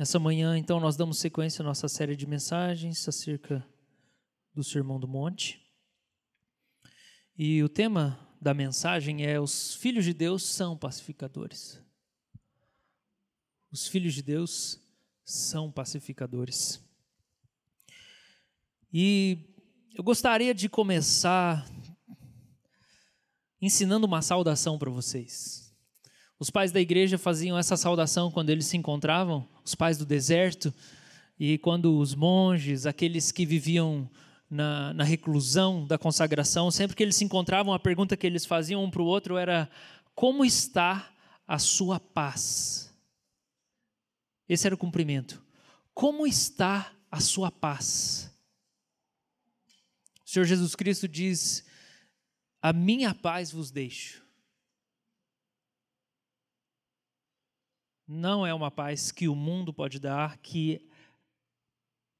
Essa 0.00 0.18
manhã, 0.18 0.56
então, 0.56 0.80
nós 0.80 0.96
damos 0.96 1.18
sequência 1.18 1.60
à 1.60 1.62
nossa 1.62 1.86
série 1.86 2.16
de 2.16 2.26
mensagens 2.26 3.06
acerca 3.06 3.62
do 4.54 4.64
Sermão 4.64 4.98
do 4.98 5.06
Monte. 5.06 5.60
E 7.36 7.62
o 7.62 7.68
tema 7.68 8.18
da 8.40 8.54
mensagem 8.54 9.26
é: 9.26 9.38
Os 9.38 9.74
filhos 9.74 10.06
de 10.06 10.14
Deus 10.14 10.42
são 10.42 10.74
pacificadores. 10.74 11.78
Os 13.70 13.88
filhos 13.88 14.14
de 14.14 14.22
Deus 14.22 14.80
são 15.22 15.70
pacificadores. 15.70 16.82
E 18.90 19.54
eu 19.94 20.02
gostaria 20.02 20.54
de 20.54 20.66
começar 20.66 21.68
ensinando 23.60 24.06
uma 24.06 24.22
saudação 24.22 24.78
para 24.78 24.88
vocês. 24.88 25.69
Os 26.40 26.48
pais 26.48 26.72
da 26.72 26.80
igreja 26.80 27.18
faziam 27.18 27.58
essa 27.58 27.76
saudação 27.76 28.30
quando 28.30 28.48
eles 28.48 28.64
se 28.64 28.74
encontravam, 28.74 29.46
os 29.62 29.74
pais 29.74 29.98
do 29.98 30.06
deserto, 30.06 30.72
e 31.38 31.58
quando 31.58 31.98
os 31.98 32.14
monges, 32.14 32.86
aqueles 32.86 33.30
que 33.30 33.44
viviam 33.44 34.10
na, 34.48 34.94
na 34.94 35.04
reclusão 35.04 35.86
da 35.86 35.98
consagração, 35.98 36.70
sempre 36.70 36.96
que 36.96 37.02
eles 37.02 37.16
se 37.16 37.24
encontravam, 37.24 37.74
a 37.74 37.78
pergunta 37.78 38.16
que 38.16 38.26
eles 38.26 38.46
faziam 38.46 38.82
um 38.82 38.90
para 38.90 39.02
o 39.02 39.06
outro 39.06 39.36
era: 39.36 39.68
Como 40.14 40.42
está 40.42 41.12
a 41.46 41.58
sua 41.58 42.00
paz? 42.00 42.90
Esse 44.48 44.66
era 44.66 44.74
o 44.74 44.78
cumprimento. 44.78 45.44
Como 45.92 46.26
está 46.26 46.90
a 47.10 47.20
sua 47.20 47.50
paz? 47.50 48.34
O 50.24 50.30
Senhor 50.30 50.46
Jesus 50.46 50.74
Cristo 50.74 51.06
diz: 51.06 51.66
A 52.62 52.72
minha 52.72 53.14
paz 53.14 53.52
vos 53.52 53.70
deixo 53.70 54.29
não 58.12 58.44
é 58.44 58.52
uma 58.52 58.72
paz 58.72 59.12
que 59.12 59.28
o 59.28 59.36
mundo 59.36 59.72
pode 59.72 60.00
dar, 60.00 60.36
que 60.38 60.84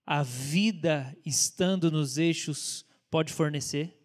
a 0.07 0.23
vida 0.23 1.17
estando 1.27 1.91
nos 1.91 2.17
eixos 2.17 2.87
pode 3.11 3.33
fornecer. 3.33 3.99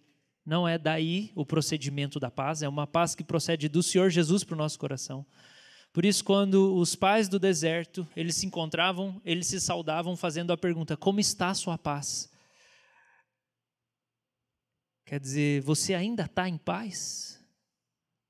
Não 0.43 0.67
é 0.67 0.79
daí 0.79 1.31
o 1.35 1.45
procedimento 1.45 2.19
da 2.19 2.31
paz, 2.31 2.63
é 2.63 2.67
uma 2.67 2.87
paz 2.87 3.13
que 3.13 3.23
procede 3.23 3.69
do 3.69 3.83
Senhor 3.83 4.09
Jesus 4.09 4.43
para 4.43 4.55
o 4.55 4.57
nosso 4.57 4.79
coração. 4.79 5.23
Por 5.93 6.05
isso, 6.05 6.23
quando 6.23 6.75
os 6.75 6.95
pais 6.95 7.29
do 7.29 7.37
deserto, 7.37 8.07
eles 8.15 8.35
se 8.35 8.47
encontravam, 8.47 9.21
eles 9.23 9.45
se 9.45 9.61
saudavam 9.61 10.17
fazendo 10.17 10.51
a 10.51 10.57
pergunta: 10.57 10.97
como 10.97 11.19
está 11.19 11.49
a 11.51 11.55
sua 11.55 11.77
paz? 11.77 12.31
Quer 15.05 15.19
dizer, 15.19 15.61
você 15.61 15.93
ainda 15.93 16.25
está 16.25 16.49
em 16.49 16.57
paz? 16.57 17.39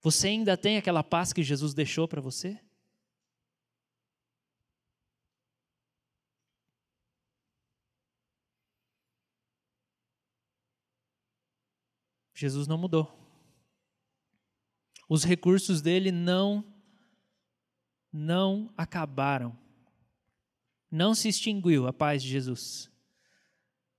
Você 0.01 0.27
ainda 0.27 0.57
tem 0.57 0.75
aquela 0.75 1.03
paz 1.03 1.31
que 1.31 1.41
Jesus 1.41 1.73
deixou 1.73 2.05
para 2.05 2.19
você? 2.19 2.59
Jesus 12.35 12.67
não 12.67 12.77
mudou. 12.77 13.17
Os 15.07 15.23
recursos 15.23 15.81
dele 15.81 16.11
não 16.11 16.63
não 18.11 18.73
acabaram. 18.77 19.57
Não 20.91 21.13
se 21.13 21.27
extinguiu 21.27 21.87
a 21.87 21.93
paz 21.93 22.21
de 22.21 22.29
Jesus. 22.29 22.89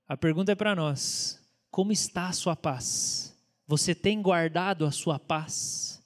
A 0.07 0.15
pergunta 0.15 0.51
é 0.51 0.55
para 0.55 0.75
nós: 0.75 1.39
como 1.69 1.91
está 1.91 2.27
a 2.27 2.33
sua 2.33 2.55
paz? 2.55 3.35
Você 3.67 3.93
tem 3.93 4.21
guardado 4.21 4.85
a 4.85 4.91
sua 4.91 5.19
paz? 5.19 6.01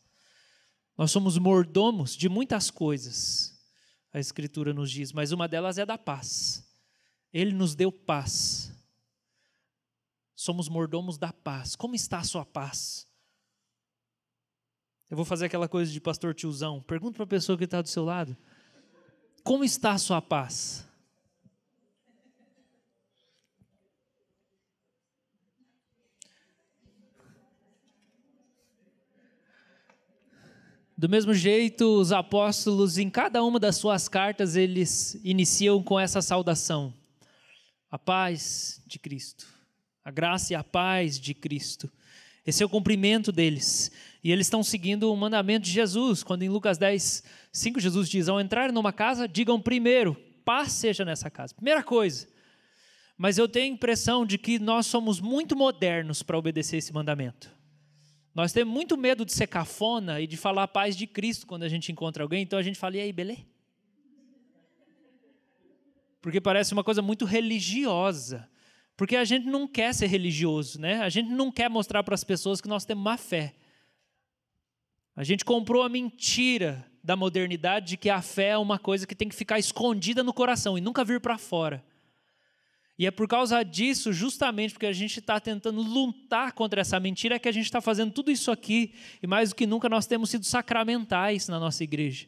Nós 0.97 1.11
somos 1.11 1.37
mordomos 1.37 2.15
de 2.15 2.27
muitas 2.27 2.69
coisas, 2.69 3.59
a 4.13 4.19
Escritura 4.19 4.73
nos 4.73 4.91
diz, 4.91 5.11
mas 5.11 5.31
uma 5.31 5.47
delas 5.47 5.77
é 5.77 5.85
da 5.85 5.97
paz. 5.97 6.67
Ele 7.33 7.53
nos 7.53 7.75
deu 7.75 7.91
paz 7.91 8.70
somos 10.41 10.67
mordomos 10.67 11.19
da 11.19 11.31
paz. 11.31 11.75
Como 11.75 11.93
está 11.93 12.17
a 12.17 12.23
sua 12.23 12.43
paz? 12.43 13.07
Eu 15.07 15.15
vou 15.15 15.23
fazer 15.23 15.45
aquela 15.45 15.67
coisa 15.67 15.91
de 15.91 16.01
pastor 16.01 16.33
tiozão. 16.33 16.81
Pergunta 16.81 17.17
para 17.17 17.25
a 17.25 17.27
pessoa 17.27 17.55
que 17.55 17.65
está 17.65 17.79
do 17.79 17.87
seu 17.87 18.03
lado: 18.03 18.35
Como 19.43 19.63
está 19.63 19.91
a 19.91 19.99
sua 19.99 20.19
paz? 20.19 20.87
Do 30.97 31.07
mesmo 31.07 31.35
jeito, 31.35 31.99
os 31.99 32.11
apóstolos, 32.11 32.97
em 32.97 33.11
cada 33.11 33.43
uma 33.43 33.59
das 33.59 33.75
suas 33.75 34.07
cartas, 34.07 34.55
eles 34.55 35.19
iniciam 35.23 35.83
com 35.83 35.99
essa 35.99 36.19
saudação: 36.19 36.91
A 37.91 37.99
paz 37.99 38.81
de 38.87 38.97
Cristo 38.97 39.50
a 40.03 40.11
graça 40.11 40.53
e 40.53 40.55
a 40.55 40.63
paz 40.63 41.19
de 41.19 41.33
Cristo. 41.33 41.91
Esse 42.45 42.63
é 42.63 42.65
o 42.65 42.69
cumprimento 42.69 43.31
deles. 43.31 43.91
E 44.23 44.31
eles 44.31 44.47
estão 44.47 44.63
seguindo 44.63 45.11
o 45.11 45.15
mandamento 45.15 45.65
de 45.65 45.71
Jesus, 45.71 46.23
quando 46.23 46.43
em 46.43 46.49
Lucas 46.49 46.77
10, 46.77 47.23
5, 47.51 47.79
Jesus 47.79 48.09
diz: 48.09 48.27
Ao 48.27 48.39
entrar 48.39 48.71
numa 48.71 48.91
casa, 48.91 49.27
digam 49.27 49.59
primeiro, 49.61 50.15
paz 50.43 50.71
seja 50.71 51.05
nessa 51.05 51.29
casa. 51.29 51.53
Primeira 51.53 51.83
coisa. 51.83 52.27
Mas 53.17 53.37
eu 53.37 53.47
tenho 53.47 53.71
a 53.71 53.75
impressão 53.75 54.25
de 54.25 54.37
que 54.37 54.57
nós 54.57 54.87
somos 54.87 55.19
muito 55.19 55.55
modernos 55.55 56.23
para 56.23 56.37
obedecer 56.37 56.77
esse 56.77 56.91
mandamento. 56.91 57.51
Nós 58.33 58.53
temos 58.53 58.73
muito 58.73 58.97
medo 58.97 59.25
de 59.25 59.33
ser 59.33 59.47
cafona 59.47 60.21
e 60.21 60.25
de 60.25 60.37
falar 60.37 60.63
a 60.63 60.67
paz 60.67 60.95
de 60.95 61.05
Cristo 61.05 61.45
quando 61.45 61.63
a 61.63 61.69
gente 61.69 61.91
encontra 61.91 62.23
alguém, 62.23 62.41
então 62.41 62.57
a 62.57 62.63
gente 62.63 62.79
fala, 62.79 62.97
e 62.97 63.01
aí, 63.01 63.11
beleza? 63.13 63.45
Porque 66.21 66.39
parece 66.39 66.71
uma 66.73 66.83
coisa 66.83 67.01
muito 67.01 67.25
religiosa. 67.25 68.49
Porque 69.01 69.15
a 69.15 69.25
gente 69.25 69.47
não 69.47 69.67
quer 69.67 69.95
ser 69.95 70.05
religioso, 70.05 70.79
né? 70.79 71.01
A 71.01 71.09
gente 71.09 71.31
não 71.31 71.51
quer 71.51 71.67
mostrar 71.67 72.03
para 72.03 72.13
as 72.13 72.23
pessoas 72.23 72.61
que 72.61 72.67
nós 72.67 72.85
temos 72.85 73.03
má 73.03 73.17
fé. 73.17 73.55
A 75.15 75.23
gente 75.23 75.43
comprou 75.43 75.81
a 75.81 75.89
mentira 75.89 76.85
da 77.03 77.15
modernidade 77.15 77.87
de 77.87 77.97
que 77.97 78.11
a 78.11 78.21
fé 78.21 78.49
é 78.49 78.57
uma 78.59 78.77
coisa 78.77 79.07
que 79.07 79.15
tem 79.15 79.27
que 79.27 79.33
ficar 79.33 79.57
escondida 79.57 80.21
no 80.21 80.31
coração 80.31 80.77
e 80.77 80.81
nunca 80.81 81.03
vir 81.03 81.19
para 81.19 81.39
fora. 81.39 81.83
E 82.95 83.07
é 83.07 83.09
por 83.09 83.27
causa 83.27 83.63
disso, 83.63 84.13
justamente 84.13 84.73
porque 84.73 84.85
a 84.85 84.93
gente 84.93 85.17
está 85.17 85.39
tentando 85.39 85.81
lutar 85.81 86.51
contra 86.51 86.81
essa 86.81 86.99
mentira, 86.99 87.37
é 87.37 87.39
que 87.39 87.49
a 87.49 87.51
gente 87.51 87.65
está 87.65 87.81
fazendo 87.81 88.11
tudo 88.11 88.29
isso 88.29 88.51
aqui, 88.51 88.93
e 89.19 89.25
mais 89.25 89.49
do 89.49 89.55
que 89.55 89.65
nunca 89.65 89.89
nós 89.89 90.05
temos 90.05 90.29
sido 90.29 90.45
sacramentais 90.45 91.47
na 91.47 91.59
nossa 91.59 91.83
igreja. 91.83 92.27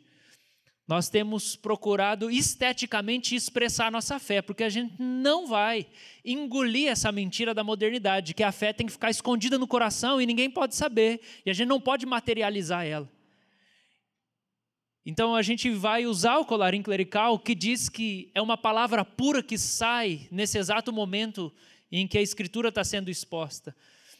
Nós 0.85 1.07
temos 1.07 1.55
procurado 1.55 2.29
esteticamente 2.29 3.35
expressar 3.35 3.89
nossa 3.89 4.19
fé, 4.19 4.41
porque 4.41 4.65
a 4.65 4.69
gente 4.69 5.01
não 5.01 5.47
vai 5.47 5.87
engolir 6.25 6.89
essa 6.89 7.09
mentira 7.09 7.53
da 7.53 7.63
modernidade, 7.63 8.33
que 8.33 8.43
a 8.43 8.51
fé 8.51 8.73
tem 8.73 8.85
que 8.85 8.91
ficar 8.91 9.09
escondida 9.09 9.57
no 9.57 9.67
coração 9.67 10.19
e 10.19 10.25
ninguém 10.25 10.49
pode 10.49 10.75
saber, 10.75 11.21
e 11.45 11.49
a 11.49 11.53
gente 11.53 11.69
não 11.69 11.79
pode 11.79 12.05
materializar 12.05 12.85
ela. 12.85 13.09
Então 15.05 15.35
a 15.35 15.41
gente 15.41 15.69
vai 15.69 16.05
usar 16.05 16.37
o 16.37 16.45
colarinho 16.45 16.83
clerical, 16.83 17.39
que 17.39 17.55
diz 17.55 17.87
que 17.87 18.29
é 18.35 18.41
uma 18.41 18.57
palavra 18.57 19.05
pura 19.05 19.41
que 19.41 19.57
sai 19.57 20.27
nesse 20.31 20.57
exato 20.57 20.91
momento 20.91 21.51
em 21.89 22.07
que 22.07 22.17
a 22.17 22.21
escritura 22.21 22.69
está 22.69 22.83
sendo 22.83 23.09
exposta. 23.09 23.75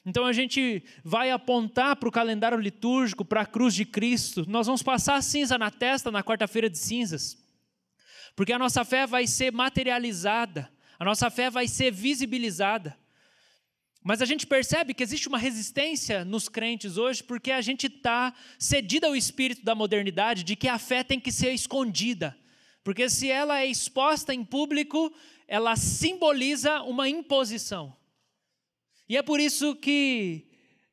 Então 0.06 0.25
a 0.25 0.34
gente 0.34 0.84
vai 1.03 1.31
apontar 1.31 1.96
para 1.96 2.09
o 2.09 2.12
calendário 2.12 2.58
litúrgico, 2.58 3.24
para 3.24 3.41
a 3.41 3.46
cruz 3.46 3.74
de 3.74 3.86
Cristo. 3.86 4.46
Nós 4.47 4.68
vamos 4.68 4.84
passar 4.84 5.22
cinza 5.24 5.58
na 5.58 5.72
testa 5.72 6.12
na 6.12 6.24
quarta-feira 6.24 6.69
de 6.69 6.78
cinzas. 6.78 7.38
Porque 8.36 8.52
a 8.52 8.59
nossa 8.59 8.84
fé 8.84 9.08
vai 9.08 9.28
ser 9.28 9.52
materializada, 9.52 10.69
a 11.00 11.06
nossa 11.06 11.30
fé 11.30 11.50
vai 11.50 11.68
ser 11.68 11.92
visibilizada. 11.92 12.97
Mas 14.03 14.22
a 14.22 14.25
gente 14.25 14.46
percebe 14.46 14.94
que 14.94 15.02
existe 15.02 15.30
uma 15.30 15.38
resistência 15.38 16.25
nos 16.25 16.50
crentes 16.50 16.97
hoje 16.97 17.24
porque 17.24 17.52
a 17.52 17.62
gente 17.62 17.88
está 17.88 18.34
cedido 18.59 19.06
ao 19.06 19.16
espírito 19.16 19.63
da 19.63 19.74
modernidade 19.74 20.44
de 20.44 20.58
que 20.58 20.68
a 20.68 20.78
fé 20.78 21.03
tem 21.03 21.19
que 21.19 21.31
ser 21.31 21.53
escondida. 21.53 22.38
Porque 22.84 23.09
se 23.09 23.31
ela 23.31 23.62
é 23.62 23.66
exposta 23.66 24.33
em 24.33 24.44
público, 24.44 25.13
ela 25.48 25.77
simboliza 25.77 26.81
uma 26.81 27.07
imposição. 27.07 27.95
E 29.07 29.17
é 29.17 29.21
por 29.21 29.39
isso 29.39 29.75
que 29.75 30.47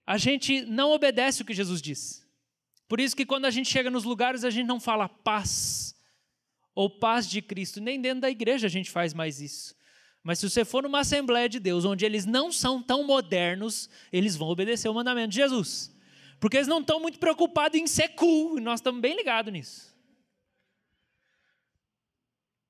a 0.06 0.18
gente 0.18 0.62
não 0.62 0.90
obedece 0.90 1.42
o 1.42 1.44
que 1.44 1.54
Jesus 1.54 1.80
diz. 1.80 2.26
Por 2.88 2.98
isso 2.98 3.14
que 3.14 3.24
quando 3.24 3.44
a 3.44 3.50
gente 3.50 3.70
chega 3.70 3.88
nos 3.90 4.02
lugares, 4.02 4.42
a 4.42 4.50
gente 4.50 4.66
não 4.66 4.80
fala 4.80 5.08
paz 5.08 5.94
ou 6.74 6.90
paz 6.90 7.28
de 7.28 7.40
Cristo. 7.40 7.80
Nem 7.80 8.00
dentro 8.00 8.22
da 8.22 8.30
igreja 8.30 8.66
a 8.66 8.70
gente 8.70 8.90
faz 8.90 9.14
mais 9.14 9.40
isso. 9.40 9.76
Mas 10.22 10.38
se 10.38 10.50
você 10.50 10.64
for 10.64 10.82
numa 10.82 11.00
Assembleia 11.00 11.48
de 11.48 11.60
Deus, 11.60 11.84
onde 11.84 12.04
eles 12.04 12.26
não 12.26 12.50
são 12.50 12.82
tão 12.82 13.04
modernos, 13.04 13.88
eles 14.12 14.36
vão 14.36 14.48
obedecer 14.48 14.88
o 14.88 14.94
mandamento 14.94 15.28
de 15.28 15.36
Jesus. 15.36 15.94
Porque 16.40 16.56
eles 16.56 16.68
não 16.68 16.80
estão 16.80 16.98
muito 16.98 17.18
preocupados 17.18 17.78
em 17.78 17.86
ser 17.86 18.08
cool, 18.08 18.58
e 18.58 18.60
nós 18.60 18.80
estamos 18.80 19.00
bem 19.00 19.14
ligados 19.14 19.52
nisso. 19.52 19.96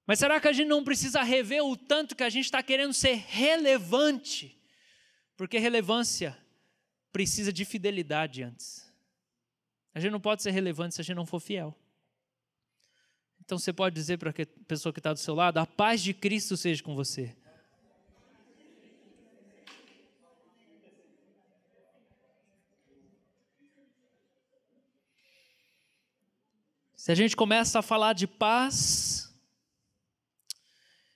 Mas 0.07 0.19
será 0.19 0.41
que 0.41 0.49
a 0.49 0.53
gente 0.53 0.69
não 0.69 0.85
precisa 0.85 1.23
rever 1.23 1.65
o 1.65 1.77
tanto 1.77 2.15
que 2.15 2.25
a 2.25 2.29
gente 2.29 2.45
está 2.45 2.63
querendo 2.63 2.93
ser 2.93 3.25
relevante? 3.27 4.60
Porque 5.41 5.59
relevância 5.59 6.37
precisa 7.11 7.51
de 7.51 7.65
fidelidade 7.65 8.43
antes. 8.43 8.93
A 9.95 9.99
gente 9.99 10.13
não 10.13 10.21
pode 10.21 10.43
ser 10.43 10.51
relevante 10.51 10.95
se 10.95 11.01
a 11.01 11.05
gente 11.05 11.17
não 11.17 11.25
for 11.25 11.41
fiel. 11.41 11.75
Então 13.41 13.59
você 13.59 13.73
pode 13.73 13.95
dizer 13.95 14.19
para 14.19 14.29
a 14.29 14.35
pessoa 14.69 14.93
que 14.93 15.01
está 15.01 15.15
do 15.15 15.19
seu 15.19 15.35
lado: 15.35 15.57
a 15.57 15.65
paz 15.65 16.03
de 16.03 16.13
Cristo 16.13 16.59
seja 16.59 16.83
com 16.83 16.95
você. 16.95 17.35
Se 26.95 27.11
a 27.11 27.15
gente 27.15 27.35
começa 27.35 27.79
a 27.79 27.83
falar 27.83 28.13
de 28.13 28.27
paz, 28.27 29.10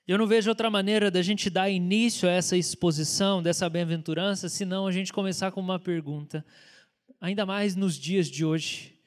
eu 0.07 0.19
não 0.19 0.27
vejo 0.27 0.51
outra 0.51 0.71
maneira 0.71 1.11
da 1.11 1.23
gente 1.23 1.49
dar 1.49 1.71
início 1.71 2.29
a 2.29 2.33
essa 2.33 2.57
exposição 2.57 3.43
dessa 3.43 3.69
bem-aventurança, 3.71 4.49
senão 4.49 4.87
a 4.87 4.93
gente 4.93 5.13
começar 5.13 5.51
com 5.51 5.61
uma 5.61 5.79
pergunta, 5.79 6.45
ainda 7.21 7.47
mais 7.47 7.75
nos 7.75 7.97
dias 7.97 8.29
de 8.29 8.45
hoje. 8.45 9.01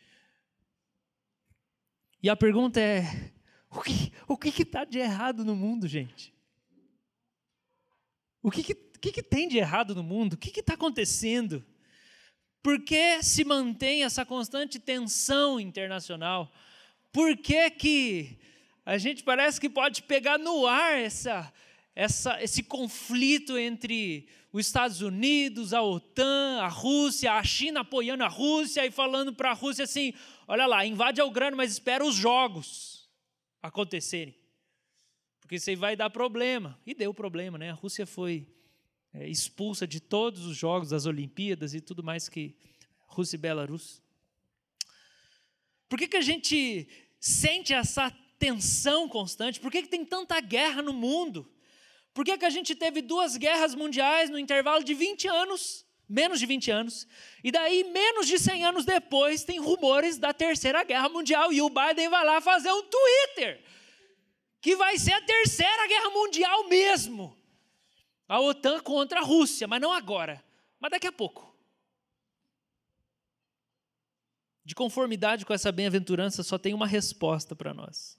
E 2.21 2.29
a 2.29 2.35
pergunta 2.35 2.79
é: 2.79 3.31
o 3.69 3.81
que 3.81 4.11
o 4.27 4.37
que 4.37 4.63
está 4.63 4.83
de 4.83 4.97
errado 4.97 5.45
no 5.45 5.55
mundo, 5.55 5.87
gente? 5.87 6.33
O 8.41 8.49
que, 8.49 8.63
que, 8.63 8.75
que, 8.75 9.11
que 9.11 9.23
tem 9.23 9.47
de 9.47 9.57
errado 9.57 9.93
no 9.93 10.03
mundo? 10.03 10.33
O 10.33 10.37
que 10.37 10.59
está 10.59 10.73
acontecendo? 10.73 11.65
Por 12.61 12.83
que 12.83 13.21
se 13.23 13.45
mantém 13.45 14.03
essa 14.03 14.25
constante 14.25 14.79
tensão 14.79 15.59
internacional? 15.59 16.51
Por 17.11 17.37
que, 17.37 17.69
que 17.71 18.39
a 18.87 18.97
gente 18.97 19.21
parece 19.21 19.59
que 19.59 19.69
pode 19.69 20.01
pegar 20.03 20.39
no 20.39 20.65
ar 20.65 20.97
essa, 20.97 21.53
essa, 21.93 22.41
esse 22.41 22.63
conflito 22.63 23.57
entre 23.57 24.29
os 24.49 24.65
Estados 24.65 25.01
Unidos, 25.01 25.73
a 25.73 25.81
OTAN, 25.81 26.61
a 26.61 26.69
Rússia, 26.69 27.33
a 27.33 27.43
China 27.43 27.81
apoiando 27.81 28.23
a 28.23 28.29
Rússia 28.29 28.85
e 28.85 28.89
falando 28.89 29.33
para 29.33 29.51
a 29.51 29.53
Rússia 29.53 29.83
assim: 29.83 30.13
olha 30.47 30.65
lá, 30.65 30.85
invade 30.85 31.19
a 31.19 31.25
Ucrânia, 31.25 31.57
mas 31.57 31.73
espera 31.73 32.05
os 32.05 32.15
jogos 32.15 33.09
acontecerem. 33.61 34.33
Porque 35.41 35.55
isso 35.55 35.69
aí 35.69 35.75
vai 35.75 35.97
dar 35.97 36.09
problema. 36.09 36.79
E 36.85 36.93
deu 36.93 37.13
problema, 37.13 37.57
né? 37.57 37.71
A 37.71 37.73
Rússia 37.73 38.05
foi 38.05 38.47
é, 39.13 39.27
expulsa 39.27 39.85
de 39.85 39.99
todos 39.99 40.45
os 40.45 40.55
jogos 40.55 40.91
das 40.91 41.05
Olimpíadas 41.05 41.73
e 41.73 41.81
tudo 41.81 42.01
mais 42.01 42.29
que 42.29 42.55
Rússia 43.05 43.35
e 43.35 43.39
Belarus. 43.39 44.01
Por 45.89 45.99
que, 45.99 46.07
que 46.07 46.17
a 46.17 46.21
gente 46.21 46.87
sente 47.19 47.73
essa 47.73 48.15
tensão 48.39 49.07
constante? 49.07 49.59
Por 49.59 49.71
que, 49.71 49.81
que 49.81 49.89
tem 49.89 50.05
tanta 50.05 50.39
guerra 50.39 50.81
no 50.81 50.93
mundo? 50.93 51.49
Por 52.13 52.25
que, 52.25 52.37
que 52.37 52.45
a 52.45 52.49
gente 52.49 52.73
teve 52.75 53.01
duas 53.01 53.37
guerras 53.37 53.75
mundiais 53.75 54.29
no 54.29 54.39
intervalo 54.39 54.83
de 54.83 54.93
20 54.93 55.27
anos? 55.27 55.85
Menos 56.09 56.39
de 56.39 56.45
20 56.45 56.71
anos. 56.71 57.07
E 57.43 57.51
daí, 57.51 57.83
menos 57.83 58.27
de 58.27 58.39
100 58.39 58.65
anos 58.65 58.85
depois, 58.85 59.43
tem 59.43 59.59
rumores 59.59 60.17
da 60.17 60.33
Terceira 60.33 60.83
Guerra 60.83 61.09
Mundial. 61.09 61.51
E 61.51 61.61
o 61.61 61.69
Biden 61.69 62.09
vai 62.09 62.25
lá 62.25 62.39
fazer 62.39 62.71
um 62.71 62.81
Twitter. 62.81 63.61
Que 64.61 64.75
vai 64.75 64.97
ser 64.97 65.13
a 65.13 65.21
Terceira 65.21 65.87
Guerra 65.87 66.09
Mundial 66.09 66.67
mesmo. 66.67 67.37
A 68.27 68.39
OTAN 68.39 68.79
contra 68.79 69.19
a 69.19 69.23
Rússia, 69.23 69.67
mas 69.67 69.81
não 69.81 69.91
agora. 69.91 70.43
Mas 70.79 70.91
daqui 70.91 71.07
a 71.07 71.11
pouco. 71.11 71.55
De 74.63 74.73
conformidade 74.73 75.45
com 75.45 75.53
essa 75.53 75.71
bem-aventurança, 75.71 76.41
só 76.41 76.57
tem 76.57 76.73
uma 76.73 76.87
resposta 76.87 77.55
para 77.55 77.73
nós. 77.73 78.16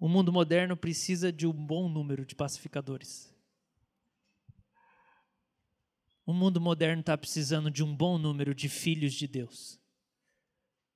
O 0.00 0.08
mundo 0.08 0.32
moderno 0.32 0.76
precisa 0.76 1.32
de 1.32 1.46
um 1.46 1.52
bom 1.52 1.88
número 1.88 2.24
de 2.24 2.34
pacificadores. 2.34 3.34
O 6.24 6.32
mundo 6.32 6.60
moderno 6.60 7.00
está 7.00 7.16
precisando 7.16 7.70
de 7.70 7.82
um 7.82 7.96
bom 7.96 8.18
número 8.18 8.54
de 8.54 8.68
filhos 8.68 9.14
de 9.14 9.26
Deus. 9.26 9.80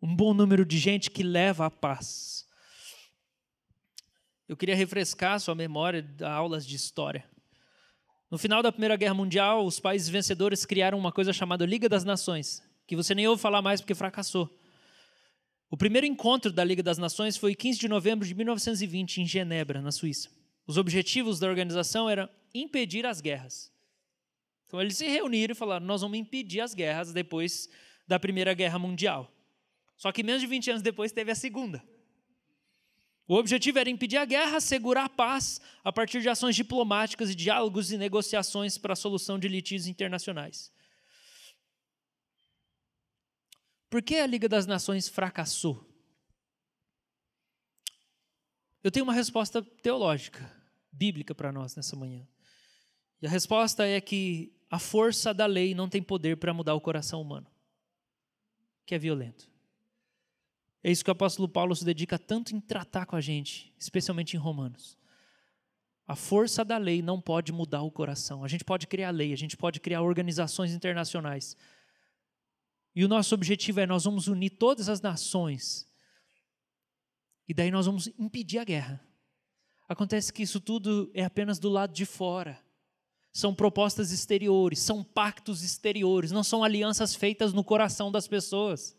Um 0.01 0.15
bom 0.15 0.35
número 0.35 0.65
de 0.65 0.79
gente 0.79 1.11
que 1.11 1.23
leva 1.23 1.67
a 1.67 1.71
paz. 1.71 2.47
Eu 4.47 4.57
queria 4.57 4.77
refrescar 4.77 5.41
sua 5.41 5.55
memória 5.55 6.03
de 6.03 6.25
aulas 6.25 6.67
de 6.67 6.77
história. 6.77 7.29
No 8.31 8.39
final 8.39 8.63
da 8.63 8.71
Primeira 8.71 8.97
Guerra 8.97 9.15
Mundial, 9.15 9.65
os 9.65 9.81
países 9.81 10.09
vencedores 10.09 10.65
criaram 10.65 10.99
uma 10.99 11.13
coisa 11.13 11.33
chamada 11.33 11.67
Liga 11.67 11.89
das 11.89 12.05
Nações, 12.05 12.63
que 12.87 12.95
você 12.95 13.15
nem 13.15 13.27
ouve 13.27 13.43
falar 13.43 13.63
mais 13.63 13.81
porque 13.81 13.95
fracassou. 13.95 14.62
O 15.73 15.77
primeiro 15.77 16.07
encontro 16.07 16.53
da 16.53 16.63
Liga 16.63 16.83
das 16.83 16.99
Nações 16.99 17.39
foi 17.39 17.55
15 17.55 17.79
de 17.79 17.89
novembro 17.89 18.29
de 18.29 18.35
1920, 18.35 19.23
em 19.23 19.27
Genebra, 19.27 19.81
na 19.81 19.91
Suíça. 19.91 20.29
Os 20.67 20.77
objetivos 20.77 21.39
da 21.39 21.49
organização 21.49 22.11
eram 22.11 22.29
impedir 22.53 23.07
as 23.07 23.23
guerras. 23.23 23.73
Então 24.67 24.83
eles 24.83 24.99
se 24.99 25.07
reuniram 25.07 25.53
e 25.53 25.55
falaram: 25.55 25.87
nós 25.87 26.03
vamos 26.03 26.19
impedir 26.19 26.61
as 26.61 26.75
guerras 26.75 27.15
depois 27.15 27.71
da 28.07 28.21
Primeira 28.21 28.53
Guerra 28.53 28.79
Mundial. 28.79 29.33
Só 29.97 30.13
que 30.13 30.23
menos 30.23 30.43
de 30.43 30.47
20 30.47 30.73
anos 30.73 30.83
depois 30.83 31.11
teve 31.11 31.31
a 31.31 31.35
Segunda. 31.35 31.83
O 33.27 33.37
objetivo 33.37 33.79
era 33.79 33.89
impedir 33.89 34.19
a 34.19 34.27
guerra, 34.27 34.59
assegurar 34.59 35.07
a 35.07 35.09
paz 35.09 35.59
a 35.83 35.91
partir 35.91 36.21
de 36.21 36.29
ações 36.29 36.55
diplomáticas 36.55 37.31
e 37.31 37.35
diálogos 37.35 37.91
e 37.91 37.97
negociações 37.97 38.77
para 38.77 38.93
a 38.93 38.97
solução 38.97 39.39
de 39.39 39.49
litígios 39.49 39.87
internacionais. 39.87 40.71
Por 43.93 44.01
que 44.01 44.17
a 44.17 44.27
Liga 44.27 44.49
das 44.49 44.67
Nações 44.67 45.07
fracassou? 45.07 45.87
Eu 48.83 48.91
tenho 48.91 49.05
uma 49.05 49.13
resposta 49.13 49.61
teológica, 49.61 50.51
bíblica 50.91 51.35
para 51.35 51.53
nós 51.53 51.77
nessa 51.77 51.95
manhã. 51.95 52.27
E 53.21 53.27
a 53.27 53.29
resposta 53.29 53.87
é 53.87 54.01
que 54.01 54.51
a 54.71 54.79
força 54.79 55.35
da 55.35 55.45
lei 55.45 55.75
não 55.75 55.91
tem 55.91 56.03
poder 56.03 56.39
para 56.39 56.55
mudar 56.55 56.73
o 56.73 56.81
coração 56.81 57.21
humano, 57.21 57.47
que 58.87 58.95
é 58.95 58.99
violento. 58.99 59.47
É 60.83 60.91
isso 60.91 61.05
que 61.05 61.11
o 61.11 61.13
apóstolo 61.13 61.47
Paulo 61.47 61.77
se 61.77 61.85
dedica 61.85 62.19
tanto 62.19 62.57
em 62.57 62.61
tratar 62.61 63.05
com 63.05 63.15
a 63.15 63.21
gente, 63.21 63.75
especialmente 63.79 64.35
em 64.35 64.41
Romanos. 64.41 64.97
A 66.09 66.17
força 66.17 66.65
da 66.65 66.79
lei 66.79 67.03
não 67.03 67.21
pode 67.21 67.53
mudar 67.53 67.83
o 67.83 67.91
coração. 67.91 68.43
A 68.43 68.49
gente 68.49 68.65
pode 68.65 68.87
criar 68.87 69.11
lei, 69.11 69.35
a 69.35 69.37
gente 69.37 69.55
pode 69.55 69.81
criar 69.81 70.01
organizações 70.01 70.73
internacionais, 70.73 71.59
e 72.95 73.05
o 73.05 73.09
nosso 73.09 73.35
objetivo 73.35 73.81
é: 73.81 73.87
nós 73.87 74.05
vamos 74.05 74.29
unir 74.29 74.51
todas 74.51 74.89
as 74.89 75.01
nações. 75.01 75.87
E 77.49 77.55
daí 77.55 77.71
nós 77.71 77.87
vamos 77.87 78.07
impedir 78.19 78.59
a 78.59 78.65
guerra. 78.65 79.07
Acontece 79.89 80.33
que 80.33 80.43
isso 80.43 80.61
tudo 80.61 81.11
é 81.13 81.25
apenas 81.25 81.59
do 81.59 81.69
lado 81.69 81.93
de 81.93 82.07
fora. 82.07 82.63
São 83.33 83.55
propostas 83.55 84.13
exteriores, 84.13 84.79
são 84.79 85.03
pactos 85.03 85.63
exteriores, 85.63 86.31
não 86.31 86.45
são 86.45 86.63
alianças 86.63 87.15
feitas 87.15 87.53
no 87.53 87.65
coração 87.65 88.13
das 88.13 88.29
pessoas. 88.29 88.97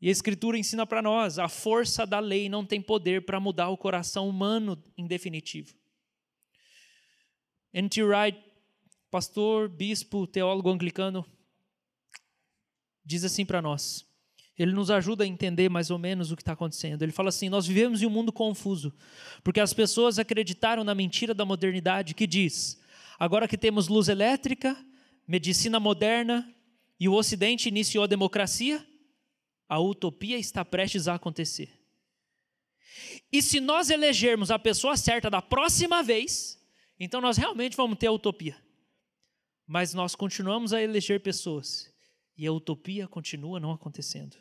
E 0.00 0.08
a 0.08 0.12
Escritura 0.12 0.58
ensina 0.58 0.86
para 0.86 1.00
nós: 1.00 1.38
a 1.38 1.48
força 1.48 2.06
da 2.06 2.18
lei 2.18 2.48
não 2.48 2.66
tem 2.66 2.82
poder 2.82 3.24
para 3.24 3.40
mudar 3.40 3.70
o 3.70 3.78
coração 3.78 4.28
humano 4.28 4.82
em 4.96 5.06
definitivo. 5.06 5.74
N.T. 7.72 8.02
Wright, 8.02 8.38
pastor, 9.10 9.68
bispo, 9.68 10.26
teólogo 10.26 10.70
anglicano, 10.70 11.24
diz 13.04 13.24
assim 13.24 13.44
para 13.44 13.62
nós. 13.62 14.06
Ele 14.58 14.72
nos 14.72 14.90
ajuda 14.90 15.24
a 15.24 15.26
entender 15.26 15.68
mais 15.68 15.90
ou 15.90 15.98
menos 15.98 16.30
o 16.30 16.36
que 16.36 16.42
está 16.42 16.52
acontecendo. 16.52 17.02
Ele 17.02 17.12
fala 17.12 17.30
assim: 17.30 17.48
Nós 17.48 17.66
vivemos 17.66 18.02
em 18.02 18.06
um 18.06 18.10
mundo 18.10 18.32
confuso, 18.32 18.92
porque 19.42 19.60
as 19.60 19.72
pessoas 19.72 20.18
acreditaram 20.18 20.84
na 20.84 20.94
mentira 20.94 21.32
da 21.32 21.44
modernidade 21.44 22.14
que 22.14 22.26
diz: 22.26 22.80
agora 23.18 23.48
que 23.48 23.56
temos 23.56 23.88
luz 23.88 24.08
elétrica, 24.08 24.76
medicina 25.26 25.80
moderna 25.80 26.52
e 27.00 27.08
o 27.08 27.14
Ocidente 27.14 27.68
iniciou 27.68 28.04
a 28.04 28.06
democracia, 28.06 28.86
a 29.68 29.80
utopia 29.80 30.38
está 30.38 30.64
prestes 30.64 31.08
a 31.08 31.14
acontecer. 31.14 31.70
E 33.32 33.40
se 33.40 33.58
nós 33.58 33.88
elegermos 33.88 34.50
a 34.50 34.58
pessoa 34.58 34.98
certa 34.98 35.30
da 35.30 35.40
próxima 35.40 36.02
vez, 36.02 36.60
então 37.00 37.22
nós 37.22 37.38
realmente 37.38 37.74
vamos 37.74 37.98
ter 37.98 38.08
a 38.08 38.12
utopia. 38.12 38.56
Mas 39.66 39.94
nós 39.94 40.14
continuamos 40.14 40.74
a 40.74 40.82
eleger 40.82 41.20
pessoas 41.20 41.91
e 42.36 42.46
a 42.46 42.52
utopia 42.52 43.06
continua 43.06 43.60
não 43.60 43.72
acontecendo. 43.72 44.36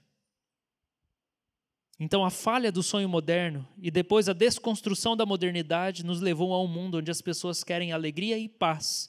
Então, 2.00 2.26
a 2.26 2.32
falha 2.32 2.72
do 2.72 2.82
sonho 2.82 3.08
moderno 3.08 3.68
e 3.78 3.92
depois 3.92 4.28
a 4.28 4.34
desconstrução 4.34 5.16
da 5.16 5.24
modernidade 5.24 6.04
nos 6.04 6.20
levou 6.20 6.52
a 6.52 6.60
um 6.60 6.68
mundo 6.68 6.98
onde 6.98 7.12
as 7.12 7.22
pessoas 7.22 7.64
querem 7.64 7.92
alegria 7.92 8.40
e 8.40 8.50
paz, 8.50 9.08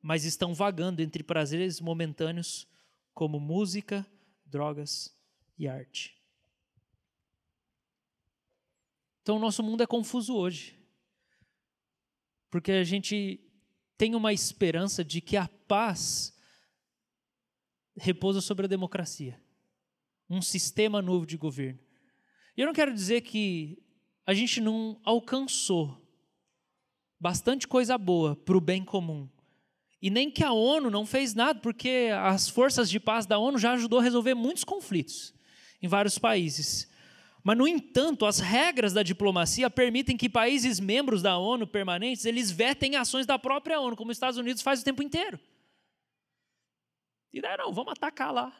mas 0.00 0.24
estão 0.24 0.52
vagando 0.52 1.00
entre 1.00 1.22
prazeres 1.22 1.80
momentâneos 1.80 2.66
como 3.14 3.38
música, 3.38 4.04
drogas 4.44 5.16
e 5.56 5.68
arte. 5.68 6.20
Então, 9.22 9.36
o 9.36 9.40
nosso 9.40 9.62
mundo 9.62 9.84
é 9.84 9.86
confuso 9.86 10.34
hoje, 10.34 10.76
porque 12.50 12.72
a 12.72 12.82
gente 12.82 13.40
tem 13.96 14.16
uma 14.16 14.32
esperança 14.32 15.04
de 15.04 15.20
que 15.20 15.36
a 15.36 15.46
paz 15.68 16.36
repousa 17.96 18.40
sobre 18.40 18.66
a 18.66 18.68
democracia 18.68 19.40
um 20.32 20.40
sistema 20.40 21.02
novo 21.02 21.26
de 21.26 21.36
governo. 21.36 21.78
E 22.56 22.60
eu 22.60 22.66
não 22.66 22.72
quero 22.72 22.92
dizer 22.92 23.20
que 23.20 23.78
a 24.26 24.32
gente 24.32 24.60
não 24.60 24.98
alcançou 25.04 26.00
bastante 27.20 27.68
coisa 27.68 27.98
boa 27.98 28.34
para 28.34 28.56
o 28.56 28.60
bem 28.60 28.84
comum. 28.84 29.28
E 30.00 30.10
nem 30.10 30.30
que 30.30 30.42
a 30.42 30.52
ONU 30.52 30.90
não 30.90 31.06
fez 31.06 31.34
nada, 31.34 31.60
porque 31.60 32.08
as 32.18 32.48
forças 32.48 32.90
de 32.90 32.98
paz 32.98 33.26
da 33.26 33.38
ONU 33.38 33.58
já 33.58 33.72
ajudou 33.72 34.00
a 34.00 34.02
resolver 34.02 34.34
muitos 34.34 34.64
conflitos 34.64 35.34
em 35.80 35.86
vários 35.86 36.18
países. 36.18 36.90
Mas, 37.44 37.58
no 37.58 37.68
entanto, 37.68 38.24
as 38.24 38.38
regras 38.38 38.92
da 38.92 39.02
diplomacia 39.02 39.68
permitem 39.68 40.16
que 40.16 40.28
países 40.28 40.80
membros 40.80 41.22
da 41.22 41.36
ONU 41.36 41.66
permanentes, 41.66 42.24
eles 42.24 42.50
vetem 42.50 42.96
ações 42.96 43.26
da 43.26 43.38
própria 43.38 43.80
ONU, 43.80 43.96
como 43.96 44.10
os 44.10 44.16
Estados 44.16 44.38
Unidos 44.38 44.62
faz 44.62 44.80
o 44.80 44.84
tempo 44.84 45.02
inteiro. 45.02 45.38
E 47.32 47.40
daí, 47.40 47.56
não, 47.56 47.72
vamos 47.72 47.92
atacar 47.92 48.32
lá. 48.32 48.56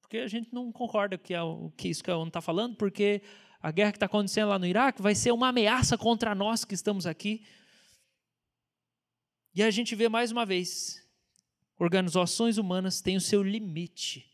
Porque 0.00 0.18
a 0.18 0.26
gente 0.26 0.52
não 0.52 0.72
concorda 0.72 1.16
que 1.16 1.34
é 1.34 1.42
o 1.42 1.70
que 1.76 1.88
isso 1.88 2.02
que 2.02 2.10
a 2.10 2.16
ONU 2.16 2.28
está 2.28 2.40
falando, 2.40 2.76
porque 2.76 3.22
a 3.60 3.70
guerra 3.70 3.92
que 3.92 3.96
está 3.96 4.06
acontecendo 4.06 4.48
lá 4.48 4.58
no 4.58 4.66
Iraque 4.66 5.02
vai 5.02 5.14
ser 5.14 5.32
uma 5.32 5.48
ameaça 5.48 5.96
contra 5.96 6.34
nós 6.34 6.64
que 6.64 6.74
estamos 6.74 7.06
aqui. 7.06 7.44
E 9.54 9.62
a 9.62 9.70
gente 9.70 9.94
vê 9.94 10.08
mais 10.08 10.32
uma 10.32 10.46
vez, 10.46 11.06
organizações 11.78 12.58
humanas 12.58 13.00
têm 13.00 13.16
o 13.16 13.20
seu 13.20 13.42
limite 13.42 14.30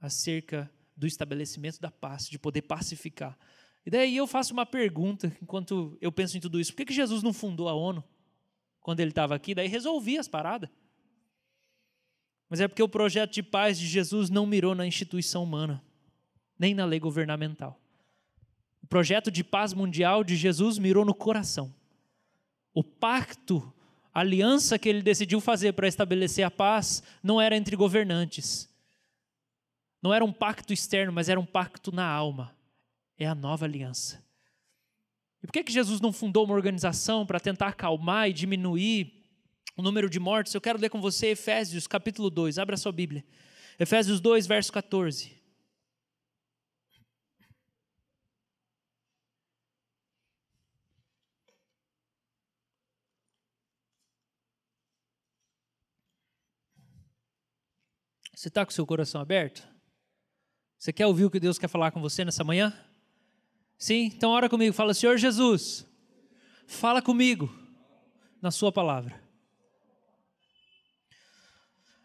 acerca 0.00 0.70
do 0.96 1.06
estabelecimento 1.06 1.80
da 1.80 1.90
paz, 1.90 2.28
de 2.28 2.38
poder 2.38 2.62
pacificar. 2.62 3.38
E 3.84 3.90
daí 3.90 4.16
eu 4.16 4.26
faço 4.26 4.52
uma 4.52 4.66
pergunta 4.66 5.34
enquanto 5.40 5.96
eu 6.00 6.12
penso 6.12 6.36
em 6.36 6.40
tudo 6.40 6.60
isso: 6.60 6.72
por 6.72 6.78
que, 6.78 6.86
que 6.86 6.94
Jesus 6.94 7.22
não 7.22 7.32
fundou 7.32 7.68
a 7.68 7.74
ONU 7.74 8.04
quando 8.80 9.00
ele 9.00 9.10
estava 9.10 9.34
aqui? 9.34 9.54
Daí 9.54 9.68
resolvia 9.68 10.20
as 10.20 10.28
paradas. 10.28 10.68
Mas 12.48 12.60
é 12.60 12.68
porque 12.68 12.82
o 12.82 12.88
projeto 12.88 13.32
de 13.32 13.42
paz 13.42 13.78
de 13.78 13.86
Jesus 13.86 14.30
não 14.30 14.46
mirou 14.46 14.74
na 14.74 14.86
instituição 14.86 15.42
humana, 15.42 15.82
nem 16.58 16.74
na 16.74 16.84
lei 16.84 16.98
governamental. 16.98 17.78
O 18.82 18.86
projeto 18.86 19.30
de 19.30 19.44
paz 19.44 19.74
mundial 19.74 20.24
de 20.24 20.34
Jesus 20.34 20.78
mirou 20.78 21.04
no 21.04 21.14
coração. 21.14 21.74
O 22.72 22.82
pacto, 22.82 23.72
a 24.14 24.20
aliança 24.20 24.78
que 24.78 24.88
ele 24.88 25.02
decidiu 25.02 25.40
fazer 25.40 25.72
para 25.72 25.88
estabelecer 25.88 26.44
a 26.44 26.50
paz, 26.50 27.02
não 27.22 27.40
era 27.40 27.56
entre 27.56 27.76
governantes, 27.76 28.68
não 30.02 30.14
era 30.14 30.24
um 30.24 30.32
pacto 30.32 30.72
externo, 30.72 31.12
mas 31.12 31.28
era 31.28 31.38
um 31.38 31.44
pacto 31.44 31.92
na 31.92 32.06
alma. 32.06 32.56
É 33.18 33.26
a 33.26 33.34
nova 33.34 33.66
aliança. 33.66 34.24
E 35.42 35.46
por 35.46 35.52
que, 35.52 35.64
que 35.64 35.72
Jesus 35.72 36.00
não 36.00 36.12
fundou 36.12 36.44
uma 36.44 36.54
organização 36.54 37.26
para 37.26 37.40
tentar 37.40 37.68
acalmar 37.68 38.28
e 38.28 38.32
diminuir 38.32 39.17
o 39.78 39.82
número 39.82 40.10
de 40.10 40.18
mortes? 40.18 40.52
Eu 40.52 40.60
quero 40.60 40.76
ler 40.76 40.90
com 40.90 41.00
você 41.00 41.28
Efésios 41.28 41.86
capítulo 41.86 42.28
2. 42.28 42.58
Abra 42.58 42.76
sua 42.76 42.90
Bíblia. 42.90 43.24
Efésios 43.78 44.20
2, 44.20 44.44
verso 44.44 44.72
14. 44.72 45.38
Você 58.34 58.48
está 58.48 58.64
com 58.66 58.72
seu 58.72 58.84
coração 58.84 59.20
aberto? 59.20 59.66
Você 60.76 60.92
quer 60.92 61.06
ouvir 61.06 61.24
o 61.24 61.30
que 61.30 61.38
Deus 61.38 61.56
quer 61.56 61.68
falar 61.68 61.92
com 61.92 62.00
você 62.00 62.24
nessa 62.24 62.42
manhã? 62.42 62.76
Sim? 63.76 64.06
Então 64.06 64.30
ora 64.30 64.48
comigo, 64.48 64.74
fala, 64.74 64.92
Senhor 64.92 65.16
Jesus, 65.18 65.86
fala 66.66 67.00
comigo 67.00 67.48
na 68.42 68.50
sua 68.50 68.72
palavra. 68.72 69.27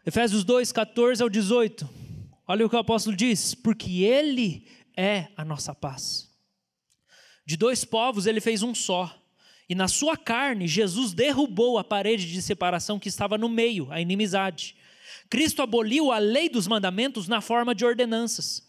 Efésios 0.06 0.44
2, 0.44 0.72
14 0.72 1.22
ao 1.22 1.28
18. 1.28 1.88
Olha 2.46 2.66
o 2.66 2.68
que 2.68 2.76
o 2.76 2.78
apóstolo 2.78 3.16
diz: 3.16 3.54
porque 3.54 4.02
Ele 4.02 4.66
é 4.96 5.28
a 5.36 5.44
nossa 5.44 5.74
paz. 5.74 6.30
De 7.46 7.56
dois 7.56 7.84
povos 7.84 8.26
ele 8.26 8.40
fez 8.40 8.62
um 8.62 8.74
só, 8.74 9.14
e 9.68 9.74
na 9.74 9.86
sua 9.86 10.16
carne 10.16 10.66
Jesus 10.66 11.12
derrubou 11.12 11.76
a 11.76 11.84
parede 11.84 12.30
de 12.30 12.40
separação 12.40 12.98
que 12.98 13.08
estava 13.08 13.36
no 13.36 13.48
meio, 13.50 13.90
a 13.92 14.00
inimizade. 14.00 14.76
Cristo 15.28 15.60
aboliu 15.60 16.10
a 16.10 16.18
lei 16.18 16.48
dos 16.48 16.66
mandamentos 16.66 17.28
na 17.28 17.42
forma 17.42 17.74
de 17.74 17.84
ordenanças 17.84 18.64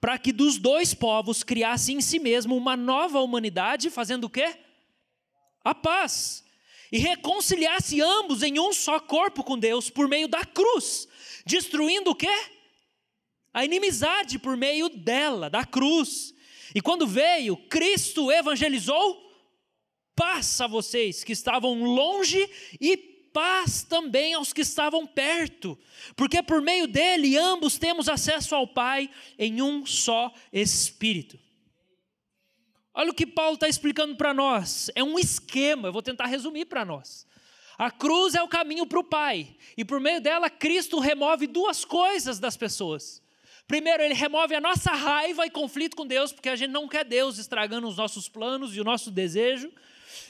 para 0.00 0.18
que 0.18 0.32
dos 0.32 0.58
dois 0.58 0.94
povos 0.94 1.42
criasse 1.42 1.92
em 1.92 2.00
si 2.00 2.18
mesmo 2.18 2.56
uma 2.56 2.76
nova 2.76 3.20
humanidade, 3.20 3.90
fazendo 3.90 4.24
o 4.24 4.30
quê? 4.30 4.56
A 5.64 5.74
paz. 5.74 6.44
E 6.90 6.98
reconciliasse 6.98 8.00
ambos 8.00 8.42
em 8.42 8.58
um 8.58 8.72
só 8.72 8.98
corpo 8.98 9.44
com 9.44 9.58
Deus 9.58 9.90
por 9.90 10.08
meio 10.08 10.26
da 10.26 10.44
cruz, 10.44 11.06
destruindo 11.44 12.10
o 12.10 12.14
quê? 12.14 12.34
A 13.52 13.64
inimizade 13.64 14.38
por 14.38 14.56
meio 14.56 14.88
dela, 14.88 15.50
da 15.50 15.64
cruz. 15.64 16.34
E 16.74 16.80
quando 16.80 17.06
veio, 17.06 17.56
Cristo 17.56 18.30
evangelizou 18.30 19.26
paz 20.14 20.60
a 20.60 20.66
vocês 20.66 21.22
que 21.22 21.32
estavam 21.32 21.84
longe 21.84 22.48
e 22.80 22.96
paz 23.32 23.82
também 23.82 24.34
aos 24.34 24.52
que 24.52 24.62
estavam 24.62 25.06
perto, 25.06 25.78
porque 26.16 26.42
por 26.42 26.60
meio 26.60 26.88
dele 26.88 27.36
ambos 27.36 27.78
temos 27.78 28.08
acesso 28.08 28.54
ao 28.54 28.66
Pai 28.66 29.08
em 29.38 29.62
um 29.62 29.86
só 29.86 30.32
Espírito. 30.52 31.38
Olha 32.98 33.12
o 33.12 33.14
que 33.14 33.24
Paulo 33.24 33.54
está 33.54 33.68
explicando 33.68 34.16
para 34.16 34.34
nós. 34.34 34.90
É 34.92 35.04
um 35.04 35.20
esquema, 35.20 35.86
eu 35.86 35.92
vou 35.92 36.02
tentar 36.02 36.26
resumir 36.26 36.64
para 36.64 36.84
nós. 36.84 37.24
A 37.78 37.92
cruz 37.92 38.34
é 38.34 38.42
o 38.42 38.48
caminho 38.48 38.84
para 38.88 38.98
o 38.98 39.04
Pai, 39.04 39.54
e 39.76 39.84
por 39.84 40.00
meio 40.00 40.20
dela, 40.20 40.50
Cristo 40.50 40.98
remove 40.98 41.46
duas 41.46 41.84
coisas 41.84 42.40
das 42.40 42.56
pessoas. 42.56 43.22
Primeiro, 43.68 44.02
ele 44.02 44.14
remove 44.14 44.52
a 44.52 44.60
nossa 44.60 44.90
raiva 44.90 45.46
e 45.46 45.50
conflito 45.50 45.96
com 45.96 46.04
Deus, 46.04 46.32
porque 46.32 46.48
a 46.48 46.56
gente 46.56 46.72
não 46.72 46.88
quer 46.88 47.04
Deus 47.04 47.38
estragando 47.38 47.86
os 47.86 47.96
nossos 47.96 48.28
planos 48.28 48.74
e 48.74 48.80
o 48.80 48.84
nosso 48.84 49.12
desejo. 49.12 49.70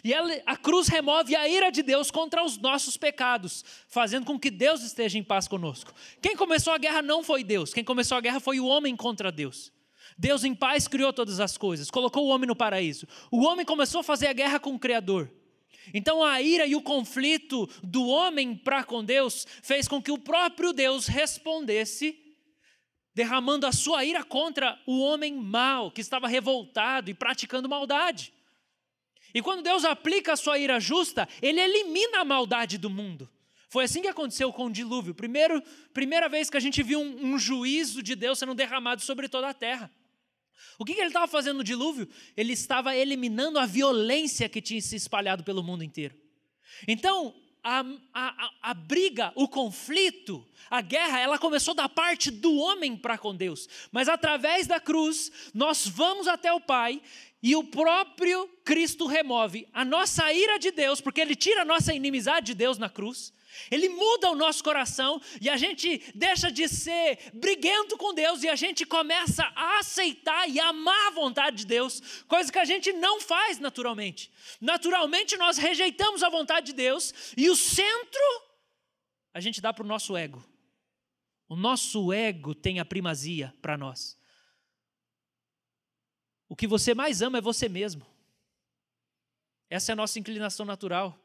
E 0.04 0.12
ela, 0.12 0.30
a 0.44 0.54
cruz 0.54 0.88
remove 0.88 1.34
a 1.34 1.48
ira 1.48 1.70
de 1.70 1.82
Deus 1.82 2.10
contra 2.10 2.44
os 2.44 2.58
nossos 2.58 2.98
pecados, 2.98 3.64
fazendo 3.88 4.26
com 4.26 4.38
que 4.38 4.50
Deus 4.50 4.82
esteja 4.82 5.16
em 5.16 5.24
paz 5.24 5.48
conosco. 5.48 5.94
Quem 6.20 6.36
começou 6.36 6.74
a 6.74 6.78
guerra 6.78 7.00
não 7.00 7.22
foi 7.22 7.42
Deus, 7.42 7.72
quem 7.72 7.82
começou 7.82 8.18
a 8.18 8.20
guerra 8.20 8.40
foi 8.40 8.60
o 8.60 8.66
homem 8.66 8.94
contra 8.94 9.32
Deus. 9.32 9.72
Deus 10.18 10.42
em 10.42 10.54
paz 10.54 10.88
criou 10.88 11.12
todas 11.12 11.38
as 11.38 11.56
coisas, 11.56 11.90
colocou 11.90 12.26
o 12.26 12.28
homem 12.28 12.48
no 12.48 12.56
paraíso. 12.56 13.06
O 13.30 13.44
homem 13.44 13.64
começou 13.64 14.00
a 14.00 14.04
fazer 14.04 14.26
a 14.26 14.32
guerra 14.32 14.58
com 14.58 14.74
o 14.74 14.78
Criador. 14.78 15.30
Então 15.94 16.24
a 16.24 16.42
ira 16.42 16.66
e 16.66 16.74
o 16.74 16.82
conflito 16.82 17.68
do 17.82 18.06
homem 18.08 18.54
para 18.54 18.82
com 18.82 19.04
Deus 19.04 19.46
fez 19.62 19.86
com 19.86 20.02
que 20.02 20.10
o 20.10 20.18
próprio 20.18 20.72
Deus 20.72 21.06
respondesse 21.06 22.18
derramando 23.14 23.66
a 23.66 23.72
sua 23.72 24.04
ira 24.04 24.22
contra 24.22 24.80
o 24.86 25.00
homem 25.00 25.34
mau, 25.34 25.90
que 25.90 26.00
estava 26.00 26.28
revoltado 26.28 27.10
e 27.10 27.14
praticando 27.14 27.68
maldade. 27.68 28.32
E 29.34 29.42
quando 29.42 29.62
Deus 29.62 29.84
aplica 29.84 30.32
a 30.32 30.36
sua 30.36 30.58
ira 30.58 30.78
justa, 30.78 31.28
ele 31.42 31.60
elimina 31.60 32.20
a 32.20 32.24
maldade 32.24 32.78
do 32.78 32.88
mundo. 32.88 33.28
Foi 33.68 33.84
assim 33.84 34.00
que 34.00 34.08
aconteceu 34.08 34.52
com 34.52 34.66
o 34.66 34.70
dilúvio. 34.70 35.14
Primeiro, 35.14 35.60
primeira 35.92 36.28
vez 36.28 36.48
que 36.48 36.56
a 36.56 36.60
gente 36.60 36.82
viu 36.82 37.00
um, 37.00 37.34
um 37.34 37.38
juízo 37.38 38.02
de 38.02 38.14
Deus 38.14 38.38
sendo 38.38 38.54
derramado 38.54 39.02
sobre 39.02 39.28
toda 39.28 39.48
a 39.48 39.54
terra. 39.54 39.90
O 40.78 40.84
que, 40.84 40.94
que 40.94 41.00
ele 41.00 41.08
estava 41.08 41.26
fazendo 41.26 41.58
no 41.58 41.64
dilúvio? 41.64 42.08
Ele 42.36 42.52
estava 42.52 42.96
eliminando 42.96 43.58
a 43.58 43.66
violência 43.66 44.48
que 44.48 44.60
tinha 44.60 44.80
se 44.80 44.96
espalhado 44.96 45.44
pelo 45.44 45.62
mundo 45.62 45.82
inteiro. 45.84 46.14
Então, 46.86 47.34
a, 47.62 47.84
a, 48.14 48.50
a, 48.62 48.74
briga, 48.74 49.32
o 49.34 49.48
conflito, 49.48 50.46
a 50.70 50.80
guerra, 50.80 51.20
ela 51.20 51.38
começou 51.38 51.74
da 51.74 51.88
parte 51.88 52.30
do 52.30 52.54
homem 52.56 52.96
para 52.96 53.18
com 53.18 53.34
Deus. 53.34 53.68
Mas 53.90 54.08
através 54.08 54.66
da 54.66 54.80
cruz, 54.80 55.30
nós 55.52 55.86
vamos 55.86 56.28
até 56.28 56.52
o 56.52 56.60
Pai 56.60 57.02
e 57.42 57.54
o 57.54 57.64
próprio 57.64 58.48
Cristo 58.64 59.06
remove 59.06 59.68
a 59.72 59.84
nossa 59.84 60.32
ira 60.32 60.58
de 60.58 60.70
Deus, 60.70 61.00
porque 61.00 61.20
ele 61.20 61.36
tira 61.36 61.62
a 61.62 61.64
nossa 61.64 61.92
inimizade 61.92 62.46
de 62.46 62.54
Deus 62.54 62.78
na 62.78 62.88
cruz. 62.88 63.32
Ele 63.70 63.88
muda 63.88 64.30
o 64.30 64.34
nosso 64.34 64.62
coração 64.62 65.20
e 65.40 65.48
a 65.48 65.56
gente 65.56 66.02
deixa 66.14 66.50
de 66.50 66.68
ser 66.68 67.18
briguento 67.34 67.96
com 67.96 68.14
Deus 68.14 68.42
e 68.42 68.48
a 68.48 68.56
gente 68.56 68.84
começa 68.84 69.44
a 69.54 69.78
aceitar 69.78 70.48
e 70.48 70.60
amar 70.60 71.08
a 71.08 71.10
vontade 71.10 71.58
de 71.58 71.66
Deus, 71.66 72.22
coisa 72.26 72.52
que 72.52 72.58
a 72.58 72.64
gente 72.64 72.92
não 72.92 73.20
faz 73.20 73.58
naturalmente. 73.58 74.30
Naturalmente 74.60 75.36
nós 75.36 75.58
rejeitamos 75.58 76.22
a 76.22 76.28
vontade 76.28 76.66
de 76.66 76.72
Deus 76.72 77.12
e 77.36 77.48
o 77.48 77.56
centro 77.56 78.48
a 79.32 79.40
gente 79.40 79.60
dá 79.60 79.72
para 79.72 79.84
o 79.84 79.86
nosso 79.86 80.16
ego. 80.16 80.44
O 81.48 81.56
nosso 81.56 82.12
ego 82.12 82.54
tem 82.54 82.80
a 82.80 82.84
primazia 82.84 83.54
para 83.62 83.76
nós. 83.76 84.18
O 86.48 86.56
que 86.56 86.66
você 86.66 86.94
mais 86.94 87.22
ama 87.22 87.38
é 87.38 87.40
você 87.40 87.68
mesmo. 87.68 88.06
Essa 89.70 89.92
é 89.92 89.94
a 89.94 89.96
nossa 89.96 90.18
inclinação 90.18 90.64
natural. 90.64 91.18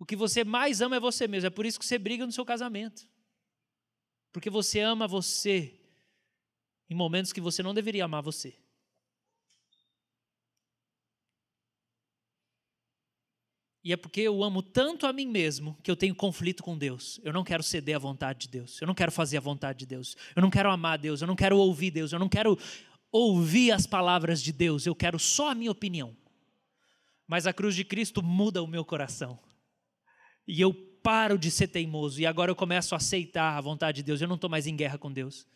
O 0.00 0.04
que 0.04 0.16
você 0.16 0.42
mais 0.42 0.80
ama 0.80 0.96
é 0.96 1.00
você 1.00 1.28
mesmo. 1.28 1.46
É 1.46 1.50
por 1.50 1.64
isso 1.64 1.78
que 1.78 1.86
você 1.86 1.96
briga 1.96 2.26
no 2.26 2.32
seu 2.32 2.44
casamento. 2.44 3.06
Porque 4.32 4.50
você 4.50 4.80
ama 4.80 5.06
você 5.06 5.78
em 6.88 6.94
momentos 6.96 7.32
que 7.32 7.40
você 7.40 7.62
não 7.62 7.72
deveria 7.72 8.06
amar 8.06 8.22
você. 8.22 8.56
E 13.84 13.92
é 13.92 13.96
porque 13.96 14.22
eu 14.22 14.42
amo 14.42 14.62
tanto 14.62 15.06
a 15.06 15.12
mim 15.12 15.26
mesmo 15.26 15.78
que 15.82 15.90
eu 15.90 15.96
tenho 15.96 16.14
conflito 16.14 16.62
com 16.62 16.76
Deus. 16.76 17.20
Eu 17.22 17.32
não 17.32 17.44
quero 17.44 17.62
ceder 17.62 17.94
à 17.94 17.98
vontade 17.98 18.40
de 18.40 18.48
Deus. 18.48 18.80
Eu 18.80 18.88
não 18.88 18.94
quero 18.94 19.12
fazer 19.12 19.36
a 19.36 19.40
vontade 19.40 19.80
de 19.80 19.86
Deus. 19.86 20.16
Eu 20.34 20.42
não 20.42 20.50
quero 20.50 20.70
amar 20.70 20.98
Deus. 20.98 21.20
Eu 21.20 21.28
não 21.28 21.36
quero 21.36 21.56
ouvir 21.56 21.90
Deus. 21.90 22.12
Eu 22.12 22.18
não 22.18 22.28
quero 22.28 22.58
ouvir 23.12 23.72
as 23.72 23.86
palavras 23.86 24.42
de 24.42 24.52
Deus, 24.52 24.86
eu 24.86 24.94
quero 24.94 25.18
só 25.18 25.50
a 25.50 25.54
minha 25.54 25.70
opinião. 25.70 26.16
Mas 27.26 27.46
a 27.46 27.52
cruz 27.52 27.74
de 27.74 27.84
Cristo 27.84 28.22
muda 28.22 28.62
o 28.62 28.66
meu 28.66 28.84
coração. 28.84 29.38
E 30.46 30.60
eu 30.60 30.72
paro 31.02 31.38
de 31.38 31.50
ser 31.50 31.68
teimoso 31.68 32.20
e 32.20 32.26
agora 32.26 32.50
eu 32.50 32.56
começo 32.56 32.94
a 32.94 32.98
aceitar 32.98 33.56
a 33.56 33.60
vontade 33.60 33.96
de 33.96 34.02
Deus. 34.02 34.20
Eu 34.20 34.28
não 34.28 34.34
estou 34.34 34.50
mais 34.50 34.66
em 34.66 34.76
guerra 34.76 34.98
com 34.98 35.12
Deus. 35.12 35.46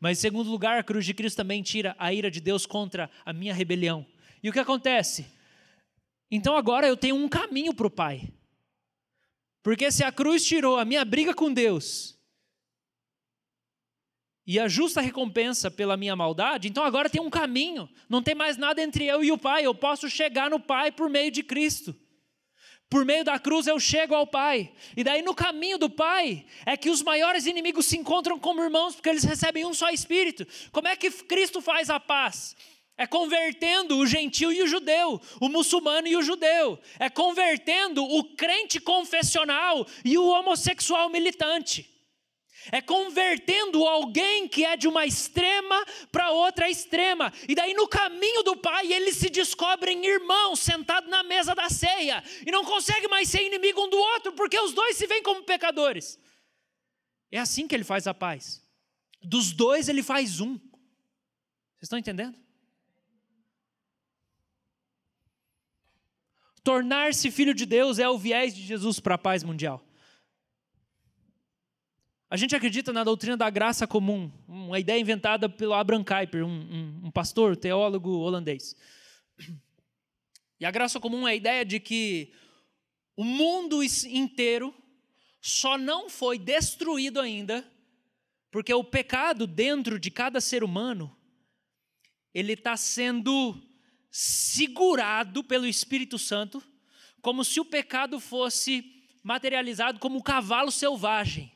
Mas, 0.00 0.18
em 0.18 0.20
segundo 0.20 0.50
lugar, 0.50 0.78
a 0.78 0.82
cruz 0.82 1.04
de 1.04 1.14
Cristo 1.14 1.36
também 1.36 1.62
tira 1.62 1.94
a 1.98 2.12
ira 2.12 2.30
de 2.30 2.40
Deus 2.40 2.66
contra 2.66 3.10
a 3.24 3.32
minha 3.32 3.54
rebelião. 3.54 4.06
E 4.42 4.48
o 4.48 4.52
que 4.52 4.58
acontece? 4.58 5.26
Então 6.30 6.56
agora 6.56 6.86
eu 6.86 6.96
tenho 6.96 7.16
um 7.16 7.28
caminho 7.28 7.72
para 7.74 7.86
o 7.86 7.90
Pai. 7.90 8.32
Porque 9.62 9.90
se 9.90 10.04
a 10.04 10.12
cruz 10.12 10.44
tirou 10.44 10.78
a 10.78 10.84
minha 10.84 11.04
briga 11.04 11.32
com 11.32 11.52
Deus 11.52 12.18
e 14.46 14.58
a 14.58 14.68
justa 14.68 15.00
recompensa 15.00 15.70
pela 15.70 15.96
minha 15.96 16.14
maldade, 16.14 16.68
então 16.68 16.84
agora 16.84 17.08
tem 17.08 17.20
um 17.20 17.30
caminho. 17.30 17.88
Não 18.08 18.22
tem 18.22 18.34
mais 18.34 18.58
nada 18.58 18.82
entre 18.82 19.06
eu 19.06 19.24
e 19.24 19.32
o 19.32 19.38
Pai. 19.38 19.64
Eu 19.64 19.74
posso 19.74 20.10
chegar 20.10 20.50
no 20.50 20.60
Pai 20.60 20.92
por 20.92 21.08
meio 21.08 21.30
de 21.30 21.42
Cristo. 21.42 21.96
Por 22.94 23.04
meio 23.04 23.24
da 23.24 23.40
cruz 23.40 23.66
eu 23.66 23.80
chego 23.80 24.14
ao 24.14 24.24
Pai. 24.24 24.70
E 24.96 25.02
daí 25.02 25.20
no 25.20 25.34
caminho 25.34 25.76
do 25.76 25.90
Pai 25.90 26.46
é 26.64 26.76
que 26.76 26.88
os 26.88 27.02
maiores 27.02 27.44
inimigos 27.44 27.86
se 27.86 27.98
encontram 27.98 28.38
como 28.38 28.62
irmãos, 28.62 28.94
porque 28.94 29.08
eles 29.08 29.24
recebem 29.24 29.66
um 29.66 29.74
só 29.74 29.90
Espírito. 29.90 30.46
Como 30.70 30.86
é 30.86 30.94
que 30.94 31.10
Cristo 31.10 31.60
faz 31.60 31.90
a 31.90 31.98
paz? 31.98 32.54
É 32.96 33.04
convertendo 33.04 33.98
o 33.98 34.06
gentil 34.06 34.52
e 34.52 34.62
o 34.62 34.68
judeu, 34.68 35.20
o 35.40 35.48
muçulmano 35.48 36.06
e 36.06 36.16
o 36.16 36.22
judeu. 36.22 36.78
É 37.00 37.10
convertendo 37.10 38.04
o 38.04 38.22
crente 38.36 38.78
confessional 38.78 39.84
e 40.04 40.16
o 40.16 40.28
homossexual 40.28 41.10
militante. 41.10 41.93
É 42.72 42.80
convertendo 42.80 43.86
alguém 43.86 44.48
que 44.48 44.64
é 44.64 44.76
de 44.76 44.88
uma 44.88 45.04
extrema 45.06 45.84
para 46.10 46.30
outra 46.30 46.68
extrema. 46.68 47.32
E 47.48 47.54
daí 47.54 47.74
no 47.74 47.88
caminho 47.88 48.42
do 48.42 48.56
Pai 48.56 48.92
eles 48.92 49.16
se 49.16 49.28
descobrem 49.28 50.04
irmãos 50.04 50.60
sentados 50.60 51.10
na 51.10 51.22
mesa 51.22 51.54
da 51.54 51.68
ceia. 51.68 52.22
E 52.46 52.50
não 52.50 52.64
conseguem 52.64 53.08
mais 53.08 53.28
ser 53.28 53.42
inimigo 53.42 53.84
um 53.84 53.88
do 53.88 53.98
outro, 53.98 54.32
porque 54.32 54.58
os 54.58 54.72
dois 54.72 54.96
se 54.96 55.06
veem 55.06 55.22
como 55.22 55.42
pecadores. 55.42 56.18
É 57.30 57.38
assim 57.38 57.66
que 57.66 57.74
ele 57.74 57.84
faz 57.84 58.06
a 58.06 58.14
paz. 58.14 58.62
Dos 59.22 59.52
dois 59.52 59.88
ele 59.88 60.02
faz 60.02 60.40
um. 60.40 60.56
Vocês 60.56 61.82
estão 61.84 61.98
entendendo? 61.98 62.38
Tornar-se 66.62 67.30
filho 67.30 67.52
de 67.52 67.66
Deus 67.66 67.98
é 67.98 68.08
o 68.08 68.16
viés 68.16 68.54
de 68.54 68.62
Jesus 68.62 68.98
para 68.98 69.16
a 69.16 69.18
paz 69.18 69.42
mundial. 69.42 69.84
A 72.34 72.36
gente 72.36 72.56
acredita 72.56 72.92
na 72.92 73.04
doutrina 73.04 73.36
da 73.36 73.48
graça 73.48 73.86
comum, 73.86 74.28
uma 74.48 74.80
ideia 74.80 74.98
inventada 74.98 75.48
pelo 75.48 75.72
Abraham 75.72 76.02
Kuyper, 76.02 76.44
um, 76.44 76.50
um, 76.50 77.00
um 77.04 77.10
pastor, 77.12 77.56
teólogo 77.56 78.10
holandês. 78.10 78.74
E 80.58 80.66
a 80.66 80.70
graça 80.72 80.98
comum 80.98 81.28
é 81.28 81.30
a 81.30 81.34
ideia 81.36 81.64
de 81.64 81.78
que 81.78 82.32
o 83.16 83.22
mundo 83.22 83.84
inteiro 83.84 84.74
só 85.40 85.78
não 85.78 86.10
foi 86.10 86.36
destruído 86.36 87.20
ainda, 87.20 87.64
porque 88.50 88.74
o 88.74 88.82
pecado 88.82 89.46
dentro 89.46 89.96
de 89.96 90.10
cada 90.10 90.40
ser 90.40 90.64
humano, 90.64 91.16
ele 92.34 92.54
está 92.54 92.76
sendo 92.76 93.56
segurado 94.10 95.44
pelo 95.44 95.68
Espírito 95.68 96.18
Santo, 96.18 96.60
como 97.22 97.44
se 97.44 97.60
o 97.60 97.64
pecado 97.64 98.18
fosse 98.18 99.04
materializado 99.22 100.00
como 100.00 100.18
um 100.18 100.20
cavalo 100.20 100.72
selvagem 100.72 101.53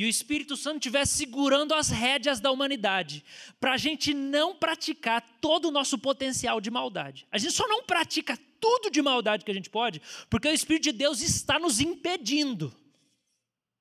e 0.00 0.04
o 0.06 0.08
Espírito 0.08 0.56
Santo 0.56 0.76
estivesse 0.76 1.18
segurando 1.18 1.74
as 1.74 1.90
rédeas 1.90 2.40
da 2.40 2.50
humanidade, 2.50 3.22
para 3.60 3.74
a 3.74 3.76
gente 3.76 4.14
não 4.14 4.56
praticar 4.56 5.20
todo 5.42 5.68
o 5.68 5.70
nosso 5.70 5.98
potencial 5.98 6.58
de 6.58 6.70
maldade. 6.70 7.28
A 7.30 7.36
gente 7.36 7.52
só 7.52 7.68
não 7.68 7.84
pratica 7.84 8.34
tudo 8.58 8.90
de 8.90 9.02
maldade 9.02 9.44
que 9.44 9.50
a 9.50 9.54
gente 9.54 9.68
pode, 9.68 10.00
porque 10.30 10.48
o 10.48 10.54
Espírito 10.54 10.84
de 10.84 10.92
Deus 10.92 11.20
está 11.20 11.58
nos 11.58 11.80
impedindo 11.80 12.74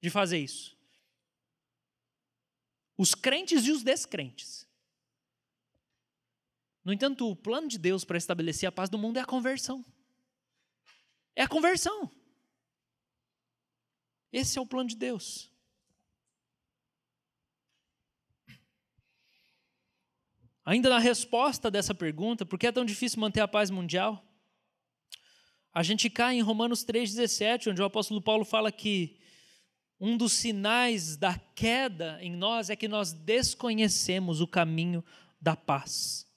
de 0.02 0.10
fazer 0.10 0.40
isso. 0.40 0.78
Os 2.98 3.16
crentes 3.16 3.66
e 3.66 3.72
os 3.72 3.82
descrentes. 3.82 4.68
No 6.84 6.92
entanto, 6.92 7.30
o 7.30 7.36
plano 7.36 7.70
de 7.70 7.78
Deus 7.78 8.04
para 8.04 8.18
estabelecer 8.18 8.68
a 8.68 8.74
paz 8.74 8.90
do 8.90 8.98
mundo 8.98 9.16
é 9.16 9.22
a 9.22 9.26
conversão. 9.26 9.86
É 11.34 11.44
a 11.44 11.48
conversão. 11.48 12.12
Esse 14.34 14.60
é 14.60 14.62
o 14.62 14.66
plano 14.66 14.90
de 14.90 14.98
Deus. 14.98 15.50
Ainda 20.70 20.88
na 20.88 21.00
resposta 21.00 21.72
dessa 21.72 21.96
pergunta, 21.96 22.46
por 22.46 22.60
que 22.60 22.68
é 22.68 22.72
tão 22.72 22.86
difícil 22.86 23.20
manter 23.20 23.40
a 23.40 23.48
paz 23.48 23.72
mundial? 23.72 24.24
A 25.74 25.82
gente 25.82 26.12
cai 26.12 26.36
em 26.36 26.42
Romanos 26.42 26.86
3,17, 26.86 27.72
onde 27.72 27.82
o 27.82 27.86
apóstolo 27.86 28.22
Paulo 28.22 28.46
fala 28.46 28.72
que 28.72 29.20
um 30.00 30.16
dos 30.16 30.32
sinais 30.32 31.18
da 31.18 31.40
queda 31.56 32.24
em 32.24 32.32
nós 32.36 32.70
é 32.70 32.76
que 32.76 32.88
nós 32.88 33.12
desconhecemos 33.12 34.42
o 34.42 34.48
caminho 34.48 35.04
da 35.42 35.56
paz. 35.56 36.32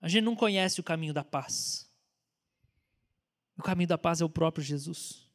A 0.00 0.08
gente 0.08 0.24
não 0.24 0.34
conhece 0.34 0.80
o 0.80 0.82
caminho 0.82 1.12
da 1.12 1.22
paz. 1.22 1.92
O 3.58 3.62
caminho 3.62 3.88
da 3.88 3.98
paz 3.98 4.22
é 4.22 4.24
o 4.24 4.30
próprio 4.30 4.64
Jesus. 4.64 5.30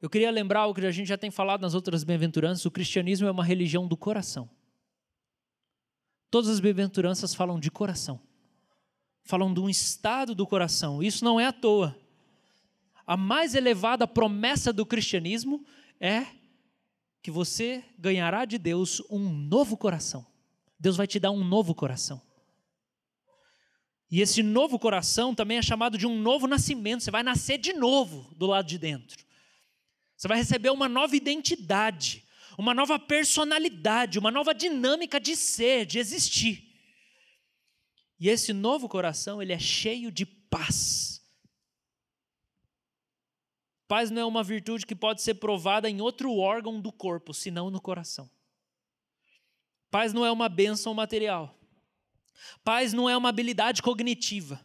Eu 0.00 0.08
queria 0.08 0.30
lembrar 0.30 0.66
o 0.66 0.74
que 0.74 0.84
a 0.84 0.90
gente 0.90 1.08
já 1.08 1.18
tem 1.18 1.30
falado 1.30 1.60
nas 1.60 1.74
outras 1.74 2.04
bem-aventuranças: 2.04 2.64
o 2.64 2.70
cristianismo 2.70 3.26
é 3.26 3.30
uma 3.30 3.44
religião 3.44 3.86
do 3.86 3.96
coração. 3.96 4.48
Todas 6.30 6.48
as 6.48 6.60
bem-aventuranças 6.60 7.34
falam 7.34 7.58
de 7.58 7.70
coração, 7.70 8.20
falam 9.24 9.52
de 9.52 9.60
um 9.60 9.68
estado 9.68 10.34
do 10.34 10.46
coração. 10.46 11.02
Isso 11.02 11.24
não 11.24 11.38
é 11.38 11.46
à 11.46 11.52
toa. 11.52 11.96
A 13.06 13.16
mais 13.16 13.54
elevada 13.54 14.06
promessa 14.06 14.72
do 14.72 14.86
cristianismo 14.86 15.64
é 15.98 16.24
que 17.22 17.30
você 17.30 17.84
ganhará 17.98 18.44
de 18.44 18.56
Deus 18.56 19.02
um 19.10 19.28
novo 19.28 19.76
coração. 19.76 20.24
Deus 20.78 20.96
vai 20.96 21.06
te 21.06 21.18
dar 21.18 21.30
um 21.30 21.44
novo 21.44 21.74
coração. 21.74 22.22
E 24.10 24.20
esse 24.20 24.42
novo 24.42 24.78
coração 24.78 25.34
também 25.34 25.58
é 25.58 25.62
chamado 25.62 25.98
de 25.98 26.06
um 26.06 26.18
novo 26.18 26.46
nascimento. 26.46 27.02
Você 27.02 27.10
vai 27.10 27.22
nascer 27.22 27.58
de 27.58 27.72
novo 27.72 28.32
do 28.36 28.46
lado 28.46 28.66
de 28.66 28.78
dentro. 28.78 29.24
Você 30.20 30.28
vai 30.28 30.36
receber 30.36 30.68
uma 30.68 30.86
nova 30.86 31.16
identidade, 31.16 32.26
uma 32.58 32.74
nova 32.74 32.98
personalidade, 32.98 34.18
uma 34.18 34.30
nova 34.30 34.52
dinâmica 34.52 35.18
de 35.18 35.34
ser, 35.34 35.86
de 35.86 35.98
existir. 35.98 36.62
E 38.18 38.28
esse 38.28 38.52
novo 38.52 38.86
coração, 38.86 39.40
ele 39.40 39.54
é 39.54 39.58
cheio 39.58 40.12
de 40.12 40.26
paz. 40.26 41.26
Paz 43.88 44.10
não 44.10 44.20
é 44.20 44.24
uma 44.26 44.44
virtude 44.44 44.84
que 44.84 44.94
pode 44.94 45.22
ser 45.22 45.36
provada 45.36 45.88
em 45.88 46.02
outro 46.02 46.36
órgão 46.36 46.82
do 46.82 46.92
corpo, 46.92 47.32
senão 47.32 47.70
no 47.70 47.80
coração. 47.80 48.30
Paz 49.90 50.12
não 50.12 50.26
é 50.26 50.30
uma 50.30 50.50
bênção 50.50 50.92
material. 50.92 51.58
Paz 52.62 52.92
não 52.92 53.08
é 53.08 53.16
uma 53.16 53.30
habilidade 53.30 53.80
cognitiva. 53.80 54.60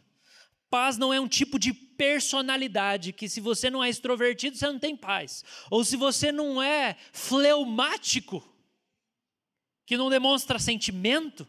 Paz 0.68 0.98
não 0.98 1.12
é 1.12 1.20
um 1.20 1.28
tipo 1.28 1.58
de 1.58 1.72
personalidade 1.72 3.12
que, 3.12 3.28
se 3.28 3.40
você 3.40 3.70
não 3.70 3.82
é 3.82 3.88
extrovertido, 3.88 4.56
você 4.56 4.66
não 4.66 4.78
tem 4.78 4.96
paz. 4.96 5.44
Ou 5.70 5.84
se 5.84 5.96
você 5.96 6.32
não 6.32 6.62
é 6.62 6.96
fleumático, 7.12 8.42
que 9.86 9.96
não 9.96 10.10
demonstra 10.10 10.58
sentimento. 10.58 11.46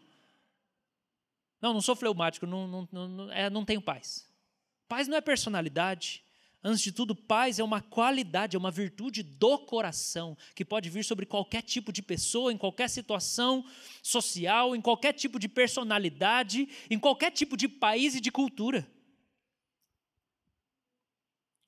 Não, 1.60 1.73
não 1.73 1.82
sou 1.82 1.95
fleumático, 1.95 2.45
não, 2.45 2.67
não, 2.67 3.08
não, 3.08 3.32
é, 3.32 3.49
não 3.49 3.65
tenho 3.65 3.82
paz. 3.82 4.30
Paz 4.88 5.08
não 5.08 5.17
é 5.17 5.21
personalidade. 5.21 6.23
Antes 6.63 6.82
de 6.82 6.91
tudo, 6.91 7.15
paz 7.15 7.60
é 7.60 7.63
uma 7.63 7.82
qualidade, 7.82 8.56
é 8.56 8.60
uma 8.60 8.71
virtude 8.71 9.23
do 9.23 9.58
coração, 9.60 10.38
que 10.56 10.65
pode 10.65 10.89
vir 10.89 11.03
sobre 11.03 11.25
qualquer 11.25 11.62
tipo 11.62 11.91
de 11.91 12.01
pessoa, 12.01 12.51
em 12.51 12.58
qualquer 12.58 12.89
situação 12.89 13.65
social, 14.03 14.75
em 14.75 14.82
qualquer 14.82 15.13
tipo 15.13 15.39
de 15.39 15.47
personalidade, 15.47 16.67
em 16.89 16.99
qualquer 16.99 17.32
tipo 17.32 17.56
de 17.56 17.67
país 17.67 18.15
e 18.15 18.21
de 18.21 18.32
cultura. 18.32 18.88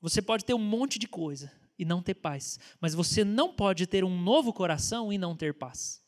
Você 0.01 0.21
pode 0.21 0.45
ter 0.45 0.53
um 0.53 0.59
monte 0.59 0.97
de 0.97 1.07
coisa 1.07 1.51
e 1.77 1.85
não 1.85 2.01
ter 2.01 2.15
paz, 2.15 2.59
mas 2.79 2.93
você 2.93 3.23
não 3.23 3.53
pode 3.53 3.87
ter 3.87 4.03
um 4.03 4.21
novo 4.21 4.53
coração 4.53 5.11
e 5.11 5.17
não 5.17 5.35
ter 5.35 5.53
paz. 5.53 6.03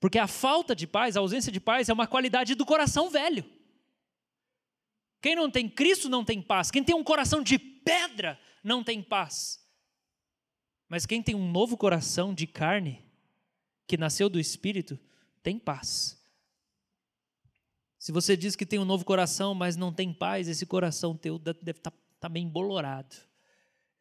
Porque 0.00 0.18
a 0.18 0.26
falta 0.26 0.74
de 0.74 0.86
paz, 0.86 1.16
a 1.16 1.20
ausência 1.20 1.50
de 1.50 1.60
paz, 1.60 1.88
é 1.88 1.92
uma 1.92 2.06
qualidade 2.06 2.54
do 2.54 2.66
coração 2.66 3.10
velho. 3.10 3.44
Quem 5.20 5.34
não 5.34 5.50
tem 5.50 5.68
Cristo 5.68 6.08
não 6.08 6.24
tem 6.24 6.40
paz. 6.40 6.70
Quem 6.70 6.84
tem 6.84 6.94
um 6.94 7.02
coração 7.02 7.42
de 7.42 7.58
pedra 7.58 8.38
não 8.62 8.84
tem 8.84 9.02
paz. 9.02 9.64
Mas 10.88 11.06
quem 11.06 11.22
tem 11.22 11.34
um 11.34 11.50
novo 11.50 11.76
coração 11.76 12.32
de 12.32 12.46
carne, 12.46 13.04
que 13.86 13.96
nasceu 13.96 14.28
do 14.28 14.38
Espírito, 14.38 14.98
tem 15.42 15.58
paz. 15.58 16.16
Se 17.98 18.12
você 18.12 18.36
diz 18.36 18.54
que 18.54 18.66
tem 18.66 18.78
um 18.78 18.84
novo 18.84 19.04
coração, 19.04 19.54
mas 19.54 19.76
não 19.76 19.92
tem 19.92 20.12
paz, 20.12 20.46
esse 20.46 20.64
coração 20.64 21.16
teu 21.16 21.38
deve 21.38 21.70
estar 21.70 21.90
tá 21.90 21.96
está 22.16 22.28
meio 22.28 22.44
embolorado. 22.44 23.14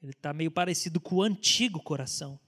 Ele 0.02 0.12
está 0.12 0.34
meio 0.34 0.52
parecido 0.52 1.00
com 1.00 1.16
o 1.16 1.22
antigo 1.22 1.82
coração. 1.82 2.40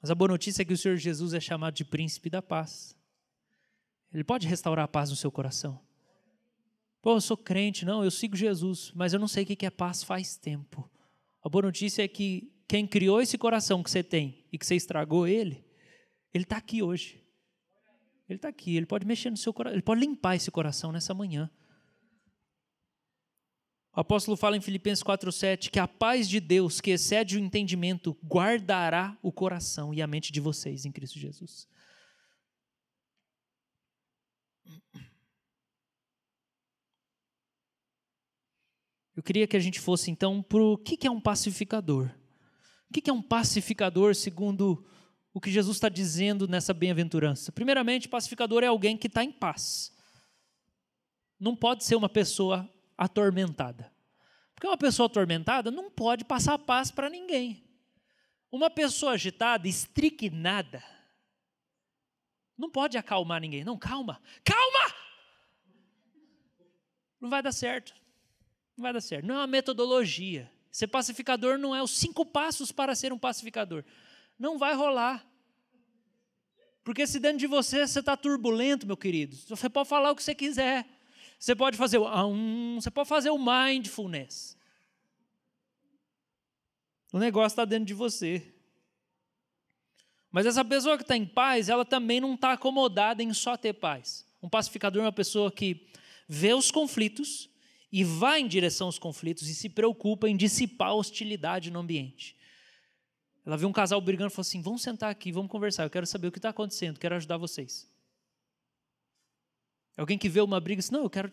Mas 0.00 0.10
a 0.10 0.14
boa 0.14 0.28
notícia 0.28 0.62
é 0.62 0.64
que 0.64 0.72
o 0.72 0.78
Senhor 0.78 0.96
Jesus 0.96 1.32
é 1.32 1.40
chamado 1.40 1.74
de 1.74 1.84
príncipe 1.84 2.28
da 2.28 2.42
paz. 2.42 2.94
Ele 4.12 4.22
pode 4.22 4.46
restaurar 4.46 4.84
a 4.84 4.88
paz 4.88 5.10
no 5.10 5.16
seu 5.16 5.32
coração. 5.32 5.80
Pô, 7.00 7.16
eu 7.16 7.20
sou 7.20 7.36
crente, 7.36 7.84
não, 7.84 8.04
eu 8.04 8.10
sigo 8.10 8.36
Jesus, 8.36 8.92
mas 8.94 9.12
eu 9.12 9.18
não 9.18 9.28
sei 9.28 9.44
o 9.44 9.46
que 9.46 9.66
é 9.66 9.70
paz 9.70 10.02
faz 10.02 10.36
tempo. 10.36 10.88
A 11.42 11.48
boa 11.48 11.62
notícia 11.62 12.02
é 12.02 12.08
que 12.08 12.52
quem 12.66 12.86
criou 12.86 13.20
esse 13.20 13.36
coração 13.36 13.82
que 13.82 13.90
você 13.90 14.02
tem 14.02 14.44
e 14.52 14.58
que 14.58 14.64
você 14.64 14.74
estragou 14.74 15.26
ele, 15.26 15.64
ele 16.32 16.44
está 16.44 16.56
aqui 16.56 16.82
hoje. 16.82 17.22
Ele 18.28 18.36
está 18.36 18.48
aqui, 18.48 18.76
ele 18.76 18.86
pode 18.86 19.06
mexer 19.06 19.30
no 19.30 19.36
seu 19.36 19.52
coração, 19.52 19.74
ele 19.74 19.82
pode 19.82 20.00
limpar 20.00 20.36
esse 20.36 20.50
coração 20.50 20.90
nessa 20.90 21.12
manhã. 21.12 21.50
O 23.96 24.00
apóstolo 24.00 24.36
fala 24.36 24.56
em 24.56 24.60
Filipenses 24.60 25.04
4,7 25.04 25.70
que 25.70 25.78
a 25.78 25.86
paz 25.86 26.28
de 26.28 26.40
Deus, 26.40 26.80
que 26.80 26.90
excede 26.90 27.36
o 27.36 27.40
entendimento, 27.40 28.16
guardará 28.24 29.16
o 29.22 29.30
coração 29.30 29.94
e 29.94 30.02
a 30.02 30.06
mente 30.06 30.32
de 30.32 30.40
vocês 30.40 30.84
em 30.84 30.90
Cristo 30.90 31.16
Jesus. 31.16 31.68
Eu 39.16 39.22
queria 39.22 39.46
que 39.46 39.56
a 39.56 39.60
gente 39.60 39.78
fosse 39.78 40.10
então 40.10 40.42
para 40.42 40.60
o 40.60 40.76
que 40.76 41.06
é 41.06 41.10
um 41.10 41.20
pacificador. 41.20 42.10
O 42.90 42.92
que 42.92 43.08
é 43.08 43.12
um 43.12 43.22
pacificador 43.22 44.12
segundo 44.16 44.84
o 45.32 45.40
que 45.40 45.52
Jesus 45.52 45.76
está 45.76 45.88
dizendo 45.88 46.48
nessa 46.48 46.74
bem-aventurança? 46.74 47.52
Primeiramente, 47.52 48.08
pacificador 48.08 48.64
é 48.64 48.66
alguém 48.66 48.96
que 48.96 49.06
está 49.06 49.22
em 49.22 49.30
paz. 49.30 49.92
Não 51.38 51.54
pode 51.54 51.84
ser 51.84 51.94
uma 51.94 52.08
pessoa 52.08 52.68
atormentada. 52.96 53.92
Porque 54.54 54.66
uma 54.66 54.78
pessoa 54.78 55.06
atormentada 55.06 55.70
não 55.70 55.90
pode 55.90 56.24
passar 56.24 56.58
paz 56.58 56.90
para 56.90 57.10
ninguém. 57.10 57.62
Uma 58.50 58.70
pessoa 58.70 59.12
agitada, 59.12 59.66
estriquinada, 59.66 60.82
não 62.56 62.70
pode 62.70 62.96
acalmar 62.96 63.40
ninguém. 63.40 63.64
Não, 63.64 63.76
calma, 63.76 64.20
calma! 64.44 64.94
Não 67.20 67.28
vai 67.28 67.42
dar 67.42 67.52
certo. 67.52 67.94
Não 68.76 68.82
vai 68.82 68.92
dar 68.92 69.00
certo. 69.00 69.26
Não 69.26 69.34
é 69.34 69.38
uma 69.38 69.46
metodologia. 69.46 70.50
Ser 70.70 70.88
pacificador 70.88 71.58
não 71.58 71.74
é 71.74 71.82
os 71.82 71.92
cinco 71.92 72.24
passos 72.24 72.72
para 72.72 72.94
ser 72.94 73.12
um 73.12 73.18
pacificador. 73.18 73.84
Não 74.38 74.58
vai 74.58 74.74
rolar. 74.74 75.24
Porque 76.82 77.06
se 77.06 77.18
dentro 77.18 77.38
de 77.38 77.46
você 77.46 77.86
você 77.86 78.00
está 78.00 78.16
turbulento, 78.16 78.86
meu 78.86 78.96
querido, 78.96 79.36
você 79.36 79.70
pode 79.70 79.88
falar 79.88 80.10
o 80.10 80.16
que 80.16 80.22
você 80.22 80.34
quiser. 80.34 80.86
Você 81.44 81.54
pode 81.54 81.76
fazer 81.76 81.98
o 81.98 82.26
um, 82.26 82.80
você 82.80 82.90
pode 82.90 83.06
fazer 83.06 83.28
o 83.28 83.36
mindfulness. 83.36 84.56
O 87.12 87.18
negócio 87.18 87.48
está 87.48 87.66
dentro 87.66 87.84
de 87.84 87.92
você. 87.92 88.50
Mas 90.32 90.46
essa 90.46 90.64
pessoa 90.64 90.96
que 90.96 91.02
está 91.02 91.14
em 91.14 91.26
paz, 91.26 91.68
ela 91.68 91.84
também 91.84 92.18
não 92.18 92.32
está 92.32 92.52
acomodada 92.52 93.22
em 93.22 93.34
só 93.34 93.58
ter 93.58 93.74
paz. 93.74 94.26
Um 94.42 94.48
pacificador 94.48 95.02
é 95.02 95.04
uma 95.04 95.12
pessoa 95.12 95.52
que 95.52 95.86
vê 96.26 96.54
os 96.54 96.70
conflitos 96.70 97.50
e 97.92 98.02
vai 98.02 98.40
em 98.40 98.48
direção 98.48 98.86
aos 98.86 98.98
conflitos 98.98 99.46
e 99.46 99.54
se 99.54 99.68
preocupa 99.68 100.26
em 100.26 100.38
dissipar 100.38 100.88
a 100.88 100.94
hostilidade 100.94 101.70
no 101.70 101.80
ambiente. 101.80 102.34
Ela 103.44 103.58
viu 103.58 103.68
um 103.68 103.72
casal 103.72 104.00
brigando 104.00 104.32
e 104.32 104.34
falou 104.34 104.48
assim: 104.48 104.62
vamos 104.62 104.80
sentar 104.80 105.10
aqui, 105.10 105.30
vamos 105.30 105.50
conversar, 105.50 105.82
eu 105.82 105.90
quero 105.90 106.06
saber 106.06 106.28
o 106.28 106.32
que 106.32 106.38
está 106.38 106.48
acontecendo, 106.48 106.98
quero 106.98 107.16
ajudar 107.16 107.36
vocês. 107.36 107.93
Alguém 109.96 110.18
que 110.18 110.28
vê 110.28 110.40
uma 110.40 110.60
briga 110.60 110.80
e 110.80 110.82
diz: 110.82 110.90
Não, 110.90 111.02
eu 111.02 111.10
quero. 111.10 111.30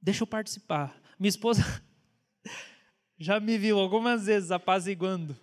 Deixa 0.00 0.22
eu 0.22 0.26
participar. 0.26 1.00
Minha 1.18 1.28
esposa 1.28 1.62
já 3.18 3.40
me 3.40 3.58
viu 3.58 3.78
algumas 3.78 4.26
vezes 4.26 4.50
apaziguando 4.50 5.36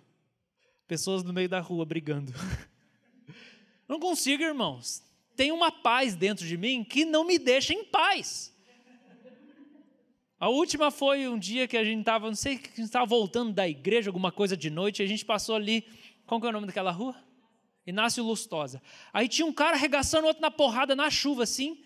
pessoas 0.86 1.22
no 1.22 1.32
meio 1.32 1.48
da 1.48 1.60
rua 1.60 1.84
brigando. 1.84 2.32
Não 3.88 3.98
consigo, 3.98 4.42
irmãos. 4.42 5.02
Tem 5.36 5.52
uma 5.52 5.70
paz 5.70 6.14
dentro 6.14 6.46
de 6.46 6.56
mim 6.56 6.84
que 6.84 7.04
não 7.04 7.24
me 7.24 7.38
deixa 7.38 7.74
em 7.74 7.84
paz. 7.84 8.54
A 10.38 10.48
última 10.48 10.90
foi 10.90 11.28
um 11.28 11.38
dia 11.38 11.66
que 11.66 11.76
a 11.76 11.82
gente 11.82 12.00
estava, 12.00 12.26
não 12.26 12.34
sei, 12.34 12.56
gente 12.56 12.82
estava 12.82 13.06
voltando 13.06 13.52
da 13.52 13.68
igreja, 13.68 14.10
alguma 14.10 14.30
coisa 14.30 14.56
de 14.56 14.70
noite, 14.70 15.00
e 15.00 15.04
a 15.04 15.08
gente 15.08 15.24
passou 15.24 15.54
ali, 15.54 15.86
qual 16.26 16.40
que 16.40 16.46
é 16.46 16.50
o 16.50 16.52
nome 16.52 16.66
daquela 16.66 16.90
rua? 16.90 17.16
Inácio 17.86 18.24
Lustosa. 18.24 18.80
Aí 19.12 19.28
tinha 19.28 19.46
um 19.46 19.52
cara 19.52 19.76
arregaçando 19.76 20.24
o 20.24 20.28
outro 20.28 20.40
na 20.40 20.50
porrada, 20.50 20.94
na 20.96 21.10
chuva, 21.10 21.42
assim, 21.42 21.84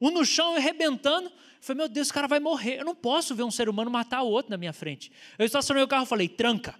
um 0.00 0.10
no 0.10 0.24
chão 0.24 0.56
arrebentando. 0.56 1.28
Eu 1.28 1.32
falei, 1.60 1.78
meu 1.78 1.88
Deus, 1.88 2.06
esse 2.06 2.12
cara 2.12 2.26
vai 2.26 2.40
morrer. 2.40 2.80
Eu 2.80 2.84
não 2.84 2.94
posso 2.94 3.34
ver 3.34 3.42
um 3.42 3.50
ser 3.50 3.68
humano 3.68 3.90
matar 3.90 4.22
o 4.22 4.28
outro 4.28 4.50
na 4.50 4.56
minha 4.56 4.72
frente. 4.72 5.12
Eu 5.38 5.44
estacionei 5.44 5.82
o 5.82 5.88
carro 5.88 6.04
e 6.04 6.08
falei, 6.08 6.28
tranca. 6.28 6.74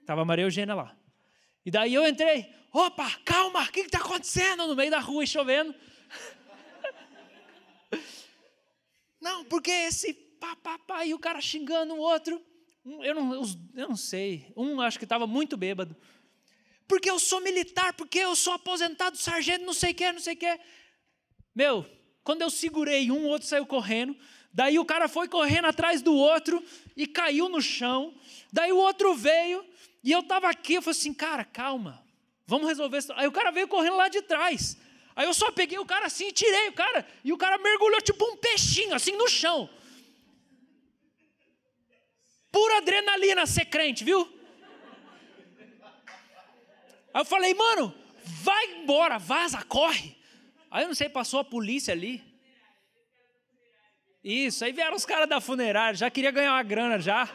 Estava 0.00 0.22
a 0.22 0.24
Maria 0.24 0.44
Eugênia 0.44 0.74
lá. 0.74 0.96
E 1.64 1.70
daí 1.70 1.94
eu 1.94 2.06
entrei, 2.06 2.48
opa, 2.72 3.10
calma, 3.24 3.62
o 3.62 3.72
que 3.72 3.80
está 3.80 3.98
acontecendo? 3.98 4.66
No 4.66 4.76
meio 4.76 4.90
da 4.90 5.00
rua 5.00 5.24
e 5.24 5.26
chovendo. 5.26 5.74
não, 9.20 9.44
porque 9.44 9.70
esse 9.70 10.14
pá, 10.14 10.54
pá, 10.56 10.78
pá, 10.78 11.04
e 11.04 11.12
o 11.12 11.18
cara 11.18 11.40
xingando 11.40 11.94
o 11.94 11.98
outro. 11.98 12.40
Eu 13.02 13.14
não, 13.14 13.34
eu 13.74 13.88
não 13.88 13.96
sei. 13.96 14.52
Um 14.56 14.80
acho 14.80 14.98
que 14.98 15.04
estava 15.04 15.26
muito 15.26 15.56
bêbado 15.56 15.96
porque 16.88 17.10
eu 17.10 17.18
sou 17.18 17.40
militar, 17.42 17.92
porque 17.92 18.18
eu 18.18 18.34
sou 18.34 18.54
aposentado, 18.54 19.18
sargento, 19.18 19.64
não 19.64 19.74
sei 19.74 19.92
o 19.92 19.94
que, 19.94 20.10
não 20.10 20.20
sei 20.20 20.34
o 20.34 20.36
que. 20.36 20.60
Meu, 21.54 21.86
quando 22.24 22.42
eu 22.42 22.50
segurei 22.50 23.10
um, 23.10 23.26
o 23.26 23.28
outro 23.28 23.46
saiu 23.46 23.66
correndo. 23.66 24.16
Daí 24.52 24.78
o 24.78 24.84
cara 24.84 25.06
foi 25.06 25.28
correndo 25.28 25.66
atrás 25.66 26.00
do 26.00 26.14
outro 26.14 26.64
e 26.96 27.06
caiu 27.06 27.48
no 27.48 27.60
chão. 27.60 28.14
Daí 28.50 28.72
o 28.72 28.76
outro 28.78 29.14
veio 29.14 29.64
e 30.02 30.10
eu 30.10 30.20
estava 30.20 30.48
aqui. 30.48 30.74
Eu 30.74 30.82
falei 30.82 30.98
assim, 30.98 31.12
cara, 31.12 31.44
calma, 31.44 32.02
vamos 32.46 32.66
resolver 32.66 32.98
isso. 32.98 33.12
Aí 33.14 33.26
o 33.26 33.32
cara 33.32 33.50
veio 33.50 33.68
correndo 33.68 33.96
lá 33.96 34.08
de 34.08 34.22
trás. 34.22 34.76
Aí 35.14 35.26
eu 35.26 35.34
só 35.34 35.50
peguei 35.50 35.78
o 35.78 35.84
cara 35.84 36.06
assim 36.06 36.28
e 36.28 36.32
tirei 36.32 36.68
o 36.68 36.72
cara. 36.72 37.06
E 37.22 37.32
o 37.32 37.36
cara 37.36 37.58
mergulhou 37.58 38.00
tipo 38.00 38.24
um 38.24 38.36
peixinho, 38.36 38.94
assim 38.94 39.12
no 39.12 39.28
chão. 39.28 39.68
Pura 42.50 42.78
adrenalina 42.78 43.44
ser 43.46 43.66
crente, 43.66 44.04
viu? 44.04 44.37
Aí 47.12 47.20
eu 47.20 47.24
falei, 47.24 47.54
mano, 47.54 47.94
vai 48.24 48.74
embora, 48.74 49.18
vaza, 49.18 49.62
corre. 49.64 50.16
Aí 50.70 50.84
eu 50.84 50.88
não 50.88 50.94
sei, 50.94 51.08
passou 51.08 51.40
a 51.40 51.44
polícia 51.44 51.92
ali. 51.92 52.22
Isso, 54.22 54.64
aí 54.64 54.72
vieram 54.72 54.96
os 54.96 55.06
caras 55.06 55.28
da 55.28 55.40
funerária, 55.40 55.96
já 55.96 56.10
queria 56.10 56.30
ganhar 56.30 56.52
uma 56.52 56.62
grana 56.62 56.98
já. 56.98 57.28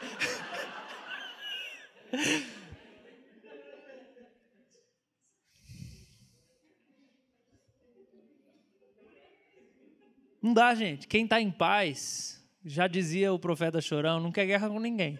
Não 10.41 10.53
dá, 10.53 10.75
gente. 10.75 11.07
Quem 11.07 11.23
está 11.23 11.39
em 11.39 11.49
paz, 11.49 12.45
já 12.65 12.85
dizia 12.85 13.31
o 13.31 13.39
profeta 13.39 13.79
Chorão, 13.79 14.19
não 14.19 14.29
quer 14.29 14.45
guerra 14.45 14.67
com 14.67 14.77
ninguém. 14.77 15.17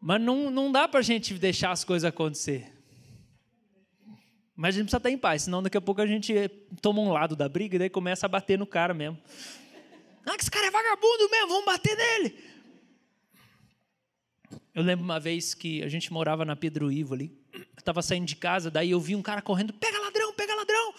Mas 0.00 0.20
não, 0.20 0.50
não 0.50 0.72
dá 0.72 0.88
para 0.88 1.00
a 1.00 1.02
gente 1.02 1.34
deixar 1.34 1.70
as 1.70 1.84
coisas 1.84 2.08
acontecer. 2.08 2.72
Mas 4.56 4.74
a 4.74 4.78
gente 4.78 4.84
precisa 4.84 4.96
estar 4.96 5.10
em 5.10 5.18
paz, 5.18 5.42
senão 5.42 5.62
daqui 5.62 5.76
a 5.76 5.80
pouco 5.80 6.00
a 6.00 6.06
gente 6.06 6.34
toma 6.80 7.00
um 7.00 7.12
lado 7.12 7.36
da 7.36 7.48
briga 7.48 7.76
e 7.76 7.78
daí 7.78 7.90
começa 7.90 8.26
a 8.26 8.28
bater 8.28 8.58
no 8.58 8.66
cara 8.66 8.94
mesmo. 8.94 9.18
Ah, 10.24 10.36
que 10.36 10.42
esse 10.42 10.50
cara 10.50 10.66
é 10.66 10.70
vagabundo 10.70 11.30
mesmo, 11.30 11.48
vamos 11.48 11.64
bater 11.64 11.96
nele. 11.96 12.38
Eu 14.74 14.82
lembro 14.82 15.04
uma 15.04 15.18
vez 15.18 15.54
que 15.54 15.82
a 15.82 15.88
gente 15.88 16.12
morava 16.12 16.44
na 16.44 16.54
Pedro 16.54 16.92
Ivo 16.92 17.14
ali. 17.14 17.36
Eu 17.52 17.64
estava 17.76 18.00
saindo 18.02 18.26
de 18.26 18.36
casa, 18.36 18.70
daí 18.70 18.90
eu 18.90 19.00
vi 19.00 19.16
um 19.16 19.22
cara 19.22 19.42
correndo, 19.42 19.72
pega 19.72 19.98
ladrão, 19.98 20.32
pega 20.32 20.54
ladrão. 20.54 20.94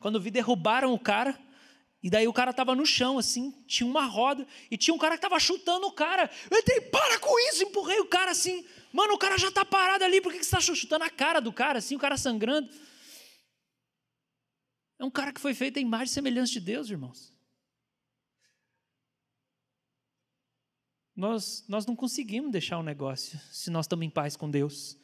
Quando 0.00 0.16
eu 0.16 0.20
vi, 0.20 0.30
derrubaram 0.30 0.92
o 0.92 0.98
cara. 0.98 1.38
E 2.02 2.10
daí 2.10 2.26
o 2.26 2.32
cara 2.32 2.50
estava 2.50 2.74
no 2.74 2.84
chão, 2.84 3.16
assim, 3.16 3.52
tinha 3.64 3.88
uma 3.88 4.04
roda, 4.04 4.44
e 4.68 4.76
tinha 4.76 4.92
um 4.92 4.98
cara 4.98 5.14
que 5.14 5.24
estava 5.24 5.38
chutando 5.38 5.86
o 5.86 5.92
cara. 5.92 6.28
Eu 6.50 6.58
entrei, 6.58 6.80
para 6.80 7.18
com 7.20 7.38
isso, 7.48 7.62
empurrei 7.62 8.00
o 8.00 8.08
cara 8.08 8.32
assim. 8.32 8.66
Mano, 8.92 9.14
o 9.14 9.18
cara 9.18 9.38
já 9.38 9.48
está 9.48 9.64
parado 9.64 10.02
ali, 10.02 10.20
por 10.20 10.32
que, 10.32 10.38
que 10.38 10.44
você 10.44 10.56
está 10.56 10.74
chutando 10.74 11.04
a 11.04 11.10
cara 11.10 11.40
do 11.40 11.52
cara, 11.52 11.78
assim, 11.78 11.94
o 11.94 12.00
cara 12.00 12.16
sangrando? 12.16 12.68
É 14.98 15.04
um 15.04 15.10
cara 15.10 15.32
que 15.32 15.40
foi 15.40 15.54
feito 15.54 15.78
em 15.78 15.82
imagem 15.82 16.06
e 16.06 16.14
semelhança 16.14 16.52
de 16.52 16.60
Deus, 16.60 16.90
irmãos. 16.90 17.32
Nós, 21.14 21.64
nós 21.68 21.86
não 21.86 21.94
conseguimos 21.94 22.50
deixar 22.50 22.78
o 22.78 22.82
negócio 22.82 23.38
se 23.52 23.70
nós 23.70 23.84
estamos 23.84 24.04
em 24.04 24.10
paz 24.10 24.34
com 24.34 24.50
Deus. 24.50 24.98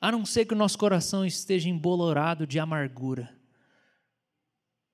A 0.00 0.10
não 0.10 0.24
ser 0.24 0.46
que 0.46 0.54
o 0.54 0.56
nosso 0.56 0.78
coração 0.78 1.26
esteja 1.26 1.68
embolorado 1.68 2.46
de 2.46 2.58
amargura 2.58 3.39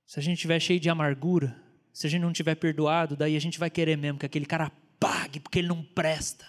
se 0.06 0.20
a 0.20 0.22
gente 0.22 0.36
estiver 0.36 0.60
cheio 0.60 0.78
de 0.78 0.88
amargura, 0.88 1.60
se 1.92 2.06
a 2.06 2.10
gente 2.10 2.22
não 2.22 2.32
tiver 2.32 2.54
perdoado, 2.54 3.16
daí 3.16 3.36
a 3.36 3.40
gente 3.40 3.58
vai 3.58 3.68
querer 3.68 3.96
mesmo 3.96 4.18
que 4.18 4.26
aquele 4.26 4.46
cara 4.46 4.70
pague 5.00 5.40
porque 5.40 5.58
ele 5.58 5.68
não 5.68 5.82
presta. 5.82 6.46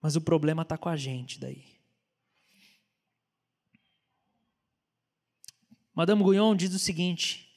Mas 0.00 0.16
o 0.16 0.20
problema 0.20 0.62
está 0.62 0.76
com 0.76 0.88
a 0.88 0.96
gente 0.96 1.38
daí. 1.38 1.78
Madame 5.94 6.22
Guyon 6.22 6.54
diz 6.56 6.74
o 6.74 6.78
seguinte: 6.78 7.48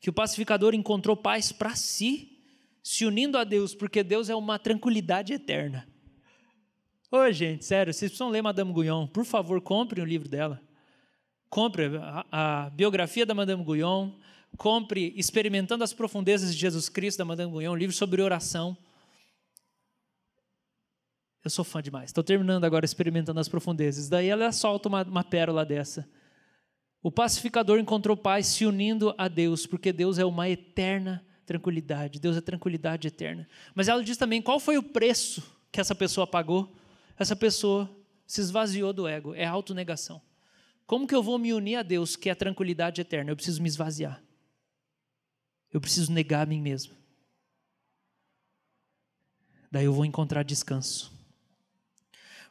que 0.00 0.10
o 0.10 0.12
pacificador 0.12 0.74
encontrou 0.74 1.16
paz 1.16 1.50
para 1.52 1.74
si, 1.74 2.42
se 2.82 3.04
unindo 3.04 3.38
a 3.38 3.44
Deus, 3.44 3.74
porque 3.74 4.02
Deus 4.02 4.28
é 4.28 4.34
uma 4.34 4.58
tranquilidade 4.58 5.32
eterna. 5.32 5.88
Ô, 7.10 7.30
gente, 7.32 7.64
sério, 7.64 7.92
vocês 7.92 8.10
precisam 8.10 8.28
ler 8.28 8.42
Madame 8.42 8.72
Guyon. 8.72 9.06
Por 9.06 9.24
favor, 9.24 9.60
comprem 9.60 10.04
o 10.04 10.06
livro 10.06 10.28
dela. 10.28 10.65
Compre 11.48 11.96
a, 11.96 12.66
a 12.66 12.70
biografia 12.70 13.24
da 13.24 13.34
Madame 13.34 13.62
Guyon, 13.62 14.10
compre 14.56 15.12
Experimentando 15.16 15.84
as 15.84 15.92
Profundezas 15.92 16.54
de 16.54 16.60
Jesus 16.60 16.88
Cristo, 16.88 17.18
da 17.18 17.24
Madame 17.24 17.52
Guion, 17.52 17.72
um 17.72 17.76
livro 17.76 17.94
sobre 17.94 18.22
oração. 18.22 18.76
Eu 21.44 21.50
sou 21.50 21.64
fã 21.64 21.80
demais. 21.80 22.10
Estou 22.10 22.24
terminando 22.24 22.64
agora 22.64 22.84
Experimentando 22.84 23.38
as 23.38 23.48
Profundezas. 23.48 24.08
Daí 24.08 24.28
ela 24.28 24.50
solta 24.50 24.88
uma, 24.88 25.02
uma 25.02 25.22
pérola 25.22 25.64
dessa. 25.64 26.08
O 27.02 27.12
pacificador 27.12 27.78
encontrou 27.78 28.16
paz 28.16 28.48
se 28.48 28.66
unindo 28.66 29.14
a 29.16 29.28
Deus, 29.28 29.64
porque 29.64 29.92
Deus 29.92 30.18
é 30.18 30.24
uma 30.24 30.48
eterna 30.48 31.24
tranquilidade. 31.44 32.18
Deus 32.18 32.36
é 32.36 32.40
tranquilidade 32.40 33.06
eterna. 33.06 33.48
Mas 33.74 33.86
ela 33.86 34.02
diz 34.02 34.16
também 34.16 34.42
qual 34.42 34.58
foi 34.58 34.76
o 34.76 34.82
preço 34.82 35.40
que 35.70 35.80
essa 35.80 35.94
pessoa 35.94 36.26
pagou. 36.26 36.74
Essa 37.16 37.36
pessoa 37.36 37.88
se 38.26 38.40
esvaziou 38.40 38.92
do 38.92 39.06
ego, 39.06 39.34
é 39.34 39.44
autonegação. 39.44 40.20
Como 40.86 41.06
que 41.06 41.14
eu 41.14 41.22
vou 41.22 41.38
me 41.38 41.52
unir 41.52 41.76
a 41.76 41.82
Deus, 41.82 42.14
que 42.14 42.28
é 42.28 42.32
a 42.32 42.36
tranquilidade 42.36 43.00
eterna? 43.00 43.30
Eu 43.30 43.36
preciso 43.36 43.60
me 43.60 43.68
esvaziar. 43.68 44.22
Eu 45.72 45.80
preciso 45.80 46.12
negar 46.12 46.42
a 46.42 46.46
mim 46.46 46.60
mesmo. 46.60 46.94
Daí 49.70 49.84
eu 49.84 49.92
vou 49.92 50.04
encontrar 50.04 50.44
descanso. 50.44 51.12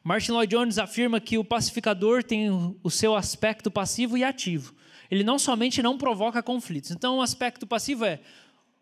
Martin 0.04 0.34
Lloyd 0.34 0.56
Jones 0.56 0.78
afirma 0.78 1.20
que 1.20 1.38
o 1.38 1.44
pacificador 1.44 2.24
tem 2.24 2.52
o 2.84 2.92
seu 2.92 3.16
aspecto 3.16 3.72
passivo 3.72 4.18
e 4.18 4.24
ativo. 4.24 4.76
Ele 5.10 5.24
não 5.24 5.40
somente 5.40 5.82
não 5.82 5.98
provoca 5.98 6.44
conflitos. 6.44 6.92
Então, 6.92 7.18
o 7.18 7.22
aspecto 7.22 7.66
passivo 7.66 8.06
é: 8.06 8.22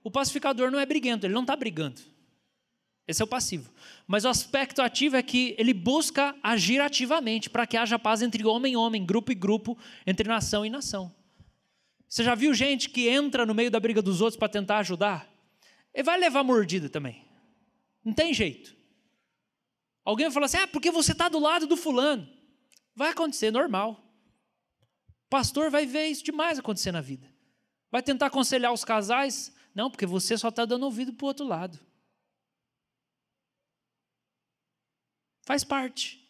o 0.03 0.11
pacificador 0.11 0.69
não 0.69 0.79
é 0.79 0.85
briguento, 0.85 1.25
ele 1.25 1.33
não 1.33 1.41
está 1.41 1.55
brigando. 1.55 2.01
Esse 3.07 3.21
é 3.21 3.25
o 3.25 3.27
passivo. 3.27 3.69
Mas 4.07 4.23
o 4.23 4.29
aspecto 4.29 4.81
ativo 4.81 5.17
é 5.17 5.23
que 5.23 5.55
ele 5.57 5.73
busca 5.73 6.35
agir 6.41 6.79
ativamente 6.79 7.49
para 7.49 7.67
que 7.67 7.75
haja 7.75 7.99
paz 7.99 8.21
entre 8.21 8.45
homem 8.45 8.73
e 8.73 8.77
homem, 8.77 9.05
grupo 9.05 9.31
e 9.31 9.35
grupo, 9.35 9.77
entre 10.07 10.27
nação 10.27 10.65
e 10.65 10.69
nação. 10.69 11.13
Você 12.07 12.23
já 12.23 12.35
viu 12.35 12.53
gente 12.53 12.89
que 12.89 13.07
entra 13.07 13.45
no 13.45 13.55
meio 13.55 13.71
da 13.71 13.79
briga 13.79 14.01
dos 14.01 14.21
outros 14.21 14.37
para 14.37 14.47
tentar 14.47 14.77
ajudar? 14.77 15.27
Ele 15.93 16.03
vai 16.03 16.17
levar 16.17 16.43
mordida 16.43 16.87
também. 16.87 17.25
Não 18.03 18.13
tem 18.13 18.33
jeito. 18.33 18.75
Alguém 20.05 20.27
vai 20.27 20.33
falar 20.33 20.45
assim: 20.45 20.57
ah, 20.57 20.67
porque 20.67 20.91
você 20.91 21.11
está 21.11 21.27
do 21.27 21.39
lado 21.39 21.67
do 21.67 21.75
fulano. 21.75 22.27
Vai 22.95 23.09
acontecer, 23.09 23.51
normal. 23.51 23.99
pastor 25.29 25.71
vai 25.71 25.85
ver 25.85 26.07
isso 26.07 26.23
demais 26.23 26.59
acontecer 26.59 26.91
na 26.91 27.01
vida. 27.01 27.27
Vai 27.91 28.01
tentar 28.01 28.27
aconselhar 28.27 28.71
os 28.71 28.85
casais. 28.85 29.53
Não, 29.73 29.89
porque 29.89 30.05
você 30.05 30.37
só 30.37 30.49
está 30.49 30.65
dando 30.65 30.83
ouvido 30.83 31.13
para 31.13 31.25
o 31.25 31.27
outro 31.27 31.45
lado. 31.45 31.79
Faz 35.45 35.63
parte. 35.63 36.21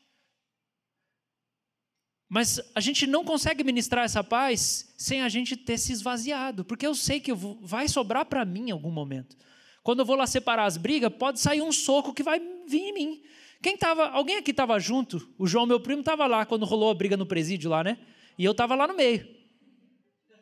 Mas 2.27 2.59
a 2.73 2.79
gente 2.79 3.05
não 3.05 3.23
consegue 3.23 3.63
ministrar 3.63 4.05
essa 4.05 4.23
paz 4.23 4.91
sem 4.97 5.21
a 5.21 5.29
gente 5.29 5.55
ter 5.55 5.77
se 5.77 5.91
esvaziado, 5.91 6.65
porque 6.65 6.87
eu 6.87 6.95
sei 6.95 7.19
que 7.19 7.31
vai 7.31 7.87
sobrar 7.87 8.25
para 8.25 8.43
mim 8.43 8.69
em 8.69 8.71
algum 8.71 8.89
momento. 8.89 9.37
Quando 9.83 9.99
eu 9.99 10.05
vou 10.05 10.15
lá 10.15 10.25
separar 10.25 10.65
as 10.65 10.75
brigas, 10.75 11.13
pode 11.13 11.39
sair 11.39 11.61
um 11.61 11.71
soco 11.71 12.13
que 12.13 12.23
vai 12.23 12.39
vir 12.67 12.79
em 12.79 12.93
mim. 12.93 13.23
Quem 13.61 13.77
tava, 13.77 14.07
alguém 14.07 14.37
aqui 14.37 14.51
estava 14.51 14.79
junto? 14.79 15.31
O 15.37 15.45
João, 15.45 15.65
meu 15.65 15.79
primo, 15.79 15.99
estava 15.99 16.25
lá 16.25 16.45
quando 16.45 16.65
rolou 16.65 16.89
a 16.89 16.95
briga 16.95 17.15
no 17.15 17.25
presídio 17.25 17.69
lá, 17.69 17.83
né? 17.83 17.99
E 18.37 18.43
eu 18.43 18.51
estava 18.51 18.73
lá 18.73 18.87
no 18.87 18.95
meio. 18.95 19.27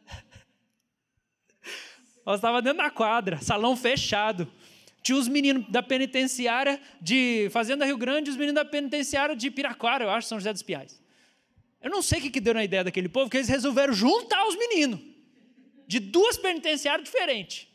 Nós 2.26 2.38
estava 2.38 2.62
dentro 2.62 2.78
da 2.78 2.90
quadra, 2.90 3.42
salão 3.42 3.76
fechado. 3.76 4.50
Tinha 5.02 5.18
os 5.18 5.28
meninos 5.28 5.68
da 5.70 5.82
penitenciária 5.82 6.80
de 7.02 7.50
Fazenda 7.52 7.86
Rio 7.86 7.98
Grande 7.98 8.30
e 8.30 8.32
os 8.32 8.38
meninos 8.38 8.56
da 8.56 8.66
penitenciária 8.66 9.36
de 9.36 9.50
Piraquara, 9.50 10.04
eu 10.04 10.10
acho, 10.10 10.28
São 10.28 10.40
José 10.40 10.54
dos 10.54 10.62
Piais. 10.62 11.02
Eu 11.82 11.90
não 11.90 12.02
sei 12.02 12.20
o 12.20 12.22
que, 12.22 12.30
que 12.30 12.40
deu 12.40 12.54
na 12.54 12.64
ideia 12.64 12.84
daquele 12.84 13.10
povo, 13.10 13.30
que 13.30 13.38
eles 13.38 13.50
resolveram 13.50 13.94
juntar 13.94 14.46
os 14.48 14.56
meninos 14.56 15.00
de 15.88 16.00
duas 16.00 16.38
penitenciárias 16.38 17.04
diferentes. 17.04 17.68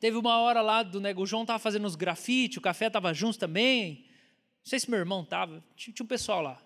Teve 0.00 0.16
uma 0.16 0.38
hora 0.38 0.60
lá 0.60 0.82
do 0.82 1.00
nego, 1.00 1.22
o 1.22 1.26
João 1.26 1.42
estava 1.42 1.58
fazendo 1.58 1.86
os 1.86 1.96
grafite, 1.96 2.58
o 2.58 2.60
café 2.60 2.86
estava 2.86 3.14
junto 3.14 3.38
também. 3.38 4.04
Não 4.58 4.70
sei 4.70 4.78
se 4.78 4.90
meu 4.90 4.98
irmão 4.98 5.22
estava, 5.22 5.64
tinha, 5.76 5.94
tinha 5.94 6.04
um 6.04 6.08
pessoal 6.08 6.42
lá. 6.42 6.60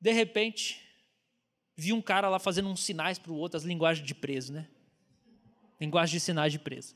De 0.00 0.12
repente, 0.12 0.80
vi 1.76 1.92
um 1.92 2.02
cara 2.02 2.28
lá 2.28 2.38
fazendo 2.38 2.68
uns 2.68 2.84
sinais 2.84 3.18
para 3.18 3.32
o 3.32 3.36
outro, 3.36 3.56
as 3.56 3.64
linguagens 3.64 4.06
de 4.06 4.14
preso, 4.14 4.52
né? 4.52 4.68
Linguagem 5.80 6.12
de 6.12 6.20
sinais 6.20 6.52
de 6.52 6.58
preso. 6.58 6.94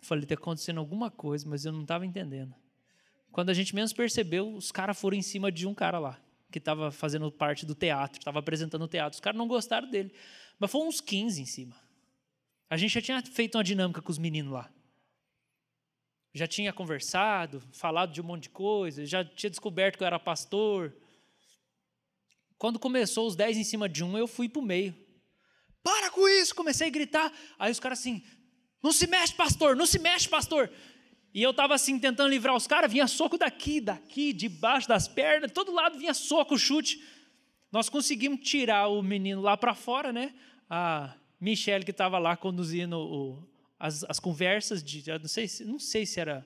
Falei, 0.00 0.24
está 0.24 0.34
acontecendo 0.34 0.78
alguma 0.78 1.10
coisa, 1.10 1.48
mas 1.48 1.64
eu 1.64 1.72
não 1.72 1.82
estava 1.82 2.06
entendendo. 2.06 2.54
Quando 3.30 3.50
a 3.50 3.54
gente 3.54 3.74
menos 3.74 3.92
percebeu, 3.92 4.54
os 4.54 4.72
caras 4.72 4.98
foram 4.98 5.16
em 5.16 5.22
cima 5.22 5.52
de 5.52 5.66
um 5.66 5.74
cara 5.74 5.98
lá, 5.98 6.20
que 6.50 6.58
estava 6.58 6.90
fazendo 6.90 7.30
parte 7.30 7.64
do 7.64 7.74
teatro, 7.74 8.18
estava 8.18 8.38
apresentando 8.38 8.82
o 8.82 8.88
teatro. 8.88 9.16
Os 9.16 9.20
caras 9.20 9.38
não 9.38 9.46
gostaram 9.46 9.88
dele, 9.88 10.12
mas 10.58 10.70
foram 10.70 10.88
uns 10.88 11.00
15 11.00 11.42
em 11.42 11.46
cima. 11.46 11.76
A 12.68 12.76
gente 12.76 12.92
já 12.92 13.02
tinha 13.02 13.22
feito 13.22 13.56
uma 13.56 13.64
dinâmica 13.64 14.00
com 14.00 14.10
os 14.10 14.18
meninos 14.18 14.52
lá. 14.52 14.70
Já 16.32 16.46
tinha 16.46 16.72
conversado, 16.72 17.60
falado 17.72 18.12
de 18.12 18.20
um 18.20 18.24
monte 18.24 18.44
de 18.44 18.50
coisa, 18.50 19.04
já 19.04 19.24
tinha 19.24 19.50
descoberto 19.50 19.96
que 19.96 20.02
eu 20.02 20.06
era 20.06 20.18
pastor. 20.18 20.94
Quando 22.56 22.78
começou 22.78 23.26
os 23.26 23.34
10 23.34 23.58
em 23.58 23.64
cima 23.64 23.88
de 23.88 24.04
um, 24.04 24.16
eu 24.16 24.28
fui 24.28 24.48
para 24.48 24.60
o 24.60 24.64
meio. 24.64 24.94
Para 25.82 26.10
com 26.10 26.28
isso! 26.28 26.54
Comecei 26.54 26.86
a 26.86 26.90
gritar. 26.90 27.32
Aí 27.58 27.72
os 27.72 27.80
caras 27.80 27.98
assim, 27.98 28.22
não 28.82 28.92
se 28.92 29.06
mexe, 29.06 29.34
pastor, 29.34 29.76
não 29.76 29.86
se 29.86 29.98
mexe, 29.98 30.28
pastor. 30.28 30.70
E 31.32 31.42
eu 31.42 31.50
estava 31.50 31.74
assim 31.74 31.98
tentando 31.98 32.28
livrar 32.28 32.56
os 32.56 32.66
caras, 32.66 32.90
vinha 32.90 33.06
soco 33.06 33.38
daqui, 33.38 33.80
daqui, 33.80 34.32
debaixo 34.32 34.88
das 34.88 35.06
pernas, 35.06 35.52
todo 35.52 35.72
lado 35.72 35.98
vinha 35.98 36.14
soco, 36.14 36.58
chute. 36.58 37.00
Nós 37.70 37.88
conseguimos 37.88 38.40
tirar 38.40 38.88
o 38.88 39.00
menino 39.00 39.40
lá 39.40 39.56
para 39.56 39.74
fora, 39.74 40.12
né? 40.12 40.34
A 40.68 41.14
Michelle 41.40 41.84
que 41.84 41.92
estava 41.92 42.18
lá 42.18 42.36
conduzindo 42.36 42.98
o, 42.98 43.48
as, 43.78 44.04
as, 44.08 44.18
conversas 44.18 44.82
de, 44.82 45.04
não 45.08 45.28
sei, 45.28 45.48
não 45.64 45.78
sei 45.78 46.04
se 46.04 46.18
era 46.18 46.44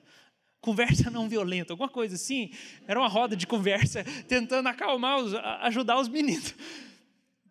conversa 0.61 1.09
não 1.11 1.27
violenta, 1.27 1.73
alguma 1.73 1.89
coisa 1.89 2.15
assim. 2.15 2.51
Era 2.87 2.99
uma 2.99 3.09
roda 3.09 3.35
de 3.35 3.47
conversa 3.47 4.03
tentando 4.27 4.67
acalmar, 4.67 5.17
os, 5.17 5.33
ajudar 5.33 5.99
os 5.99 6.07
meninos. 6.07 6.53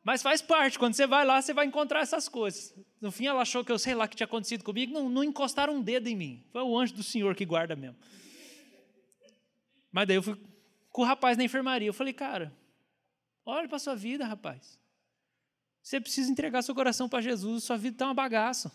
Mas 0.05 0.23
faz 0.23 0.43
parte, 0.43 0.79
quando 0.79 0.93
você 0.93 1.07
vai 1.07 1.25
lá, 1.25 1.41
você 1.41 1.55
vai 1.55 1.65
encontrar 1.65 2.01
essas 2.01 2.29
coisas. 2.29 2.75
No 3.01 3.11
fim, 3.11 3.27
ela 3.27 3.41
achou 3.41 3.65
que 3.65 3.73
eu 3.73 3.79
sei 3.79 3.95
lá 3.95 4.05
o 4.05 4.09
que 4.09 4.15
tinha 4.15 4.27
acontecido 4.27 4.63
comigo, 4.63 4.93
não, 4.93 5.09
não 5.09 5.25
encostaram 5.25 5.77
um 5.77 5.83
dedo 5.83 6.09
em 6.09 6.15
mim. 6.15 6.45
Foi 6.53 6.63
o 6.63 6.79
anjo 6.79 6.93
do 6.93 7.03
Senhor 7.03 7.35
que 7.35 7.47
guarda 7.47 7.75
mesmo. 7.75 7.97
Mas 9.91 10.07
daí 10.07 10.17
eu 10.17 10.23
fui 10.23 10.37
com 10.91 11.01
o 11.01 11.05
rapaz 11.07 11.39
na 11.39 11.45
enfermaria. 11.45 11.89
Eu 11.89 11.95
falei, 11.95 12.13
cara, 12.13 12.53
olha 13.47 13.67
para 13.67 13.79
sua 13.79 13.97
vida, 13.97 14.27
rapaz. 14.27 14.79
Você 15.83 15.99
precisa 15.99 16.31
entregar 16.31 16.61
seu 16.61 16.75
coração 16.75 17.09
para 17.09 17.23
Jesus, 17.23 17.65
sua 17.65 17.79
vida 17.79 17.95
está 17.95 18.05
uma 18.05 18.15
bagaça. 18.15 18.71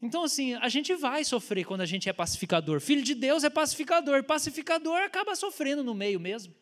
Então, 0.00 0.24
assim, 0.24 0.54
a 0.54 0.68
gente 0.68 0.92
vai 0.96 1.24
sofrer 1.24 1.64
quando 1.64 1.82
a 1.82 1.86
gente 1.86 2.08
é 2.08 2.12
pacificador. 2.12 2.80
Filho 2.80 3.02
de 3.02 3.14
Deus 3.14 3.44
é 3.44 3.50
pacificador. 3.50 4.24
Pacificador 4.24 5.00
acaba 5.02 5.36
sofrendo 5.36 5.84
no 5.84 5.94
meio 5.94 6.18
mesmo. 6.18 6.52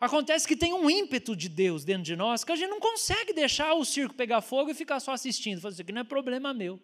Acontece 0.00 0.48
que 0.48 0.56
tem 0.56 0.72
um 0.72 0.88
ímpeto 0.88 1.36
de 1.36 1.46
Deus 1.46 1.84
dentro 1.84 2.04
de 2.04 2.16
nós 2.16 2.42
que 2.42 2.50
a 2.50 2.56
gente 2.56 2.70
não 2.70 2.80
consegue 2.80 3.34
deixar 3.34 3.74
o 3.74 3.84
circo 3.84 4.14
pegar 4.14 4.40
fogo 4.40 4.70
e 4.70 4.74
ficar 4.74 4.98
só 4.98 5.12
assistindo. 5.12 5.60
Fazer 5.60 5.74
isso 5.74 5.82
aqui 5.82 5.92
não 5.92 6.00
é 6.00 6.04
problema 6.04 6.54
meu. 6.54 6.80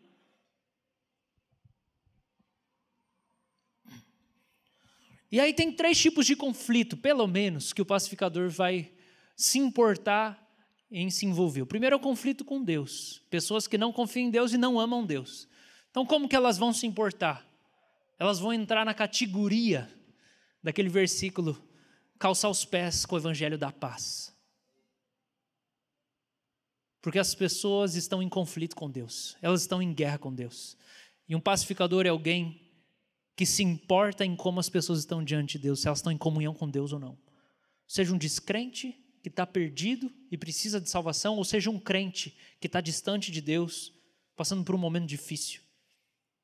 E 5.33 5.41
aí 5.41 5.55
tem 5.55 5.73
três 5.73 5.99
tipos 5.99 6.27
de 6.27 6.37
conflito, 6.37 6.95
pelo 6.97 7.27
menos, 7.27 7.73
que 7.73 7.81
o 7.81 7.87
pacificador 7.87 8.51
vai 8.51 8.93
se 9.35 9.59
importar 9.59 10.47
em 10.91 11.11
se 11.11 11.25
envolver. 11.25 11.63
O 11.63 11.67
primeiro 11.67 11.95
é 11.95 11.97
o 11.97 12.01
conflito 12.01 12.45
com 12.45 12.63
Deus. 12.63 13.23
Pessoas 13.31 13.67
que 13.67 13.79
não 13.79 13.93
confiam 13.93 14.27
em 14.27 14.31
Deus 14.31 14.53
e 14.53 14.59
não 14.59 14.79
amam 14.79 15.05
Deus. 15.05 15.49
Então, 15.91 16.05
como 16.05 16.29
que 16.29 16.37
elas 16.37 16.59
vão 16.59 16.73
se 16.73 16.87
importar? 16.87 17.47
Elas 18.19 18.39
vão 18.39 18.53
entrar 18.53 18.85
na 18.85 18.95
categoria 18.95 19.91
daquele 20.63 20.89
versículo 20.89 21.61
calçar 22.19 22.49
os 22.49 22.65
pés 22.65 23.05
com 23.05 23.15
o 23.15 23.19
evangelho 23.19 23.59
da 23.59 23.73
paz. 23.73 24.35
Porque 27.01 27.19
as 27.19 27.35
pessoas 27.35 27.95
estão 27.95 28.23
em 28.23 28.29
conflito 28.29 28.75
com 28.75 28.91
Deus, 28.91 29.37
elas 29.41 29.63
estão 29.63 29.81
em 29.81 29.95
guerra 29.95 30.19
com 30.19 30.35
Deus. 30.35 30.77
E 31.29 31.35
um 31.35 31.41
pacificador 31.41 32.07
é 32.07 32.09
alguém 32.09 32.61
que 33.37 33.45
se 33.45 33.63
importa 33.63 34.25
em 34.25 34.35
como 34.35 34.59
as 34.59 34.69
pessoas 34.69 35.01
estão 35.01 35.23
diante 35.23 35.59
de 35.59 35.65
Deus, 35.65 35.81
se 35.81 35.87
elas 35.87 35.99
estão 35.99 36.11
em 36.11 36.19
comunhão 36.19 36.55
com 36.55 36.69
Deus 36.69 36.93
ou 36.93 36.99
não. 36.99 37.19
Seja 37.87 38.13
um 38.13 38.19
descrente 38.19 38.97
que 39.23 39.29
está 39.29 39.47
perdido 39.47 40.11
e 40.31 40.39
precisa 40.39 40.81
de 40.81 40.89
salvação, 40.89 41.37
ou 41.37 41.45
seja 41.45 41.69
um 41.69 41.79
crente 41.79 42.37
que 42.61 42.67
está 42.67 42.81
distante 42.81 43.31
de 43.31 43.41
Deus, 43.41 43.93
passando 44.37 44.65
por 44.65 44.75
um 44.75 44.79
momento 44.79 45.07
difícil. 45.07 45.61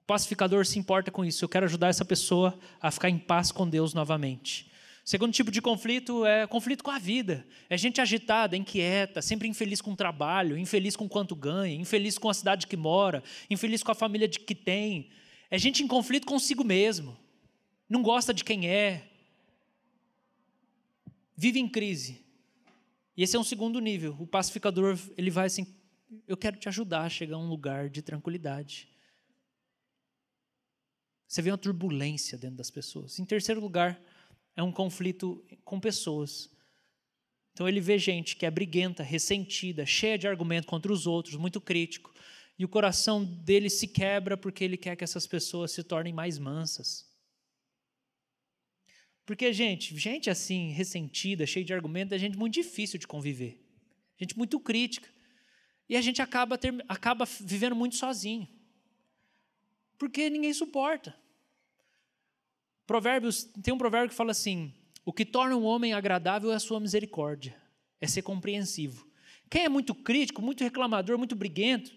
O 0.03 0.05
pacificador 0.05 0.67
se 0.67 0.79
importa 0.79 1.11
com 1.11 1.25
isso. 1.25 1.45
Eu 1.45 1.49
quero 1.49 1.65
ajudar 1.65 1.89
essa 1.89 2.05
pessoa 2.05 2.59
a 2.81 2.91
ficar 2.91 3.09
em 3.09 3.19
paz 3.19 3.53
com 3.53 3.69
Deus 3.69 3.95
novamente. 3.95 4.72
Segundo 5.05 5.33
tipo 5.33 5.51
de 5.51 5.61
conflito 5.61 6.25
é 6.25 6.47
conflito 6.47 6.85
com 6.85 6.91
a 6.91 6.99
vida. 6.99 7.45
É 7.69 7.77
gente 7.77 8.01
agitada, 8.01 8.57
inquieta, 8.57 9.21
sempre 9.21 9.49
infeliz 9.49 9.81
com 9.81 9.93
o 9.93 9.97
trabalho, 9.97 10.57
infeliz 10.57 10.95
com 10.95 11.09
quanto 11.09 11.35
ganha, 11.35 11.75
infeliz 11.75 12.19
com 12.19 12.29
a 12.29 12.35
cidade 12.35 12.67
que 12.69 12.77
mora, 12.77 13.23
infeliz 13.51 13.83
com 13.83 13.91
a 13.91 13.97
família 13.97 14.29
de 14.29 14.39
que 14.39 14.55
tem. 14.55 15.11
É 15.51 15.59
gente 15.59 15.83
em 15.83 15.89
conflito 15.89 16.27
consigo 16.27 16.63
mesmo. 16.63 17.19
Não 17.89 18.01
gosta 18.01 18.33
de 18.33 18.45
quem 18.45 18.69
é. 18.69 19.09
Vive 21.37 21.59
em 21.59 21.69
crise. 21.69 22.25
E 23.17 23.23
esse 23.25 23.37
é 23.37 23.39
um 23.39 23.45
segundo 23.45 23.81
nível. 23.81 24.17
O 24.21 24.27
pacificador, 24.27 24.97
ele 25.17 25.31
vai 25.31 25.47
assim, 25.47 25.67
eu 26.29 26.37
quero 26.37 26.57
te 26.57 26.69
ajudar 26.69 27.03
a 27.03 27.11
chegar 27.11 27.37
a 27.37 27.41
um 27.41 27.49
lugar 27.49 27.91
de 27.91 28.03
tranquilidade. 28.03 28.89
Você 31.27 31.43
vê 31.43 31.51
uma 31.51 31.59
turbulência 31.59 32.39
dentro 32.39 32.57
das 32.57 32.71
pessoas. 32.71 33.19
Em 33.19 33.25
terceiro 33.25 33.61
lugar, 33.61 34.01
é 34.57 34.63
um 34.63 34.73
conflito 34.73 35.45
com 35.65 35.81
pessoas. 35.81 36.51
Então 37.53 37.69
ele 37.69 37.81
vê 37.81 37.99
gente 37.99 38.37
que 38.37 38.47
é 38.47 38.51
briguenta, 38.51 39.03
ressentida, 39.03 39.85
cheia 39.85 40.19
de 40.19 40.27
argumento 40.27 40.67
contra 40.67 40.93
os 40.93 41.07
outros, 41.07 41.37
muito 41.37 41.61
crítico, 41.61 42.13
e 42.59 42.65
o 42.65 42.69
coração 42.69 43.25
dele 43.25 43.69
se 43.69 43.89
quebra 43.89 44.37
porque 44.37 44.65
ele 44.65 44.77
quer 44.77 44.97
que 44.97 45.05
essas 45.05 45.27
pessoas 45.27 45.73
se 45.73 45.83
tornem 45.83 46.13
mais 46.13 46.39
mansas. 46.39 47.11
Porque, 49.25 49.53
gente, 49.53 49.97
gente 49.97 50.29
assim, 50.29 50.71
ressentida, 50.71 51.47
cheia 51.47 51.65
de 51.65 51.73
argumento, 51.73 52.15
é 52.15 52.19
gente 52.19 52.37
muito 52.37 52.55
difícil 52.55 52.99
de 52.99 53.07
conviver. 53.07 53.61
Gente 54.19 54.37
muito 54.37 54.59
crítica. 54.59 55.09
E 55.89 55.97
a 55.97 56.01
gente 56.01 56.21
acaba, 56.21 56.59
ter, 56.59 56.75
acaba 56.89 57.25
vivendo 57.41 57.77
muito 57.77 57.97
sozinho. 57.97 58.49
Porque 59.99 60.29
ninguém 60.29 60.53
suporta. 60.53 61.17
Provérbios, 62.87 63.45
tem 63.63 63.73
um 63.73 63.79
provérbio 63.79 64.11
que 64.11 64.15
fala 64.15 64.31
assim: 64.31 64.73
o 65.05 65.13
que 65.13 65.25
torna 65.25 65.57
um 65.57 65.65
homem 65.65 65.93
agradável 65.93 66.53
é 66.53 66.55
a 66.55 66.61
sua 66.61 66.81
misericórdia, 66.81 67.57
é 68.01 68.07
ser 68.07 68.23
compreensivo. 68.23 69.07
Quem 69.51 69.65
é 69.65 69.69
muito 69.69 69.95
crítico, 69.95 70.41
muito 70.41 70.65
reclamador, 70.65 71.19
muito 71.19 71.37
briguento, 71.37 71.93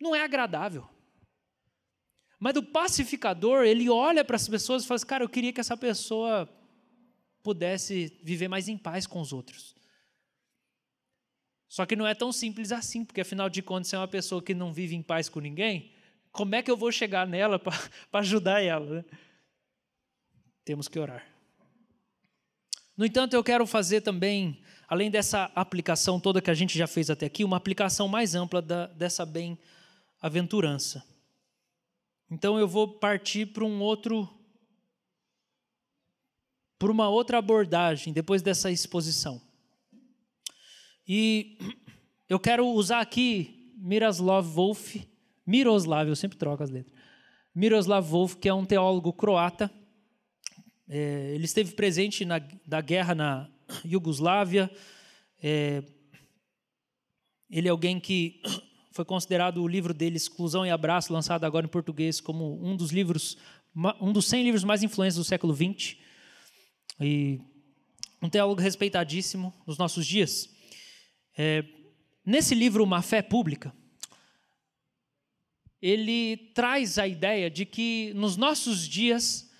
não 0.00 0.14
é 0.14 0.22
agradável. 0.22 0.88
Mas 2.38 2.56
o 2.56 2.62
pacificador, 2.62 3.64
ele 3.64 3.88
olha 3.88 4.24
para 4.24 4.36
as 4.36 4.48
pessoas 4.48 4.84
e 4.84 4.86
fala 4.86 4.96
assim, 4.96 5.06
cara, 5.06 5.24
eu 5.24 5.28
queria 5.28 5.52
que 5.52 5.60
essa 5.60 5.76
pessoa 5.76 6.48
pudesse 7.42 8.18
viver 8.22 8.48
mais 8.48 8.68
em 8.68 8.76
paz 8.76 9.06
com 9.06 9.20
os 9.20 9.32
outros. 9.32 9.74
Só 11.68 11.84
que 11.84 11.96
não 11.96 12.06
é 12.06 12.14
tão 12.14 12.30
simples 12.30 12.70
assim, 12.70 13.04
porque 13.04 13.20
afinal 13.20 13.50
de 13.50 13.60
contas, 13.62 13.88
se 13.88 13.96
é 13.96 13.98
uma 13.98 14.06
pessoa 14.06 14.42
que 14.42 14.54
não 14.54 14.72
vive 14.72 14.94
em 14.94 15.02
paz 15.02 15.28
com 15.28 15.40
ninguém, 15.40 15.92
como 16.30 16.54
é 16.54 16.62
que 16.62 16.70
eu 16.70 16.76
vou 16.76 16.92
chegar 16.92 17.26
nela 17.26 17.58
para 17.58 18.20
ajudar 18.20 18.62
ela? 18.62 18.96
Né? 18.96 19.04
Temos 20.64 20.88
que 20.88 20.98
orar. 20.98 21.26
No 22.96 23.04
entanto, 23.04 23.34
eu 23.34 23.42
quero 23.42 23.66
fazer 23.66 24.00
também, 24.00 24.62
além 24.88 25.10
dessa 25.10 25.50
aplicação 25.54 26.20
toda 26.20 26.40
que 26.40 26.50
a 26.50 26.54
gente 26.54 26.78
já 26.78 26.86
fez 26.86 27.10
até 27.10 27.26
aqui, 27.26 27.44
uma 27.44 27.56
aplicação 27.56 28.06
mais 28.06 28.34
ampla 28.34 28.62
da, 28.62 28.86
dessa 28.86 29.26
bem-aventurança. 29.26 31.04
Então 32.30 32.58
eu 32.58 32.66
vou 32.68 32.88
partir 32.98 33.46
para 33.46 33.64
um 33.64 33.80
outro 33.80 34.28
por 36.78 36.90
uma 36.90 37.08
outra 37.08 37.38
abordagem 37.38 38.12
depois 38.12 38.42
dessa 38.42 38.70
exposição. 38.70 39.40
E 41.06 41.58
eu 42.28 42.38
quero 42.38 42.66
usar 42.66 43.00
aqui 43.00 43.72
Miroslav 43.76 44.46
Wolf, 44.46 44.96
Miroslav, 45.46 46.08
eu 46.08 46.16
sempre 46.16 46.38
troco 46.38 46.62
as 46.62 46.70
letras. 46.70 46.94
Miroslav 47.54 48.06
Wolf, 48.06 48.34
que 48.36 48.48
é 48.48 48.54
um 48.54 48.64
teólogo 48.64 49.12
croata. 49.12 49.70
É, 50.88 51.32
ele 51.34 51.44
esteve 51.44 51.72
presente 51.72 52.24
na 52.24 52.38
da 52.66 52.80
guerra 52.80 53.14
na 53.14 53.50
Iugoslávia. 53.84 54.70
É, 55.42 55.82
ele 57.50 57.68
é 57.68 57.70
alguém 57.70 57.98
que 57.98 58.40
foi 58.92 59.04
considerado 59.04 59.62
o 59.62 59.68
livro 59.68 59.94
dele, 59.94 60.16
Exclusão 60.16 60.64
e 60.64 60.70
Abraço, 60.70 61.12
lançado 61.12 61.44
agora 61.44 61.66
em 61.66 61.68
português, 61.68 62.20
como 62.20 62.64
um 62.64 62.76
dos 62.76 62.90
livros, 62.90 63.36
um 64.00 64.12
dos 64.12 64.26
100 64.26 64.44
livros 64.44 64.64
mais 64.64 64.82
influentes 64.82 65.16
do 65.16 65.24
século 65.24 65.54
XX. 65.54 65.96
E 67.00 67.40
um 68.22 68.28
teólogo 68.28 68.60
respeitadíssimo 68.60 69.52
nos 69.66 69.78
nossos 69.78 70.06
dias. 70.06 70.48
É, 71.36 71.64
nesse 72.24 72.54
livro, 72.54 72.84
Uma 72.84 73.02
Fé 73.02 73.20
Pública, 73.20 73.74
ele 75.82 76.36
traz 76.54 76.98
a 76.98 77.06
ideia 77.06 77.50
de 77.50 77.66
que 77.66 78.12
nos 78.14 78.36
nossos 78.36 78.88
dias 78.88 79.50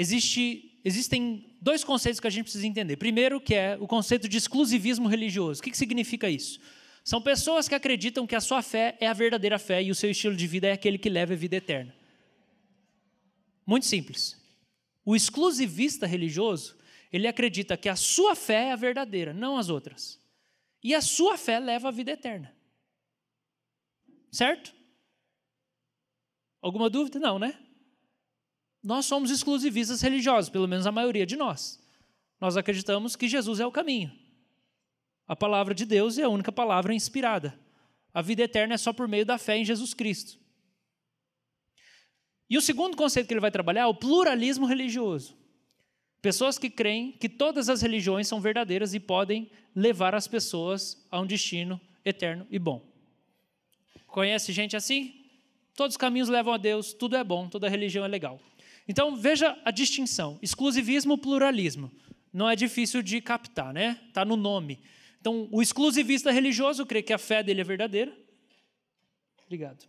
existe, 0.00 0.80
existem 0.82 1.56
dois 1.60 1.84
conceitos 1.84 2.18
que 2.18 2.26
a 2.26 2.30
gente 2.30 2.44
precisa 2.44 2.66
entender. 2.66 2.96
Primeiro, 2.96 3.40
que 3.40 3.54
é 3.54 3.76
o 3.78 3.86
conceito 3.86 4.28
de 4.28 4.38
exclusivismo 4.38 5.08
religioso. 5.08 5.60
O 5.60 5.62
que, 5.62 5.70
que 5.70 5.76
significa 5.76 6.28
isso? 6.30 6.58
São 7.04 7.20
pessoas 7.20 7.68
que 7.68 7.74
acreditam 7.74 8.26
que 8.26 8.34
a 8.34 8.40
sua 8.40 8.62
fé 8.62 8.96
é 8.98 9.06
a 9.06 9.12
verdadeira 9.12 9.58
fé 9.58 9.82
e 9.82 9.90
o 9.90 9.94
seu 9.94 10.10
estilo 10.10 10.34
de 10.34 10.46
vida 10.46 10.68
é 10.68 10.72
aquele 10.72 10.96
que 10.96 11.10
leva 11.10 11.34
a 11.34 11.36
vida 11.36 11.56
eterna. 11.56 11.94
Muito 13.66 13.86
simples. 13.86 14.40
O 15.04 15.14
exclusivista 15.14 16.06
religioso, 16.06 16.78
ele 17.12 17.26
acredita 17.26 17.76
que 17.76 17.88
a 17.88 17.96
sua 17.96 18.34
fé 18.34 18.68
é 18.68 18.72
a 18.72 18.76
verdadeira, 18.76 19.34
não 19.34 19.58
as 19.58 19.68
outras. 19.68 20.18
E 20.82 20.94
a 20.94 21.02
sua 21.02 21.36
fé 21.36 21.58
leva 21.58 21.88
à 21.88 21.90
vida 21.90 22.12
eterna. 22.12 22.54
Certo? 24.32 24.74
Alguma 26.62 26.88
dúvida? 26.88 27.18
Não, 27.18 27.38
né? 27.38 27.58
Nós 28.82 29.06
somos 29.06 29.30
exclusivistas 29.30 30.00
religiosos, 30.00 30.50
pelo 30.50 30.66
menos 30.66 30.86
a 30.86 30.92
maioria 30.92 31.26
de 31.26 31.36
nós. 31.36 31.80
Nós 32.40 32.56
acreditamos 32.56 33.14
que 33.14 33.28
Jesus 33.28 33.60
é 33.60 33.66
o 33.66 33.72
caminho. 33.72 34.10
A 35.28 35.36
palavra 35.36 35.74
de 35.74 35.84
Deus 35.84 36.18
é 36.18 36.24
a 36.24 36.28
única 36.28 36.50
palavra 36.50 36.94
inspirada. 36.94 37.58
A 38.12 38.22
vida 38.22 38.42
eterna 38.42 38.74
é 38.74 38.78
só 38.78 38.92
por 38.92 39.06
meio 39.06 39.24
da 39.24 39.38
fé 39.38 39.56
em 39.56 39.64
Jesus 39.64 39.94
Cristo. 39.94 40.38
E 42.48 42.58
o 42.58 42.60
segundo 42.60 42.96
conceito 42.96 43.28
que 43.28 43.34
ele 43.34 43.40
vai 43.40 43.50
trabalhar 43.50 43.82
é 43.82 43.86
o 43.86 43.94
pluralismo 43.94 44.66
religioso. 44.66 45.36
Pessoas 46.20 46.58
que 46.58 46.68
creem 46.68 47.12
que 47.12 47.28
todas 47.28 47.68
as 47.68 47.80
religiões 47.80 48.26
são 48.26 48.40
verdadeiras 48.40 48.92
e 48.92 49.00
podem 49.00 49.50
levar 49.74 50.14
as 50.14 50.26
pessoas 50.26 51.06
a 51.10 51.20
um 51.20 51.26
destino 51.26 51.80
eterno 52.04 52.46
e 52.50 52.58
bom. 52.58 52.84
Conhece 54.06 54.52
gente 54.52 54.76
assim? 54.76 55.14
Todos 55.76 55.94
os 55.94 55.96
caminhos 55.96 56.28
levam 56.28 56.52
a 56.52 56.58
Deus, 56.58 56.92
tudo 56.92 57.16
é 57.16 57.22
bom, 57.22 57.48
toda 57.48 57.68
religião 57.68 58.04
é 58.04 58.08
legal. 58.08 58.40
Então 58.86 59.16
veja 59.16 59.56
a 59.64 59.70
distinção: 59.70 60.38
exclusivismo, 60.42 61.18
pluralismo. 61.18 61.90
Não 62.32 62.48
é 62.48 62.54
difícil 62.54 63.02
de 63.02 63.20
captar, 63.20 63.72
né? 63.72 64.00
Está 64.08 64.24
no 64.24 64.36
nome. 64.36 64.80
Então, 65.20 65.48
o 65.50 65.60
exclusivista 65.60 66.30
religioso 66.30 66.86
crê 66.86 67.02
que 67.02 67.12
a 67.12 67.18
fé 67.18 67.42
dele 67.42 67.60
é 67.60 67.64
verdadeira. 67.64 68.16
Obrigado. 69.44 69.86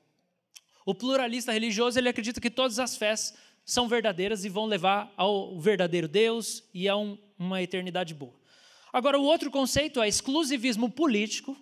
O 0.85 0.93
pluralista 0.93 1.51
religioso, 1.51 1.97
ele 1.97 2.09
acredita 2.09 2.41
que 2.41 2.49
todas 2.49 2.79
as 2.79 2.97
fés 2.97 3.33
são 3.63 3.87
verdadeiras 3.87 4.43
e 4.43 4.49
vão 4.49 4.65
levar 4.65 5.13
ao 5.15 5.57
verdadeiro 5.59 6.07
Deus 6.07 6.63
e 6.73 6.89
a 6.89 6.97
um, 6.97 7.17
uma 7.37 7.61
eternidade 7.61 8.13
boa. 8.13 8.33
Agora, 8.91 9.19
o 9.19 9.23
outro 9.23 9.49
conceito 9.49 10.01
é 10.01 10.07
exclusivismo 10.07 10.89
político, 10.89 11.55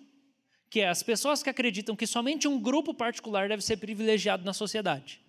que 0.68 0.80
é 0.80 0.88
as 0.88 1.02
pessoas 1.02 1.42
que 1.42 1.50
acreditam 1.50 1.94
que 1.94 2.06
somente 2.06 2.48
um 2.48 2.58
grupo 2.60 2.94
particular 2.94 3.48
deve 3.48 3.62
ser 3.62 3.76
privilegiado 3.76 4.44
na 4.44 4.52
sociedade. 4.52 5.20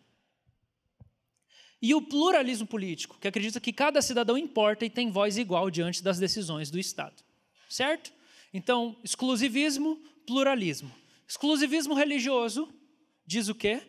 E 1.81 1.95
o 1.95 2.01
pluralismo 2.01 2.67
político, 2.67 3.17
que 3.19 3.27
acredita 3.27 3.59
que 3.59 3.73
cada 3.73 4.01
cidadão 4.01 4.37
importa 4.37 4.85
e 4.85 4.89
tem 4.89 5.09
voz 5.09 5.37
igual 5.37 5.71
diante 5.71 6.03
das 6.03 6.19
decisões 6.19 6.69
do 6.69 6.77
Estado. 6.77 7.23
Certo? 7.67 8.13
Então, 8.53 8.95
exclusivismo, 9.03 9.99
pluralismo. 10.27 10.91
Exclusivismo 11.27 11.93
religioso 11.93 12.69
diz 13.25 13.47
o 13.47 13.55
quê? 13.55 13.81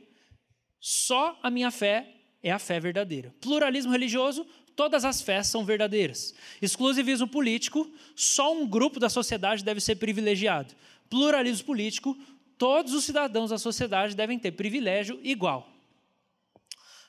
Só 0.80 1.38
a 1.42 1.50
minha 1.50 1.70
fé 1.70 2.08
é 2.42 2.50
a 2.50 2.58
fé 2.58 2.80
verdadeira. 2.80 3.34
Pluralismo 3.40 3.92
religioso, 3.92 4.46
todas 4.74 5.04
as 5.04 5.20
fés 5.20 5.48
são 5.48 5.64
verdadeiras. 5.64 6.34
Exclusivismo 6.60 7.28
político, 7.28 7.90
só 8.16 8.52
um 8.52 8.66
grupo 8.66 8.98
da 8.98 9.08
sociedade 9.08 9.64
deve 9.64 9.80
ser 9.80 9.96
privilegiado. 9.96 10.74
Pluralismo 11.10 11.66
político, 11.66 12.16
todos 12.56 12.94
os 12.94 13.04
cidadãos 13.04 13.50
da 13.50 13.58
sociedade 13.58 14.16
devem 14.16 14.38
ter 14.38 14.52
privilégio 14.52 15.20
igual. 15.22 15.71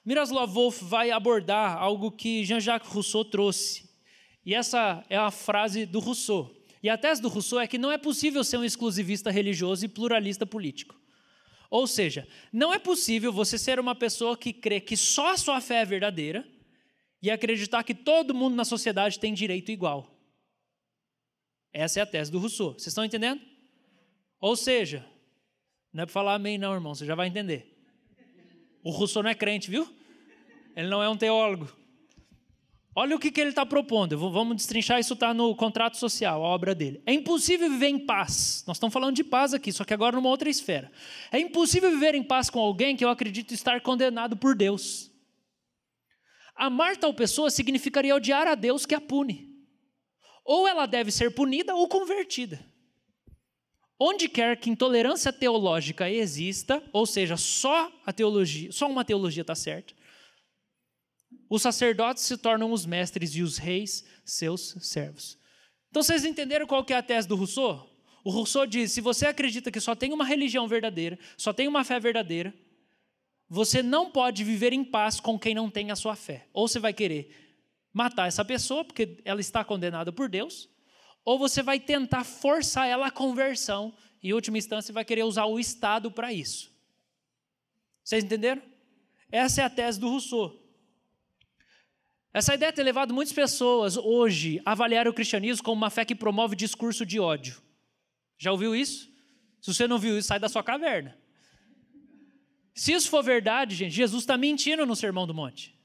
Miroslav 0.05 0.51
Wolf 0.51 0.81
vai 0.81 1.11
abordar 1.11 1.77
algo 1.77 2.11
que 2.11 2.43
Jean-Jacques 2.43 2.91
Rousseau 2.91 3.23
trouxe. 3.23 3.89
E 4.45 4.53
essa 4.53 5.05
é 5.09 5.15
a 5.15 5.31
frase 5.31 5.85
do 5.85 5.99
Rousseau. 5.99 6.53
E 6.81 6.89
a 6.89 6.97
tese 6.97 7.21
do 7.21 7.29
Rousseau 7.29 7.61
é 7.61 7.67
que 7.67 7.77
não 7.77 7.89
é 7.89 7.97
possível 7.97 8.43
ser 8.43 8.57
um 8.57 8.65
exclusivista 8.65 9.31
religioso 9.31 9.85
e 9.85 9.87
pluralista 9.87 10.45
político. 10.45 10.99
Ou 11.69 11.87
seja, 11.87 12.27
não 12.51 12.73
é 12.73 12.77
possível 12.77 13.31
você 13.31 13.57
ser 13.57 13.79
uma 13.79 13.95
pessoa 13.95 14.37
que 14.37 14.51
crê 14.51 14.81
que 14.81 14.97
só 14.97 15.31
a 15.31 15.37
sua 15.37 15.61
fé 15.61 15.81
é 15.81 15.85
verdadeira 15.85 16.45
e 17.21 17.31
acreditar 17.31 17.83
que 17.83 17.95
todo 17.95 18.33
mundo 18.33 18.55
na 18.55 18.65
sociedade 18.65 19.17
tem 19.17 19.33
direito 19.33 19.71
igual. 19.71 20.13
Essa 21.71 22.01
é 22.01 22.03
a 22.03 22.05
tese 22.05 22.29
do 22.29 22.37
Rousseau. 22.37 22.73
Vocês 22.73 22.87
estão 22.87 23.05
entendendo? 23.05 23.41
Ou 24.41 24.57
seja, 24.57 25.05
não 25.93 26.03
é 26.03 26.05
para 26.05 26.13
falar 26.13 26.33
amém, 26.33 26.57
não, 26.57 26.73
irmão, 26.73 26.93
você 26.93 27.05
já 27.05 27.15
vai 27.15 27.29
entender. 27.29 27.73
O 28.83 28.91
Rousseau 28.91 29.23
não 29.23 29.29
é 29.29 29.35
crente, 29.35 29.71
viu? 29.71 29.87
Ele 30.75 30.87
não 30.87 31.01
é 31.01 31.09
um 31.09 31.17
teólogo. 31.17 31.69
Olha 32.95 33.15
o 33.15 33.19
que, 33.19 33.31
que 33.31 33.41
ele 33.41 33.49
está 33.49 33.65
propondo. 33.65 34.17
Vamos 34.17 34.55
destrinchar 34.55 34.99
isso 34.99 35.15
está 35.15 35.33
no 35.33 35.55
contrato 35.55 35.97
social, 35.97 36.43
a 36.43 36.47
obra 36.47 36.75
dele. 36.75 37.01
É 37.07 37.13
impossível 37.13 37.69
viver 37.69 37.87
em 37.87 38.05
paz. 38.05 38.63
Nós 38.67 38.77
estamos 38.77 38.93
falando 38.93 39.15
de 39.15 39.23
paz 39.23 39.53
aqui, 39.53 39.71
só 39.71 39.83
que 39.83 39.93
agora 39.93 40.15
numa 40.15 40.29
outra 40.29 40.47
esfera. 40.47 40.91
É 41.31 41.39
impossível 41.39 41.89
viver 41.89 42.13
em 42.13 42.23
paz 42.23 42.51
com 42.51 42.59
alguém 42.59 42.95
que 42.95 43.03
eu 43.03 43.09
acredito 43.09 43.51
estar 43.53 43.81
condenado 43.81 44.37
por 44.37 44.55
Deus. 44.55 45.11
Amar 46.55 46.95
tal 46.95 47.13
pessoa 47.15 47.49
significaria 47.49 48.15
odiar 48.15 48.47
a 48.47 48.53
Deus 48.53 48.85
que 48.85 48.93
a 48.93 49.01
pune. 49.01 49.51
ou 50.45 50.67
ela 50.67 50.85
deve 50.85 51.09
ser 51.09 51.33
punida 51.33 51.73
ou 51.73 51.87
convertida. 51.87 52.63
Onde 53.97 54.27
quer 54.27 54.57
que 54.57 54.69
intolerância 54.69 55.31
teológica 55.31 56.09
exista, 56.09 56.83
ou 56.91 57.05
seja, 57.05 57.37
só 57.37 57.89
a 58.05 58.11
teologia, 58.11 58.71
só 58.71 58.87
uma 58.89 59.05
teologia 59.05 59.41
está 59.41 59.55
certa, 59.55 59.93
os 61.53 61.61
sacerdotes 61.61 62.23
se 62.23 62.35
tornam 62.35 62.71
os 62.71 62.83
mestres 62.83 63.35
e 63.35 63.43
os 63.43 63.59
reis 63.59 64.03
seus 64.25 64.75
servos. 64.81 65.37
Então 65.91 66.01
vocês 66.01 66.25
entenderam 66.25 66.65
qual 66.65 66.83
que 66.83 66.91
é 66.91 66.97
a 66.97 67.03
tese 67.03 67.27
do 67.27 67.35
Rousseau? 67.35 67.87
O 68.23 68.31
Rousseau 68.31 68.65
diz: 68.65 68.91
se 68.91 68.99
você 68.99 69.27
acredita 69.27 69.69
que 69.69 69.79
só 69.79 69.93
tem 69.93 70.11
uma 70.11 70.25
religião 70.25 70.67
verdadeira, 70.67 71.19
só 71.37 71.53
tem 71.53 71.67
uma 71.67 71.83
fé 71.83 71.99
verdadeira, 71.99 72.51
você 73.47 73.83
não 73.83 74.09
pode 74.09 74.43
viver 74.43 74.73
em 74.73 74.83
paz 74.83 75.19
com 75.19 75.37
quem 75.37 75.53
não 75.53 75.69
tem 75.69 75.91
a 75.91 75.95
sua 75.95 76.15
fé. 76.15 76.47
Ou 76.51 76.67
você 76.67 76.79
vai 76.79 76.91
querer 76.91 77.55
matar 77.93 78.27
essa 78.27 78.43
pessoa 78.43 78.83
porque 78.83 79.21
ela 79.23 79.39
está 79.39 79.63
condenada 79.63 80.11
por 80.11 80.27
Deus, 80.27 80.67
ou 81.23 81.37
você 81.37 81.61
vai 81.61 81.79
tentar 81.79 82.23
forçar 82.23 82.87
ela 82.87 83.05
à 83.05 83.11
conversão 83.11 83.93
e, 84.23 84.29
em 84.29 84.33
última 84.33 84.57
instância, 84.57 84.91
vai 84.91 85.05
querer 85.05 85.21
usar 85.21 85.45
o 85.45 85.59
Estado 85.59 86.09
para 86.09 86.33
isso. 86.33 86.71
Vocês 88.03 88.23
entenderam? 88.23 88.63
Essa 89.31 89.61
é 89.61 89.65
a 89.65 89.69
tese 89.69 89.99
do 89.99 90.09
Rousseau. 90.09 90.62
Essa 92.33 92.55
ideia 92.55 92.73
tem 92.73 92.83
levado 92.83 93.13
muitas 93.13 93.31
pessoas 93.31 93.95
hoje 93.95 94.59
a 94.65 94.71
avaliar 94.71 95.07
o 95.07 95.13
cristianismo 95.13 95.63
como 95.63 95.77
uma 95.77 95.91
fé 95.91 96.03
que 96.03 96.15
promove 96.15 96.55
discurso 96.55 97.05
de 97.05 97.19
ódio. 97.19 97.61
Já 98.39 98.51
ouviu 98.51 98.75
isso? 98.75 99.11
Se 99.61 99.71
você 99.71 99.87
não 99.87 99.99
viu 99.99 100.17
isso, 100.17 100.29
sai 100.29 100.39
da 100.39 100.49
sua 100.49 100.63
caverna. 100.63 101.15
Se 102.73 102.91
isso 102.91 103.07
for 103.07 103.23
verdade, 103.23 103.75
gente, 103.75 103.93
Jesus 103.93 104.23
está 104.23 104.35
mentindo 104.35 104.83
no 104.83 104.95
Sermão 104.95 105.27
do 105.27 105.33
Monte. 105.33 105.79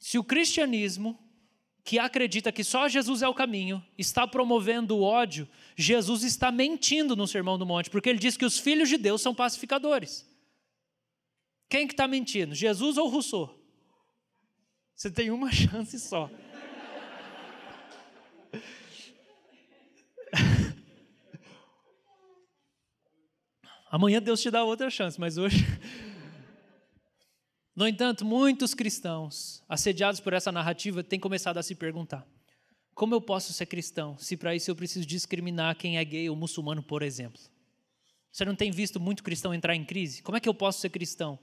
Se 0.00 0.18
o 0.18 0.24
cristianismo, 0.24 1.18
que 1.84 1.98
acredita 1.98 2.50
que 2.50 2.64
só 2.64 2.88
Jesus 2.88 3.22
é 3.22 3.28
o 3.28 3.34
caminho, 3.34 3.84
está 3.96 4.26
promovendo 4.26 4.96
o 4.96 5.02
ódio, 5.02 5.48
Jesus 5.76 6.24
está 6.24 6.50
mentindo 6.50 7.14
no 7.14 7.28
Sermão 7.28 7.56
do 7.56 7.64
Monte, 7.64 7.88
porque 7.88 8.08
ele 8.08 8.18
diz 8.18 8.36
que 8.36 8.44
os 8.44 8.58
filhos 8.58 8.88
de 8.88 8.96
Deus 8.96 9.22
são 9.22 9.34
pacificadores. 9.34 10.33
Quem 11.74 11.88
que 11.88 11.92
está 11.92 12.06
mentindo, 12.06 12.54
Jesus 12.54 12.96
ou 12.96 13.08
Rousseau? 13.08 13.52
Você 14.94 15.10
tem 15.10 15.32
uma 15.32 15.50
chance 15.50 15.98
só. 15.98 16.30
Amanhã 23.90 24.22
Deus 24.22 24.40
te 24.40 24.52
dá 24.52 24.62
outra 24.62 24.88
chance, 24.88 25.18
mas 25.18 25.36
hoje. 25.36 25.56
No 27.74 27.88
entanto, 27.88 28.24
muitos 28.24 28.72
cristãos, 28.72 29.60
assediados 29.68 30.20
por 30.20 30.32
essa 30.32 30.52
narrativa, 30.52 31.02
têm 31.02 31.18
começado 31.18 31.58
a 31.58 31.62
se 31.64 31.74
perguntar: 31.74 32.24
como 32.94 33.16
eu 33.16 33.20
posso 33.20 33.52
ser 33.52 33.66
cristão 33.66 34.16
se 34.16 34.36
para 34.36 34.54
isso 34.54 34.70
eu 34.70 34.76
preciso 34.76 35.04
discriminar 35.04 35.74
quem 35.74 35.98
é 35.98 36.04
gay 36.04 36.30
ou 36.30 36.36
muçulmano, 36.36 36.84
por 36.84 37.02
exemplo? 37.02 37.42
Você 38.30 38.44
não 38.44 38.54
tem 38.54 38.70
visto 38.70 39.00
muito 39.00 39.24
cristão 39.24 39.52
entrar 39.52 39.74
em 39.74 39.84
crise? 39.84 40.22
Como 40.22 40.36
é 40.36 40.40
que 40.40 40.48
eu 40.48 40.54
posso 40.54 40.80
ser 40.80 40.90
cristão? 40.90 41.36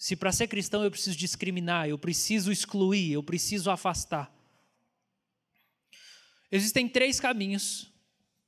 Se 0.00 0.16
para 0.16 0.32
ser 0.32 0.48
cristão 0.48 0.82
eu 0.82 0.90
preciso 0.90 1.14
discriminar, 1.14 1.86
eu 1.86 1.98
preciso 1.98 2.50
excluir, 2.50 3.12
eu 3.12 3.22
preciso 3.22 3.70
afastar. 3.70 4.34
Existem 6.50 6.88
três 6.88 7.20
caminhos 7.20 7.92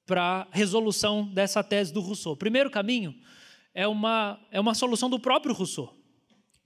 para 0.07 0.49
resolução 0.51 1.27
dessa 1.27 1.63
tese 1.63 1.93
do 1.93 2.01
Rousseau. 2.01 2.33
O 2.33 2.37
primeiro 2.39 2.71
caminho 2.71 3.15
é 3.75 3.87
uma, 3.87 4.41
é 4.51 4.59
uma 4.59 4.75
solução 4.75 5.11
do 5.11 5.21
próprio 5.21 5.55
Rousseau. 5.55 5.95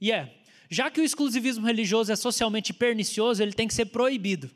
E 0.01 0.12
é, 0.12 0.41
já 0.70 0.89
que 0.89 1.01
o 1.01 1.05
exclusivismo 1.05 1.66
religioso 1.66 2.12
é 2.12 2.16
socialmente 2.16 2.72
pernicioso, 2.72 3.43
ele 3.43 3.53
tem 3.53 3.66
que 3.66 3.74
ser 3.74 3.87
proibido. 3.87 4.49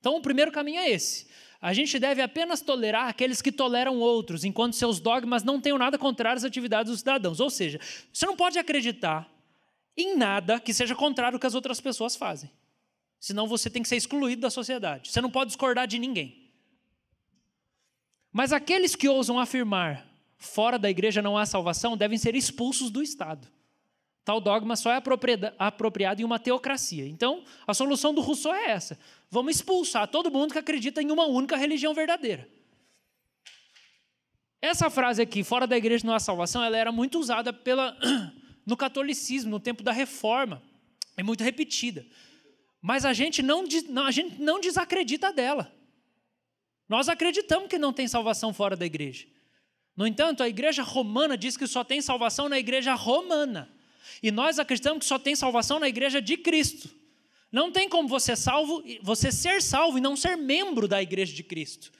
Então, 0.00 0.16
o 0.16 0.20
primeiro 0.20 0.50
caminho 0.50 0.80
é 0.80 0.90
esse. 0.90 1.28
A 1.60 1.72
gente 1.72 1.98
deve 1.98 2.20
apenas 2.20 2.60
tolerar 2.60 3.08
aqueles 3.08 3.40
que 3.40 3.50
toleram 3.50 3.98
outros, 3.98 4.44
enquanto 4.44 4.74
seus 4.74 5.00
dogmas 5.00 5.42
não 5.42 5.60
tenham 5.60 5.78
nada 5.78 5.98
contrário 5.98 6.36
às 6.36 6.44
atividades 6.44 6.90
dos 6.90 7.00
cidadãos. 7.00 7.40
Ou 7.40 7.50
seja, 7.50 7.80
você 8.12 8.26
não 8.26 8.36
pode 8.36 8.58
acreditar 8.58 9.28
em 9.96 10.16
nada 10.16 10.60
que 10.60 10.74
seja 10.74 10.94
contrário 10.94 11.36
ao 11.36 11.40
que 11.40 11.46
as 11.46 11.54
outras 11.54 11.80
pessoas 11.80 12.14
fazem. 12.14 12.50
Senão 13.18 13.48
você 13.48 13.70
tem 13.70 13.82
que 13.82 13.88
ser 13.88 13.96
excluído 13.96 14.42
da 14.42 14.50
sociedade. 14.50 15.10
Você 15.10 15.20
não 15.20 15.30
pode 15.30 15.48
discordar 15.48 15.86
de 15.86 15.98
ninguém. 15.98 16.50
Mas 18.30 18.52
aqueles 18.52 18.94
que 18.94 19.08
ousam 19.08 19.40
afirmar 19.40 20.06
fora 20.36 20.78
da 20.78 20.90
igreja 20.90 21.22
não 21.22 21.38
há 21.38 21.46
salvação 21.46 21.96
devem 21.96 22.18
ser 22.18 22.34
expulsos 22.34 22.90
do 22.90 23.02
Estado. 23.02 23.48
Tal 24.26 24.40
dogma 24.40 24.74
só 24.74 24.90
é 24.90 25.00
apropriado 25.56 26.20
em 26.20 26.24
uma 26.24 26.36
teocracia. 26.40 27.06
Então, 27.06 27.44
a 27.64 27.72
solução 27.72 28.12
do 28.12 28.20
Rousseau 28.20 28.52
é 28.52 28.72
essa: 28.72 28.98
vamos 29.30 29.54
expulsar 29.54 30.08
todo 30.08 30.32
mundo 30.32 30.52
que 30.52 30.58
acredita 30.58 31.00
em 31.00 31.12
uma 31.12 31.26
única 31.26 31.56
religião 31.56 31.94
verdadeira. 31.94 32.48
Essa 34.60 34.90
frase 34.90 35.22
aqui, 35.22 35.44
fora 35.44 35.64
da 35.64 35.76
igreja 35.76 36.04
não 36.04 36.12
há 36.12 36.18
salvação, 36.18 36.64
ela 36.64 36.76
era 36.76 36.90
muito 36.90 37.20
usada 37.20 37.52
pela, 37.52 37.96
no 38.66 38.76
catolicismo, 38.76 39.48
no 39.48 39.60
tempo 39.60 39.84
da 39.84 39.92
reforma. 39.92 40.60
É 41.16 41.22
muito 41.22 41.44
repetida. 41.44 42.04
Mas 42.82 43.04
a 43.04 43.12
gente 43.12 43.44
não, 43.44 43.64
a 44.04 44.10
gente 44.10 44.42
não 44.42 44.60
desacredita 44.60 45.32
dela. 45.32 45.72
Nós 46.88 47.08
acreditamos 47.08 47.68
que 47.68 47.78
não 47.78 47.92
tem 47.92 48.08
salvação 48.08 48.52
fora 48.52 48.74
da 48.74 48.84
igreja. 48.84 49.24
No 49.96 50.04
entanto, 50.04 50.42
a 50.42 50.48
igreja 50.48 50.82
romana 50.82 51.38
diz 51.38 51.56
que 51.56 51.68
só 51.68 51.84
tem 51.84 52.02
salvação 52.02 52.48
na 52.48 52.58
igreja 52.58 52.92
romana. 52.94 53.75
E 54.22 54.30
nós 54.30 54.58
acreditamos 54.58 55.00
que 55.00 55.06
só 55.06 55.18
tem 55.18 55.34
salvação 55.36 55.78
na 55.78 55.88
igreja 55.88 56.20
de 56.20 56.36
Cristo. 56.36 56.90
Não 57.50 57.70
tem 57.70 57.88
como 57.88 58.08
você 58.08 58.34
salvo, 58.36 58.82
você 59.02 59.30
ser 59.30 59.62
salvo 59.62 59.98
e 59.98 60.00
não 60.00 60.16
ser 60.16 60.36
membro 60.36 60.88
da 60.88 61.02
igreja 61.02 61.34
de 61.34 61.42
Cristo. 61.42 61.92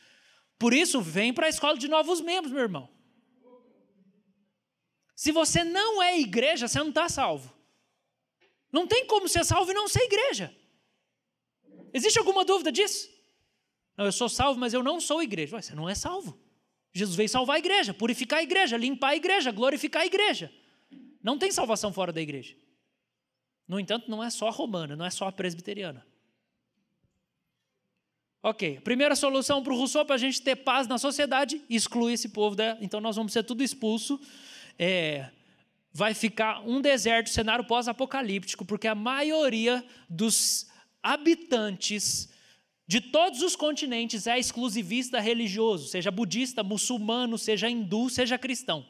Por 0.58 0.74
isso, 0.74 1.00
vem 1.00 1.32
para 1.32 1.46
a 1.46 1.48
escola 1.48 1.76
de 1.76 1.88
novos 1.88 2.20
membros, 2.20 2.52
meu 2.52 2.62
irmão. 2.62 2.88
Se 5.14 5.32
você 5.32 5.64
não 5.64 6.02
é 6.02 6.18
igreja, 6.18 6.68
você 6.68 6.78
não 6.78 6.90
está 6.90 7.08
salvo. 7.08 7.54
Não 8.70 8.86
tem 8.86 9.06
como 9.06 9.28
ser 9.28 9.44
salvo 9.44 9.70
e 9.70 9.74
não 9.74 9.88
ser 9.88 10.02
igreja. 10.02 10.54
Existe 11.92 12.18
alguma 12.18 12.44
dúvida 12.44 12.70
disso? 12.70 13.08
Não, 13.96 14.04
eu 14.04 14.12
sou 14.12 14.28
salvo, 14.28 14.60
mas 14.60 14.74
eu 14.74 14.82
não 14.82 15.00
sou 15.00 15.22
igreja. 15.22 15.56
Ué, 15.56 15.62
você 15.62 15.74
não 15.74 15.88
é 15.88 15.94
salvo. 15.94 16.38
Jesus 16.92 17.16
veio 17.16 17.28
salvar 17.28 17.56
a 17.56 17.58
igreja, 17.58 17.94
purificar 17.94 18.40
a 18.40 18.42
igreja, 18.42 18.76
limpar 18.76 19.10
a 19.10 19.16
igreja, 19.16 19.50
glorificar 19.50 20.02
a 20.02 20.06
igreja. 20.06 20.52
Não 21.26 21.36
tem 21.36 21.50
salvação 21.50 21.92
fora 21.92 22.12
da 22.12 22.22
igreja. 22.22 22.54
No 23.66 23.80
entanto, 23.80 24.08
não 24.08 24.22
é 24.22 24.30
só 24.30 24.46
a 24.46 24.52
romana, 24.52 24.94
não 24.94 25.04
é 25.04 25.10
só 25.10 25.26
a 25.26 25.32
presbiteriana. 25.32 26.06
Ok, 28.40 28.78
primeira 28.84 29.16
solução 29.16 29.60
para 29.60 29.72
o 29.72 29.76
Rousseau 29.76 30.06
para 30.06 30.14
a 30.14 30.18
gente 30.18 30.40
ter 30.40 30.54
paz 30.54 30.86
na 30.86 30.98
sociedade, 30.98 31.60
excluir 31.68 32.12
esse 32.12 32.28
povo. 32.28 32.54
Então 32.80 33.00
nós 33.00 33.16
vamos 33.16 33.32
ser 33.32 33.42
tudo 33.42 33.64
expulso. 33.64 34.20
É... 34.78 35.28
Vai 35.92 36.14
ficar 36.14 36.60
um 36.60 36.80
deserto, 36.80 37.28
cenário 37.28 37.64
pós-apocalíptico, 37.64 38.64
porque 38.64 38.86
a 38.86 38.94
maioria 38.94 39.84
dos 40.08 40.68
habitantes 41.02 42.32
de 42.86 43.00
todos 43.00 43.42
os 43.42 43.56
continentes 43.56 44.28
é 44.28 44.38
exclusivista 44.38 45.18
religioso, 45.18 45.88
seja 45.88 46.12
budista, 46.12 46.62
muçulmano, 46.62 47.36
seja 47.36 47.68
hindu, 47.68 48.08
seja 48.08 48.38
cristão. 48.38 48.86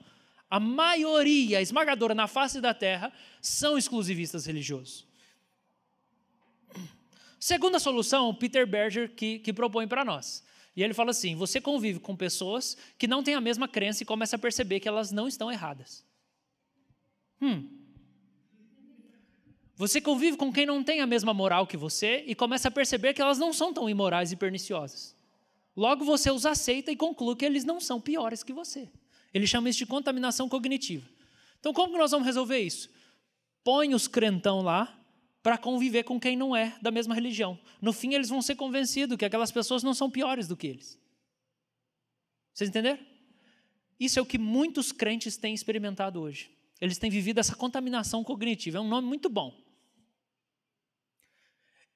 A 0.49 0.61
maioria 0.61 1.61
esmagadora 1.61 2.15
na 2.15 2.27
face 2.27 2.61
da 2.61 2.73
terra 2.73 3.13
são 3.41 3.77
exclusivistas 3.77 4.47
religiosos. 4.47 5.07
Segunda 7.39 7.79
solução, 7.79 8.35
Peter 8.35 8.67
Berger 8.67 9.15
que, 9.15 9.39
que 9.39 9.53
propõe 9.53 9.87
para 9.87 10.05
nós. 10.05 10.45
E 10.75 10.83
ele 10.83 10.95
fala 10.95 11.11
assim: 11.11 11.35
você 11.35 11.61
convive 11.61 11.99
com 11.99 12.17
pessoas 12.17 12.77
que 12.99 13.07
não 13.07 13.23
têm 13.23 13.35
a 13.35 13.41
mesma 13.41 13.67
crença 13.67 14.03
e 14.03 14.07
começa 14.07 14.37
a 14.37 14.39
perceber 14.39 14.81
que 14.81 14.89
elas 14.89 15.11
não 15.11 15.27
estão 15.27 15.51
erradas. 15.51 16.05
Hum, 17.41 17.69
você 19.77 20.01
convive 20.01 20.39
com 20.39 20.51
quem 20.51 20.65
não 20.65 20.83
tem 20.83 21.03
a 21.03 21.07
mesma 21.07 21.35
moral 21.35 21.67
que 21.67 21.77
você 21.77 22.25
e 22.27 22.35
começa 22.35 22.69
a 22.69 22.71
perceber 22.71 23.13
que 23.13 23.21
elas 23.21 23.39
não 23.39 23.53
são 23.53 23.75
tão 23.75 23.91
imorais 23.91 24.33
e 24.33 24.37
perniciosas. 24.37 25.15
Logo 25.77 26.03
você 26.03 26.31
os 26.31 26.47
aceita 26.47 26.91
e 26.91 26.97
conclui 26.97 27.37
que 27.37 27.45
eles 27.45 27.63
não 27.63 27.79
são 27.79 28.01
piores 28.01 28.43
que 28.43 28.55
você. 28.55 28.89
Ele 29.37 29.47
chama 29.47 29.69
isso 29.69 29.81
de 29.81 29.85
contaminação 29.85 30.49
cognitiva. 30.49 31.07
Então, 31.61 31.71
como 31.71 31.93
que 31.93 31.99
nós 31.99 32.11
vamos 32.11 32.25
resolver 32.25 32.59
isso? 32.59 32.89
Põe 33.63 33.95
os 33.95 34.09
crentão 34.09 34.63
lá 34.63 34.99
para 35.43 35.59
conviver 35.59 36.05
com 36.05 36.19
quem 36.19 36.35
não 36.35 36.57
é 36.57 36.75
da 36.81 36.91
mesma 36.91 37.15
religião. 37.15 37.61
No 37.79 37.93
fim, 37.93 38.15
eles 38.15 38.31
vão 38.31 38.41
ser 38.41 38.55
convencidos 38.55 39.15
que 39.19 39.27
aquelas 39.27 39.53
pessoas 39.53 39.83
não 39.83 39.93
são 39.93 40.11
piores 40.11 40.49
do 40.49 40.57
que 40.57 40.67
eles. 40.67 40.99
Vocês 42.55 42.71
entenderam? 42.71 42.99
Isso 44.01 44.19
é 44.19 44.23
o 44.23 44.27
que 44.27 44.39
muitos 44.39 44.91
crentes 44.91 45.37
têm 45.37 45.53
experimentado 45.53 46.19
hoje. 46.19 46.51
Eles 46.81 46.97
têm 46.97 47.11
vivido 47.11 47.39
essa 47.39 47.55
contaminação 47.55 48.25
cognitiva. 48.25 48.79
É 48.79 48.81
um 48.81 48.89
nome 48.89 49.07
muito 49.07 49.29
bom. 49.29 49.55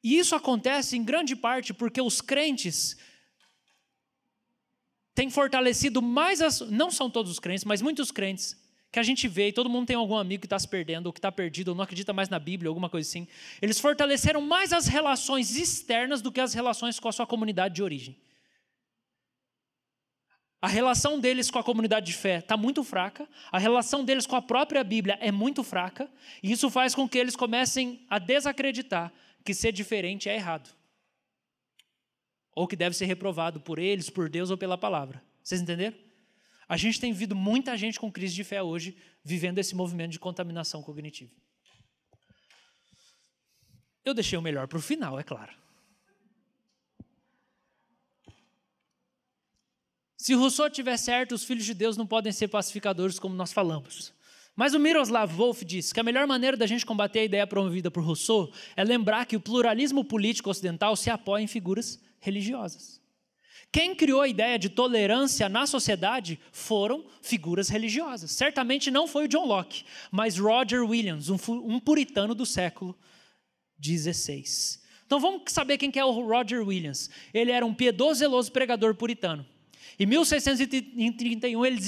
E 0.04 0.18
isso 0.18 0.36
acontece 0.36 0.94
em 0.94 1.02
grande 1.02 1.34
parte 1.34 1.72
porque 1.72 2.02
os 2.02 2.20
crentes 2.20 2.98
têm 5.14 5.30
fortalecido 5.30 6.00
mais 6.00 6.40
as. 6.40 6.60
Não 6.60 6.90
são 6.90 7.10
todos 7.10 7.30
os 7.30 7.38
crentes, 7.38 7.64
mas 7.64 7.82
muitos 7.82 8.10
crentes 8.10 8.56
que 8.92 8.98
a 8.98 9.02
gente 9.02 9.28
vê, 9.28 9.48
e 9.48 9.52
todo 9.52 9.70
mundo 9.70 9.86
tem 9.86 9.94
algum 9.94 10.16
amigo 10.16 10.40
que 10.40 10.46
está 10.46 10.58
se 10.58 10.66
perdendo, 10.66 11.06
ou 11.06 11.12
que 11.12 11.20
está 11.20 11.30
perdido, 11.30 11.68
ou 11.68 11.74
não 11.76 11.84
acredita 11.84 12.12
mais 12.12 12.28
na 12.28 12.40
Bíblia, 12.40 12.68
alguma 12.68 12.90
coisa 12.90 13.08
assim. 13.08 13.28
Eles 13.62 13.78
fortaleceram 13.78 14.40
mais 14.40 14.72
as 14.72 14.86
relações 14.86 15.56
externas 15.56 16.20
do 16.20 16.32
que 16.32 16.40
as 16.40 16.54
relações 16.54 16.98
com 16.98 17.08
a 17.08 17.12
sua 17.12 17.26
comunidade 17.26 17.74
de 17.74 17.82
origem. 17.82 18.16
A 20.62 20.68
relação 20.68 21.18
deles 21.18 21.50
com 21.50 21.58
a 21.58 21.64
comunidade 21.64 22.06
de 22.06 22.12
fé 22.12 22.38
está 22.38 22.56
muito 22.56 22.84
fraca, 22.84 23.26
a 23.50 23.58
relação 23.58 24.04
deles 24.04 24.26
com 24.26 24.36
a 24.36 24.42
própria 24.42 24.84
Bíblia 24.84 25.16
é 25.20 25.32
muito 25.32 25.62
fraca, 25.62 26.10
e 26.42 26.52
isso 26.52 26.68
faz 26.68 26.94
com 26.94 27.08
que 27.08 27.16
eles 27.16 27.34
comecem 27.34 28.04
a 28.10 28.18
desacreditar 28.18 29.12
que 29.42 29.54
ser 29.54 29.72
diferente 29.72 30.28
é 30.28 30.34
errado. 30.34 30.68
Ou 32.54 32.66
que 32.66 32.76
deve 32.76 32.96
ser 32.96 33.06
reprovado 33.06 33.60
por 33.60 33.78
eles, 33.78 34.10
por 34.10 34.28
Deus 34.28 34.50
ou 34.50 34.58
pela 34.58 34.76
palavra. 34.76 35.22
Vocês 35.42 35.60
entenderam? 35.60 35.96
A 36.68 36.76
gente 36.76 37.00
tem 37.00 37.12
visto 37.12 37.34
muita 37.34 37.76
gente 37.76 37.98
com 37.98 38.12
crise 38.12 38.34
de 38.34 38.44
fé 38.44 38.62
hoje 38.62 38.96
vivendo 39.24 39.58
esse 39.58 39.74
movimento 39.74 40.12
de 40.12 40.18
contaminação 40.18 40.82
cognitiva. 40.82 41.32
Eu 44.04 44.14
deixei 44.14 44.38
o 44.38 44.42
melhor 44.42 44.68
para 44.68 44.78
o 44.78 44.82
final, 44.82 45.18
é 45.18 45.22
claro. 45.22 45.52
Se 50.16 50.34
Rousseau 50.34 50.68
tiver 50.70 50.96
certo, 50.96 51.34
os 51.34 51.44
filhos 51.44 51.64
de 51.64 51.74
Deus 51.74 51.96
não 51.96 52.06
podem 52.06 52.30
ser 52.30 52.48
pacificadores 52.48 53.18
como 53.18 53.34
nós 53.34 53.52
falamos. 53.52 54.12
Mas 54.54 54.74
o 54.74 54.78
Miroslav 54.78 55.32
Wolf 55.34 55.62
diz 55.62 55.92
que 55.92 56.00
a 56.00 56.02
melhor 56.02 56.26
maneira 56.26 56.56
da 56.56 56.66
gente 56.66 56.84
combater 56.84 57.20
a 57.20 57.24
ideia 57.24 57.46
promovida 57.46 57.90
por 57.90 58.04
Rousseau 58.04 58.52
é 58.76 58.84
lembrar 58.84 59.24
que 59.24 59.34
o 59.34 59.40
pluralismo 59.40 60.04
político 60.04 60.50
ocidental 60.50 60.94
se 60.94 61.08
apoia 61.08 61.42
em 61.42 61.46
figuras 61.46 61.98
religiosas. 62.20 63.00
Quem 63.72 63.94
criou 63.94 64.20
a 64.20 64.28
ideia 64.28 64.58
de 64.58 64.68
tolerância 64.68 65.48
na 65.48 65.66
sociedade 65.66 66.40
foram 66.50 67.04
figuras 67.22 67.68
religiosas. 67.68 68.32
Certamente 68.32 68.90
não 68.90 69.06
foi 69.06 69.26
o 69.26 69.28
John 69.28 69.46
Locke, 69.46 69.84
mas 70.10 70.38
Roger 70.38 70.82
Williams, 70.82 71.28
um, 71.28 71.78
puritano 71.78 72.34
do 72.34 72.44
século 72.44 72.98
XVI. 73.82 74.44
Então 75.06 75.20
vamos 75.20 75.42
saber 75.48 75.78
quem 75.78 75.90
é 75.96 76.04
o 76.04 76.10
Roger 76.10 76.66
Williams. 76.66 77.10
Ele 77.32 77.52
era 77.52 77.64
um 77.64 77.74
piedoso, 77.74 78.20
zeloso 78.20 78.50
pregador 78.50 78.94
puritano. 78.94 79.46
Em 80.00 80.06
1631, 80.06 81.66
ele 81.66 81.78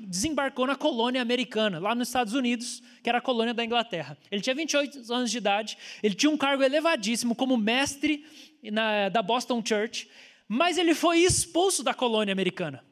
desembarcou 0.00 0.66
na 0.66 0.74
colônia 0.74 1.20
americana, 1.20 1.78
lá 1.78 1.94
nos 1.94 2.08
Estados 2.08 2.32
Unidos, 2.32 2.82
que 3.02 3.10
era 3.10 3.18
a 3.18 3.20
colônia 3.20 3.52
da 3.52 3.62
Inglaterra. 3.62 4.16
Ele 4.30 4.40
tinha 4.40 4.54
28 4.54 5.12
anos 5.12 5.30
de 5.30 5.36
idade, 5.36 5.76
ele 6.02 6.14
tinha 6.14 6.30
um 6.30 6.36
cargo 6.38 6.62
elevadíssimo 6.62 7.34
como 7.34 7.58
mestre 7.58 8.24
na, 8.72 9.10
da 9.10 9.20
Boston 9.20 9.62
Church, 9.62 10.08
mas 10.48 10.78
ele 10.78 10.94
foi 10.94 11.18
expulso 11.18 11.82
da 11.82 11.92
colônia 11.92 12.32
americana. 12.32 12.82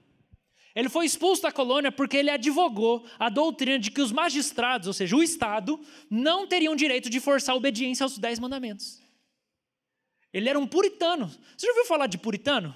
Ele 0.75 0.91
foi 0.91 1.07
expulso 1.07 1.41
da 1.41 1.51
colônia 1.51 1.91
porque 1.91 2.19
ele 2.19 2.29
advogou 2.29 3.03
a 3.19 3.31
doutrina 3.31 3.79
de 3.79 3.91
que 3.91 4.03
os 4.03 4.13
magistrados, 4.13 4.87
ou 4.87 4.93
seja, 4.93 5.17
o 5.17 5.23
Estado, 5.23 5.81
não 6.11 6.47
teriam 6.47 6.77
direito 6.77 7.09
de 7.09 7.19
forçar 7.19 7.55
a 7.55 7.57
obediência 7.57 8.05
aos 8.05 8.19
dez 8.19 8.39
mandamentos. 8.39 9.01
Ele 10.35 10.51
era 10.51 10.59
um 10.59 10.67
puritano. 10.67 11.31
Você 11.57 11.67
já 11.67 11.73
ouviu 11.73 11.87
falar 11.87 12.09
de 12.09 12.19
puritano? 12.19 12.75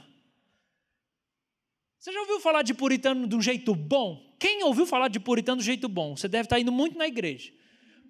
Você 2.01 2.13
já 2.13 2.21
ouviu 2.21 2.41
falar 2.41 2.63
de 2.63 2.73
puritano 2.73 3.29
de 3.29 3.37
um 3.37 3.43
jeito 3.43 3.75
bom? 3.75 4.35
Quem 4.39 4.65
ouviu 4.65 4.87
falar 4.87 5.09
de 5.09 5.21
puritano 5.21 5.59
do 5.59 5.63
jeito 5.63 5.87
bom? 5.87 6.17
Você 6.17 6.29
deve 6.29 6.47
estar 6.47 6.59
indo 6.59 6.73
muito 6.73 6.97
na 6.97 7.07
igreja. 7.07 7.53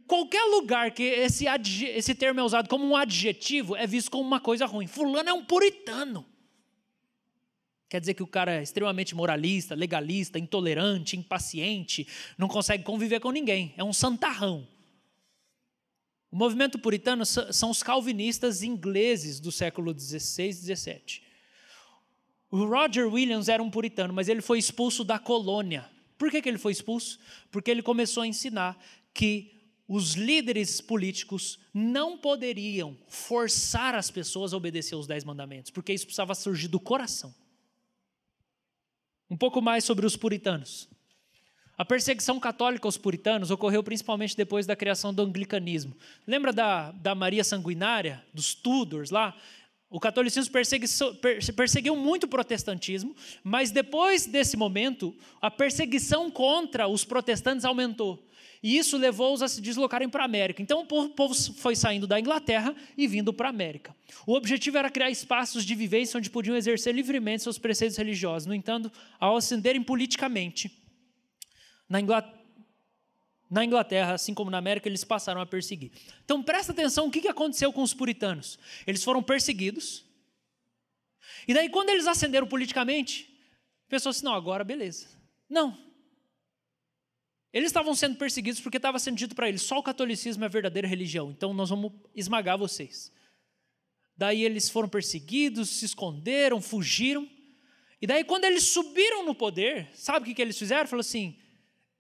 Qualquer 0.07 0.45
lugar 0.45 0.93
que 0.93 1.03
esse, 1.03 1.47
esse 1.47 2.15
termo 2.15 2.39
é 2.39 2.43
usado 2.45 2.69
como 2.69 2.87
um 2.87 2.95
adjetivo 2.95 3.75
é 3.75 3.89
visto 3.89 4.09
como 4.09 4.23
uma 4.23 4.39
coisa 4.39 4.65
ruim. 4.65 4.87
Fulano 4.87 5.29
é 5.29 5.33
um 5.33 5.45
puritano. 5.45 6.25
Quer 7.89 7.99
dizer 7.99 8.15
que 8.15 8.23
o 8.23 8.29
cara 8.29 8.61
é 8.61 8.63
extremamente 8.63 9.13
moralista, 9.13 9.75
legalista, 9.75 10.39
intolerante, 10.39 11.17
impaciente, 11.17 12.07
não 12.39 12.47
consegue 12.47 12.85
conviver 12.85 13.19
com 13.19 13.33
ninguém, 13.33 13.75
é 13.77 13.83
um 13.83 13.93
santarrão. 13.93 14.69
O 16.31 16.37
movimento 16.37 16.79
puritano 16.79 17.27
são 17.27 17.71
os 17.71 17.83
calvinistas 17.83 18.63
ingleses 18.63 19.41
do 19.41 19.51
século 19.51 19.93
XVI 19.93 20.51
e 20.51 20.53
XVII. 20.53 21.30
O 22.51 22.65
Roger 22.65 23.07
Williams 23.07 23.49
era 23.49 23.63
um 23.63 23.71
puritano, 23.71 24.13
mas 24.13 24.29
ele 24.29 24.43
foi 24.43 24.59
expulso 24.59 25.05
da 25.05 25.19
colônia. 25.19 25.89
Por 26.19 26.31
que, 26.31 26.43
que 26.43 26.49
ele 26.49 26.59
foi 26.59 26.73
expulso? 26.73 27.19
Porque 27.51 27.71
ele 27.71 27.83
começou 27.83 28.23
a 28.23 28.27
ensinar 28.27 28.79
que 29.15 29.61
os 29.87 30.15
líderes 30.15 30.81
políticos 30.81 31.59
não 31.75 32.17
poderiam 32.17 32.97
forçar 33.09 33.95
as 33.95 34.11
pessoas 34.11 34.53
a 34.53 34.57
obedecer 34.57 34.95
os 34.95 35.07
dez 35.07 35.25
mandamentos, 35.25 35.71
porque 35.71 35.93
isso 35.93 36.07
precisava 36.07 36.35
surgir 36.35 36.69
do 36.69 36.79
coração. 36.79 37.35
Um 39.29 39.37
pouco 39.37 39.63
mais 39.63 39.85
sobre 39.85 40.05
os 40.05 40.17
puritanos. 40.17 40.89
A 41.79 41.85
perseguição 41.85 42.39
católica 42.39 42.87
aos 42.87 42.99
puritanos 42.99 43.51
ocorreu 43.51 43.83
principalmente 43.83 44.37
depois 44.37 44.67
da 44.67 44.77
criação 44.77 45.15
do 45.15 45.23
anglicanismo. 45.23 45.97
Lembra 46.27 46.53
da, 46.53 46.93
da 46.93 47.15
Maria 47.15 47.43
Sanguinária, 47.43 48.23
dos 48.35 48.55
Tudors 48.55 49.11
lá? 49.11 49.35
O 49.91 49.99
catolicismo 49.99 50.53
perseguiu 51.57 51.97
muito 51.97 52.25
o 52.25 52.29
protestantismo, 52.29 53.15
mas 53.43 53.73
depois 53.73 54.25
desse 54.25 54.57
momento, 54.57 55.13
a 55.43 55.51
perseguição 55.51 56.31
contra 56.31 56.87
os 56.87 57.05
protestantes 57.05 57.65
aumentou. 57.65 58.25
E 58.63 58.77
isso 58.77 58.97
levou-os 58.97 59.43
a 59.43 59.49
se 59.49 59.61
deslocarem 59.61 60.09
para 60.09 60.23
a 60.23 60.27
América. 60.27 60.63
Então 60.63 60.83
o 60.83 60.87
povo 60.87 61.35
foi 61.55 61.75
saindo 61.75 62.07
da 62.07 62.21
Inglaterra 62.21 62.73
e 62.97 63.09
vindo 63.09 63.33
para 63.33 63.49
a 63.49 63.51
América. 63.51 63.97
O 64.27 64.35
objetivo 64.35 64.79
era 64.79 64.91
criar 64.91 65.11
espaços 65.11 65.65
de 65.65 65.75
vivência 65.75 66.19
onde 66.19 66.31
podiam 66.31 66.57
exercer 66.57 66.95
livremente 66.95 67.43
seus 67.43 67.59
preceitos 67.59 67.97
religiosos. 67.97 68.47
No 68.47 68.55
entanto, 68.55 68.93
ao 69.19 69.37
ascenderem 69.37 69.83
politicamente, 69.83 70.71
na 71.89 72.01
Inglaterra, 72.01 72.39
na 73.51 73.65
Inglaterra, 73.65 74.15
assim 74.15 74.33
como 74.33 74.51
na 74.51 74.59
América, 74.59 74.89
eles 74.89 75.03
passaram 75.03 75.41
a 75.41 75.47
perseguir. 75.47 75.91
Então 76.25 76.43
presta 76.43 76.73
atenção 76.73 77.09
o 77.09 77.11
que 77.11 77.27
aconteceu 77.27 77.73
com 77.73 77.83
os 77.83 77.93
puritanos. 77.93 78.59
Eles 78.87 79.03
foram 79.03 79.23
perseguidos. 79.23 80.05
E 81.49 81.53
daí, 81.53 81.69
quando 81.69 81.91
eles 81.91 82.07
ascenderam 82.07 82.47
politicamente, 82.47 83.29
pensou 83.89 84.11
assim: 84.11 84.25
não, 84.25 84.35
agora 84.35 84.63
beleza. 84.63 85.09
Não, 85.49 85.77
eles 87.53 87.69
estavam 87.69 87.95
sendo 87.95 88.17
perseguidos 88.17 88.61
porque 88.61 88.77
estava 88.77 88.99
sendo 88.99 89.17
dito 89.17 89.35
para 89.35 89.49
eles: 89.49 89.63
só 89.63 89.79
o 89.79 89.83
catolicismo 89.83 90.45
é 90.45 90.47
a 90.47 90.51
verdadeira 90.51 90.87
religião, 90.87 91.31
então 91.31 91.53
nós 91.53 91.71
vamos 91.71 91.93
esmagar 92.15 92.57
vocês. 92.57 93.13
Daí 94.17 94.45
eles 94.45 94.69
foram 94.69 94.89
perseguidos, 94.89 95.71
se 95.71 95.85
esconderam, 95.85 96.61
fugiram. 96.61 97.29
E 98.01 98.07
daí, 98.07 98.23
quando 98.23 98.45
eles 98.45 98.65
subiram 98.65 99.25
no 99.25 99.35
poder, 99.35 99.89
sabe 99.95 100.21
o 100.21 100.25
que, 100.25 100.35
que 100.35 100.43
eles 100.43 100.59
fizeram? 100.59 100.89
Falou 100.89 101.01
assim: 101.01 101.37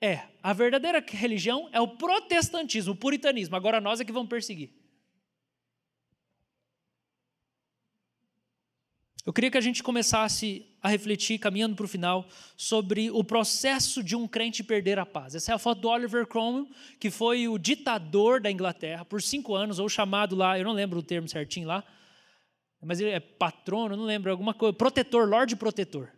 é, 0.00 0.22
a 0.42 0.52
verdadeira 0.52 1.04
religião 1.06 1.68
é 1.72 1.80
o 1.80 1.88
protestantismo, 1.88 2.92
o 2.92 2.96
puritanismo, 2.96 3.54
agora 3.54 3.80
nós 3.80 4.00
é 4.00 4.04
que 4.04 4.12
vamos 4.12 4.30
perseguir. 4.30 4.70
Eu 9.26 9.34
queria 9.34 9.50
que 9.50 9.58
a 9.58 9.60
gente 9.60 9.82
começasse 9.82 10.66
a 10.82 10.88
refletir, 10.88 11.38
caminhando 11.38 11.76
para 11.76 11.84
o 11.84 11.88
final, 11.88 12.26
sobre 12.56 13.10
o 13.10 13.22
processo 13.22 14.02
de 14.02 14.16
um 14.16 14.26
crente 14.26 14.64
perder 14.64 14.98
a 14.98 15.04
paz. 15.04 15.34
Essa 15.34 15.52
é 15.52 15.54
a 15.54 15.58
foto 15.58 15.82
do 15.82 15.88
Oliver 15.88 16.26
Cromwell, 16.26 16.66
que 16.98 17.10
foi 17.10 17.46
o 17.46 17.58
ditador 17.58 18.40
da 18.40 18.50
Inglaterra 18.50 19.04
por 19.04 19.20
cinco 19.20 19.54
anos, 19.54 19.78
ou 19.78 19.88
chamado 19.90 20.34
lá, 20.34 20.58
eu 20.58 20.64
não 20.64 20.72
lembro 20.72 20.98
o 20.98 21.02
termo 21.02 21.28
certinho 21.28 21.68
lá, 21.68 21.84
mas 22.82 22.98
ele 22.98 23.10
é 23.10 23.20
patrono, 23.20 23.94
não 23.94 24.04
lembro, 24.04 24.30
alguma 24.30 24.54
coisa, 24.54 24.72
protetor, 24.72 25.28
Lorde 25.28 25.54
Protetor. 25.54 26.08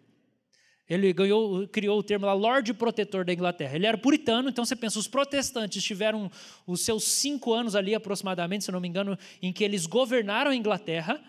Ele 0.88 1.12
ganhou, 1.12 1.66
criou 1.68 1.98
o 1.98 2.02
termo 2.02 2.26
lá, 2.26 2.32
Lorde 2.32 2.74
Protetor 2.74 3.24
da 3.24 3.32
Inglaterra. 3.32 3.76
Ele 3.76 3.86
era 3.86 3.96
puritano, 3.96 4.48
então 4.48 4.64
você 4.64 4.76
pensa, 4.76 4.98
os 4.98 5.08
protestantes 5.08 5.82
tiveram 5.82 6.30
os 6.66 6.84
seus 6.84 7.04
cinco 7.04 7.52
anos 7.52 7.74
ali 7.74 7.94
aproximadamente, 7.94 8.64
se 8.64 8.72
não 8.72 8.80
me 8.80 8.88
engano, 8.88 9.16
em 9.40 9.52
que 9.52 9.64
eles 9.64 9.86
governaram 9.86 10.50
a 10.50 10.56
Inglaterra, 10.56 11.22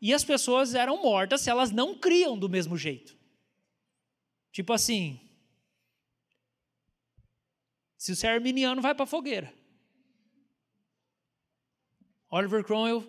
e 0.00 0.12
as 0.12 0.24
pessoas 0.24 0.74
eram 0.74 1.00
mortas 1.02 1.40
se 1.40 1.50
elas 1.50 1.70
não 1.70 1.94
criam 1.94 2.36
do 2.36 2.48
mesmo 2.48 2.76
jeito. 2.76 3.16
Tipo 4.52 4.72
assim, 4.72 5.20
se 7.96 8.14
você 8.14 8.26
é 8.26 8.30
arminiano, 8.30 8.82
vai 8.82 8.94
para 8.94 9.04
a 9.04 9.06
fogueira. 9.06 9.52
Oliver 12.30 12.64
Cromwell, 12.64 13.04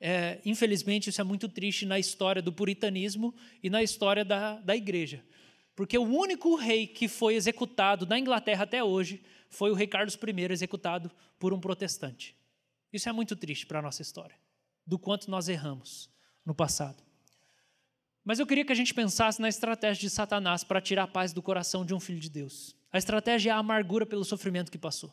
é, 0.00 0.40
infelizmente, 0.44 1.10
isso 1.10 1.20
é 1.20 1.24
muito 1.24 1.48
triste 1.48 1.86
na 1.86 1.98
história 1.98 2.42
do 2.42 2.52
puritanismo 2.52 3.34
e 3.62 3.70
na 3.70 3.82
história 3.82 4.24
da, 4.24 4.56
da 4.60 4.76
igreja. 4.76 5.24
Porque 5.74 5.96
o 5.98 6.04
único 6.04 6.54
rei 6.56 6.86
que 6.86 7.08
foi 7.08 7.34
executado 7.34 8.06
na 8.06 8.18
Inglaterra 8.18 8.64
até 8.64 8.82
hoje 8.82 9.22
foi 9.50 9.70
o 9.70 9.74
rei 9.74 9.86
Carlos 9.86 10.14
I, 10.14 10.52
executado 10.52 11.10
por 11.38 11.52
um 11.52 11.60
protestante. 11.60 12.36
Isso 12.92 13.08
é 13.08 13.12
muito 13.12 13.36
triste 13.36 13.66
para 13.66 13.78
a 13.78 13.82
nossa 13.82 14.02
história, 14.02 14.36
do 14.86 14.98
quanto 14.98 15.30
nós 15.30 15.48
erramos 15.48 16.08
no 16.44 16.54
passado. 16.54 17.02
Mas 18.24 18.38
eu 18.38 18.46
queria 18.46 18.64
que 18.64 18.72
a 18.72 18.76
gente 18.76 18.92
pensasse 18.92 19.40
na 19.40 19.48
estratégia 19.48 20.00
de 20.00 20.10
Satanás 20.10 20.64
para 20.64 20.80
tirar 20.80 21.04
a 21.04 21.08
paz 21.08 21.32
do 21.32 21.42
coração 21.42 21.84
de 21.84 21.94
um 21.94 22.00
filho 22.00 22.18
de 22.18 22.28
Deus. 22.28 22.74
A 22.90 22.98
estratégia 22.98 23.50
é 23.50 23.52
a 23.52 23.58
amargura 23.58 24.04
pelo 24.04 24.24
sofrimento 24.24 24.72
que 24.72 24.78
passou. 24.78 25.12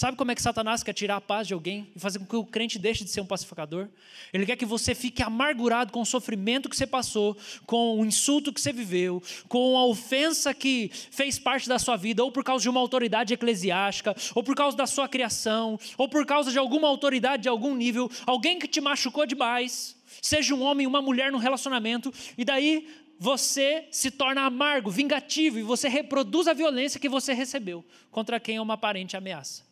Sabe 0.00 0.16
como 0.16 0.30
é 0.30 0.34
que 0.34 0.40
Satanás 0.40 0.82
quer 0.82 0.94
tirar 0.94 1.16
a 1.16 1.20
paz 1.20 1.46
de 1.46 1.52
alguém 1.52 1.92
e 1.94 2.00
fazer 2.00 2.20
com 2.20 2.24
que 2.24 2.34
o 2.34 2.42
crente 2.42 2.78
deixe 2.78 3.04
de 3.04 3.10
ser 3.10 3.20
um 3.20 3.26
pacificador? 3.26 3.86
Ele 4.32 4.46
quer 4.46 4.56
que 4.56 4.64
você 4.64 4.94
fique 4.94 5.22
amargurado 5.22 5.92
com 5.92 6.00
o 6.00 6.06
sofrimento 6.06 6.70
que 6.70 6.76
você 6.78 6.86
passou, 6.86 7.36
com 7.66 8.00
o 8.00 8.06
insulto 8.06 8.50
que 8.50 8.58
você 8.58 8.72
viveu, 8.72 9.22
com 9.46 9.76
a 9.76 9.84
ofensa 9.84 10.54
que 10.54 10.90
fez 11.10 11.38
parte 11.38 11.68
da 11.68 11.78
sua 11.78 11.98
vida, 11.98 12.24
ou 12.24 12.32
por 12.32 12.42
causa 12.42 12.62
de 12.62 12.70
uma 12.70 12.80
autoridade 12.80 13.34
eclesiástica, 13.34 14.16
ou 14.34 14.42
por 14.42 14.54
causa 14.54 14.74
da 14.74 14.86
sua 14.86 15.06
criação, 15.06 15.78
ou 15.98 16.08
por 16.08 16.24
causa 16.24 16.50
de 16.50 16.58
alguma 16.58 16.88
autoridade 16.88 17.42
de 17.42 17.50
algum 17.50 17.74
nível, 17.74 18.10
alguém 18.24 18.58
que 18.58 18.66
te 18.66 18.80
machucou 18.80 19.26
demais, 19.26 19.94
seja 20.22 20.54
um 20.54 20.62
homem, 20.62 20.86
uma 20.86 21.02
mulher 21.02 21.30
no 21.30 21.36
relacionamento, 21.36 22.10
e 22.38 22.44
daí 22.46 22.88
você 23.18 23.86
se 23.90 24.10
torna 24.10 24.46
amargo, 24.46 24.90
vingativo, 24.90 25.58
e 25.58 25.62
você 25.62 25.90
reproduz 25.90 26.48
a 26.48 26.54
violência 26.54 26.98
que 26.98 27.06
você 27.06 27.34
recebeu 27.34 27.84
contra 28.10 28.40
quem 28.40 28.56
é 28.56 28.62
uma 28.62 28.72
aparente 28.72 29.14
ameaça. 29.14 29.68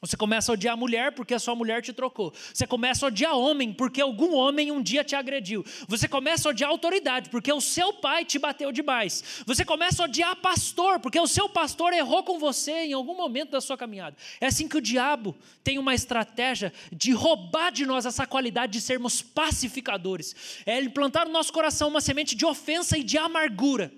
Você 0.00 0.16
começa 0.16 0.52
a 0.52 0.54
odiar 0.54 0.74
a 0.74 0.76
mulher 0.76 1.12
porque 1.12 1.34
a 1.34 1.40
sua 1.40 1.56
mulher 1.56 1.82
te 1.82 1.92
trocou. 1.92 2.32
Você 2.54 2.68
começa 2.68 3.04
a 3.04 3.08
odiar 3.08 3.36
homem 3.36 3.72
porque 3.72 4.00
algum 4.00 4.32
homem 4.32 4.70
um 4.70 4.80
dia 4.80 5.02
te 5.02 5.16
agrediu. 5.16 5.64
Você 5.88 6.06
começa 6.06 6.48
a 6.48 6.50
odiar 6.50 6.70
a 6.70 6.72
autoridade 6.72 7.28
porque 7.30 7.52
o 7.52 7.60
seu 7.60 7.92
pai 7.92 8.24
te 8.24 8.38
bateu 8.38 8.70
demais. 8.70 9.42
Você 9.44 9.64
começa 9.64 10.02
a 10.02 10.04
odiar 10.04 10.36
pastor 10.36 11.00
porque 11.00 11.18
o 11.18 11.26
seu 11.26 11.48
pastor 11.48 11.92
errou 11.92 12.22
com 12.22 12.38
você 12.38 12.84
em 12.84 12.92
algum 12.92 13.16
momento 13.16 13.50
da 13.50 13.60
sua 13.60 13.76
caminhada. 13.76 14.16
É 14.40 14.46
assim 14.46 14.68
que 14.68 14.76
o 14.76 14.80
diabo 14.80 15.36
tem 15.64 15.78
uma 15.78 15.94
estratégia 15.94 16.72
de 16.92 17.10
roubar 17.10 17.72
de 17.72 17.84
nós 17.84 18.06
essa 18.06 18.24
qualidade 18.24 18.74
de 18.74 18.80
sermos 18.80 19.20
pacificadores. 19.20 20.62
É 20.64 20.78
ele 20.78 20.90
plantar 20.90 21.26
no 21.26 21.32
nosso 21.32 21.52
coração 21.52 21.88
uma 21.88 22.00
semente 22.00 22.36
de 22.36 22.46
ofensa 22.46 22.96
e 22.96 23.02
de 23.02 23.18
amargura. 23.18 23.90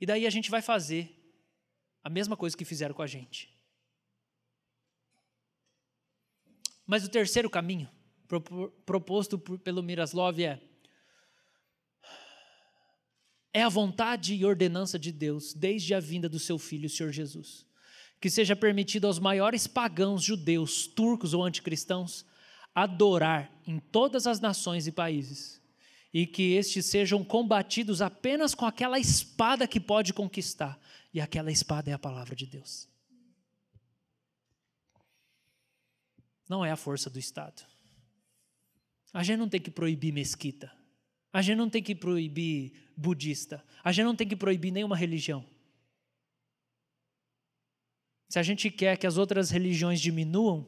E 0.00 0.06
daí 0.06 0.26
a 0.26 0.30
gente 0.30 0.50
vai 0.50 0.62
fazer 0.62 1.16
a 2.02 2.10
mesma 2.10 2.36
coisa 2.36 2.56
que 2.56 2.64
fizeram 2.64 2.94
com 2.94 3.02
a 3.02 3.06
gente. 3.06 3.49
Mas 6.90 7.04
o 7.04 7.08
terceiro 7.08 7.48
caminho 7.48 7.88
proposto 8.84 9.38
pelo 9.38 9.80
Miroslav 9.80 10.42
é 10.42 10.60
é 13.54 13.62
a 13.62 13.68
vontade 13.68 14.34
e 14.34 14.44
ordenança 14.44 14.98
de 14.98 15.12
Deus 15.12 15.54
desde 15.54 15.94
a 15.94 16.00
vinda 16.00 16.28
do 16.28 16.40
seu 16.40 16.58
filho, 16.58 16.86
o 16.86 16.90
Senhor 16.90 17.12
Jesus. 17.12 17.64
Que 18.20 18.28
seja 18.28 18.56
permitido 18.56 19.06
aos 19.06 19.20
maiores 19.20 19.68
pagãos 19.68 20.24
judeus, 20.24 20.88
turcos 20.88 21.32
ou 21.32 21.44
anticristãos 21.44 22.24
adorar 22.74 23.52
em 23.64 23.78
todas 23.78 24.26
as 24.26 24.40
nações 24.40 24.88
e 24.88 24.92
países, 24.92 25.62
e 26.12 26.26
que 26.26 26.54
estes 26.54 26.86
sejam 26.86 27.22
combatidos 27.22 28.02
apenas 28.02 28.52
com 28.52 28.66
aquela 28.66 28.98
espada 28.98 29.68
que 29.68 29.78
pode 29.78 30.12
conquistar, 30.12 30.76
e 31.14 31.20
aquela 31.20 31.52
espada 31.52 31.88
é 31.88 31.92
a 31.92 31.98
palavra 32.00 32.34
de 32.34 32.46
Deus. 32.46 32.90
Não 36.50 36.64
é 36.64 36.72
a 36.72 36.76
força 36.76 37.08
do 37.08 37.16
Estado. 37.16 37.62
A 39.12 39.22
gente 39.22 39.38
não 39.38 39.48
tem 39.48 39.60
que 39.60 39.70
proibir 39.70 40.12
mesquita. 40.12 40.68
A 41.32 41.40
gente 41.40 41.56
não 41.56 41.70
tem 41.70 41.80
que 41.80 41.94
proibir 41.94 42.72
budista. 42.96 43.64
A 43.84 43.92
gente 43.92 44.04
não 44.04 44.16
tem 44.16 44.26
que 44.26 44.34
proibir 44.34 44.72
nenhuma 44.72 44.96
religião. 44.96 45.46
Se 48.28 48.36
a 48.36 48.42
gente 48.42 48.68
quer 48.68 48.96
que 48.96 49.06
as 49.06 49.16
outras 49.16 49.50
religiões 49.50 50.00
diminuam, 50.00 50.66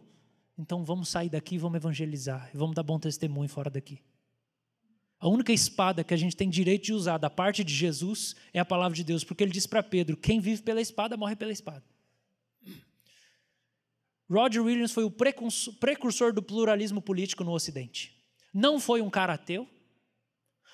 então 0.56 0.84
vamos 0.84 1.08
sair 1.08 1.28
daqui 1.28 1.56
e 1.56 1.58
vamos 1.58 1.78
evangelizar. 1.78 2.48
E 2.54 2.56
vamos 2.56 2.76
dar 2.76 2.84
bom 2.84 3.00
testemunho 3.00 3.48
fora 3.48 3.68
daqui. 3.68 4.00
A 5.18 5.28
única 5.28 5.52
espada 5.52 6.04
que 6.04 6.14
a 6.14 6.16
gente 6.16 6.36
tem 6.36 6.48
direito 6.48 6.84
de 6.84 6.92
usar 6.92 7.18
da 7.18 7.30
parte 7.30 7.64
de 7.64 7.74
Jesus 7.74 8.36
é 8.52 8.60
a 8.60 8.64
palavra 8.64 8.94
de 8.94 9.02
Deus, 9.02 9.24
porque 9.24 9.42
ele 9.42 9.52
diz 9.52 9.66
para 9.66 9.82
Pedro: 9.82 10.16
quem 10.16 10.38
vive 10.38 10.62
pela 10.62 10.80
espada 10.80 11.16
morre 11.16 11.34
pela 11.34 11.50
espada. 11.50 11.84
Roger 14.32 14.62
Williams 14.62 14.92
foi 14.92 15.04
o 15.04 15.10
precursor 15.10 16.32
do 16.32 16.42
pluralismo 16.42 17.02
político 17.02 17.44
no 17.44 17.52
Ocidente. 17.52 18.16
Não 18.52 18.80
foi 18.80 19.02
um 19.02 19.10
cara 19.10 19.34
ateu, 19.34 19.68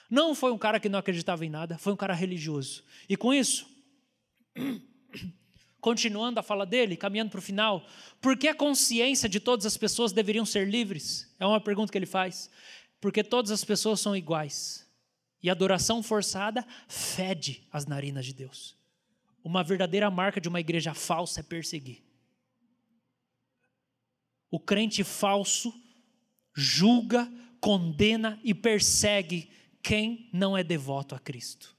não 0.08 0.32
foi 0.32 0.52
um 0.52 0.58
cara 0.58 0.78
que 0.78 0.88
não 0.88 0.98
acreditava 0.98 1.44
em 1.44 1.50
nada, 1.50 1.76
foi 1.76 1.92
um 1.92 1.96
cara 1.96 2.14
religioso. 2.14 2.84
E 3.08 3.16
com 3.16 3.34
isso, 3.34 3.68
continuando 5.80 6.38
a 6.38 6.42
fala 6.42 6.64
dele, 6.64 6.96
caminhando 6.96 7.30
para 7.30 7.40
o 7.40 7.42
final, 7.42 7.84
por 8.20 8.36
que 8.36 8.46
a 8.46 8.54
consciência 8.54 9.28
de 9.28 9.40
todas 9.40 9.66
as 9.66 9.76
pessoas 9.76 10.12
deveriam 10.12 10.46
ser 10.46 10.68
livres? 10.68 11.34
É 11.40 11.44
uma 11.44 11.60
pergunta 11.60 11.90
que 11.90 11.98
ele 11.98 12.06
faz. 12.06 12.48
Porque 13.00 13.24
todas 13.24 13.50
as 13.50 13.64
pessoas 13.64 14.00
são 14.00 14.16
iguais. 14.16 14.86
E 15.42 15.50
adoração 15.50 16.02
forçada 16.02 16.66
fede 16.88 17.66
as 17.72 17.86
narinas 17.86 18.24
de 18.24 18.32
Deus. 18.32 18.76
Uma 19.42 19.62
verdadeira 19.62 20.10
marca 20.10 20.40
de 20.40 20.48
uma 20.48 20.60
igreja 20.60 20.94
falsa 20.94 21.40
é 21.40 21.42
perseguir. 21.42 22.07
O 24.50 24.58
crente 24.58 25.04
falso 25.04 25.72
julga, 26.54 27.30
condena 27.60 28.40
e 28.42 28.52
persegue 28.52 29.50
quem 29.82 30.28
não 30.32 30.56
é 30.56 30.64
devoto 30.64 31.14
a 31.14 31.18
Cristo. 31.18 31.76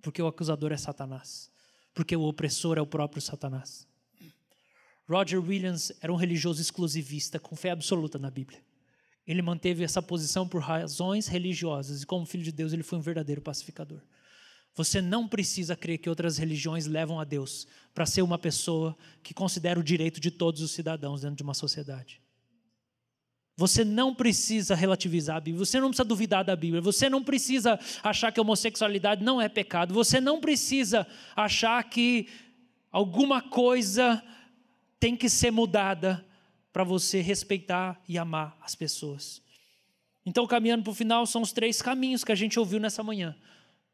Porque 0.00 0.22
o 0.22 0.26
acusador 0.26 0.72
é 0.72 0.76
Satanás. 0.76 1.50
Porque 1.92 2.14
o 2.14 2.22
opressor 2.22 2.78
é 2.78 2.80
o 2.80 2.86
próprio 2.86 3.20
Satanás. 3.20 3.88
Roger 5.08 5.42
Williams 5.42 5.92
era 6.00 6.12
um 6.12 6.16
religioso 6.16 6.60
exclusivista, 6.60 7.38
com 7.38 7.56
fé 7.56 7.70
absoluta 7.70 8.18
na 8.18 8.30
Bíblia. 8.30 8.64
Ele 9.26 9.42
manteve 9.42 9.82
essa 9.82 10.00
posição 10.00 10.48
por 10.48 10.60
razões 10.60 11.26
religiosas 11.26 12.02
e, 12.02 12.06
como 12.06 12.26
filho 12.26 12.44
de 12.44 12.52
Deus, 12.52 12.72
ele 12.72 12.82
foi 12.82 12.98
um 12.98 13.02
verdadeiro 13.02 13.40
pacificador. 13.40 14.00
Você 14.76 15.00
não 15.00 15.26
precisa 15.26 15.74
crer 15.74 15.96
que 15.96 16.08
outras 16.08 16.36
religiões 16.36 16.86
levam 16.86 17.18
a 17.18 17.24
Deus 17.24 17.66
para 17.94 18.04
ser 18.04 18.20
uma 18.20 18.38
pessoa 18.38 18.94
que 19.22 19.32
considera 19.32 19.80
o 19.80 19.82
direito 19.82 20.20
de 20.20 20.30
todos 20.30 20.60
os 20.60 20.70
cidadãos 20.70 21.22
dentro 21.22 21.36
de 21.36 21.42
uma 21.42 21.54
sociedade. 21.54 22.20
Você 23.56 23.86
não 23.86 24.14
precisa 24.14 24.74
relativizar 24.74 25.38
a 25.38 25.40
Bíblia, 25.40 25.64
você 25.64 25.80
não 25.80 25.88
precisa 25.88 26.04
duvidar 26.04 26.44
da 26.44 26.54
Bíblia, 26.54 26.82
você 26.82 27.08
não 27.08 27.24
precisa 27.24 27.80
achar 28.02 28.30
que 28.30 28.38
a 28.38 28.42
homossexualidade 28.42 29.24
não 29.24 29.40
é 29.40 29.48
pecado, 29.48 29.94
você 29.94 30.20
não 30.20 30.42
precisa 30.42 31.06
achar 31.34 31.82
que 31.84 32.28
alguma 32.92 33.40
coisa 33.40 34.22
tem 35.00 35.16
que 35.16 35.30
ser 35.30 35.50
mudada 35.50 36.22
para 36.70 36.84
você 36.84 37.22
respeitar 37.22 37.98
e 38.06 38.18
amar 38.18 38.58
as 38.60 38.74
pessoas. 38.74 39.40
Então, 40.26 40.46
caminhando 40.46 40.82
para 40.82 40.90
o 40.90 40.94
final, 40.94 41.24
são 41.24 41.40
os 41.40 41.52
três 41.52 41.80
caminhos 41.80 42.22
que 42.22 42.32
a 42.32 42.36
gente 42.36 42.58
ouviu 42.60 42.78
nessa 42.78 43.02
manhã 43.02 43.34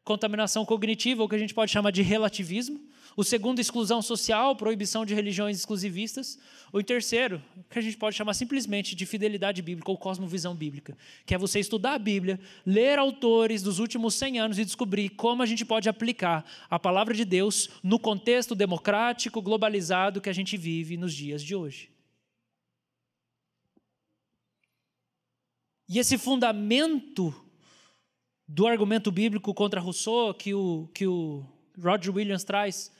contaminação 0.03 0.65
cognitiva, 0.65 1.23
o 1.23 1.29
que 1.29 1.35
a 1.35 1.39
gente 1.39 1.53
pode 1.53 1.71
chamar 1.71 1.91
de 1.91 2.01
relativismo. 2.01 2.79
O 3.15 3.23
segundo, 3.23 3.59
exclusão 3.59 4.01
social, 4.01 4.55
proibição 4.55 5.05
de 5.05 5.13
religiões 5.13 5.57
exclusivistas. 5.57 6.39
O 6.71 6.81
terceiro, 6.81 7.41
que 7.69 7.77
a 7.77 7.81
gente 7.81 7.95
pode 7.95 8.15
chamar 8.15 8.33
simplesmente 8.33 8.95
de 8.95 9.05
fidelidade 9.05 9.61
bíblica 9.61 9.91
ou 9.91 9.97
cosmovisão 9.97 10.55
bíblica, 10.55 10.97
que 11.25 11.35
é 11.35 11.37
você 11.37 11.59
estudar 11.59 11.93
a 11.93 11.99
Bíblia, 11.99 12.39
ler 12.65 12.97
autores 12.97 13.61
dos 13.61 13.77
últimos 13.77 14.15
100 14.15 14.39
anos 14.39 14.59
e 14.59 14.65
descobrir 14.65 15.09
como 15.09 15.43
a 15.43 15.45
gente 15.45 15.63
pode 15.63 15.87
aplicar 15.87 16.43
a 16.69 16.79
palavra 16.79 17.13
de 17.13 17.23
Deus 17.23 17.69
no 17.83 17.99
contexto 17.99 18.55
democrático, 18.55 19.41
globalizado 19.41 20.19
que 20.19 20.29
a 20.29 20.33
gente 20.33 20.57
vive 20.57 20.97
nos 20.97 21.13
dias 21.13 21.43
de 21.43 21.55
hoje. 21.55 21.91
E 25.87 25.99
esse 25.99 26.17
fundamento 26.17 27.33
do 28.47 28.67
argumento 28.67 29.11
bíblico 29.11 29.53
contra 29.53 29.79
Rousseau 29.79 30.33
que 30.33 30.53
o, 30.53 30.89
que 30.93 31.07
o 31.07 31.45
Roger 31.81 32.15
Williams 32.15 32.43
traz. 32.43 32.91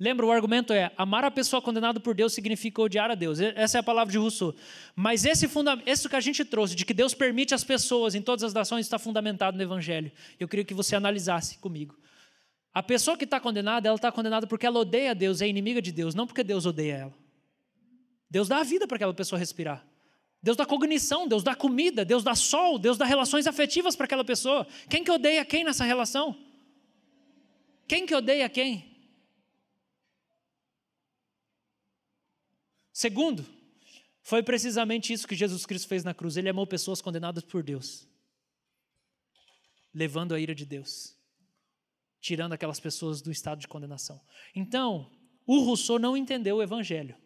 Lembra, 0.00 0.24
o 0.24 0.30
argumento 0.30 0.72
é: 0.72 0.92
amar 0.96 1.24
a 1.24 1.30
pessoa 1.30 1.60
condenada 1.60 1.98
por 1.98 2.14
Deus 2.14 2.32
significa 2.32 2.80
odiar 2.80 3.10
a 3.10 3.14
Deus. 3.14 3.40
Essa 3.40 3.78
é 3.78 3.80
a 3.80 3.82
palavra 3.82 4.12
de 4.12 4.18
Rousseau. 4.18 4.54
Mas 4.94 5.24
esse 5.24 5.48
isso 5.86 6.08
que 6.08 6.16
a 6.16 6.20
gente 6.20 6.44
trouxe, 6.44 6.76
de 6.76 6.84
que 6.84 6.94
Deus 6.94 7.14
permite 7.14 7.54
as 7.54 7.64
pessoas 7.64 8.14
em 8.14 8.22
todas 8.22 8.44
as 8.44 8.54
nações, 8.54 8.86
está 8.86 8.98
fundamentado 8.98 9.56
no 9.56 9.62
Evangelho. 9.62 10.12
Eu 10.38 10.46
queria 10.46 10.64
que 10.64 10.74
você 10.74 10.94
analisasse 10.94 11.58
comigo. 11.58 11.98
A 12.72 12.82
pessoa 12.82 13.16
que 13.16 13.24
está 13.24 13.40
condenada, 13.40 13.88
ela 13.88 13.96
está 13.96 14.12
condenada 14.12 14.46
porque 14.46 14.64
ela 14.64 14.78
odeia 14.78 15.14
Deus, 15.14 15.40
é 15.40 15.48
inimiga 15.48 15.82
de 15.82 15.90
Deus, 15.90 16.14
não 16.14 16.26
porque 16.26 16.44
Deus 16.44 16.64
odeia 16.64 16.94
ela. 16.94 17.14
Deus 18.30 18.46
dá 18.46 18.58
a 18.58 18.62
vida 18.62 18.86
para 18.86 18.96
aquela 18.96 19.14
pessoa 19.14 19.38
respirar. 19.38 19.84
Deus 20.42 20.56
dá 20.56 20.64
cognição, 20.64 21.26
Deus 21.26 21.42
dá 21.42 21.54
comida, 21.54 22.04
Deus 22.04 22.22
dá 22.22 22.34
sol, 22.34 22.78
Deus 22.78 22.96
dá 22.96 23.04
relações 23.04 23.46
afetivas 23.46 23.96
para 23.96 24.04
aquela 24.04 24.24
pessoa. 24.24 24.66
Quem 24.88 25.02
que 25.02 25.10
odeia 25.10 25.44
quem 25.44 25.64
nessa 25.64 25.84
relação? 25.84 26.36
Quem 27.88 28.06
que 28.06 28.14
odeia 28.14 28.48
quem? 28.48 28.96
Segundo, 32.92 33.46
foi 34.22 34.42
precisamente 34.42 35.12
isso 35.12 35.26
que 35.26 35.34
Jesus 35.34 35.64
Cristo 35.64 35.88
fez 35.88 36.04
na 36.04 36.12
cruz. 36.12 36.36
Ele 36.36 36.48
amou 36.48 36.66
pessoas 36.66 37.00
condenadas 37.00 37.42
por 37.44 37.62
Deus, 37.62 38.06
levando 39.94 40.34
a 40.34 40.40
ira 40.40 40.54
de 40.54 40.66
Deus, 40.66 41.16
tirando 42.20 42.52
aquelas 42.52 42.78
pessoas 42.78 43.22
do 43.22 43.32
estado 43.32 43.60
de 43.60 43.68
condenação. 43.68 44.20
Então, 44.54 45.10
o 45.46 45.60
Rousseau 45.60 45.98
não 45.98 46.16
entendeu 46.16 46.56
o 46.56 46.62
evangelho. 46.62 47.16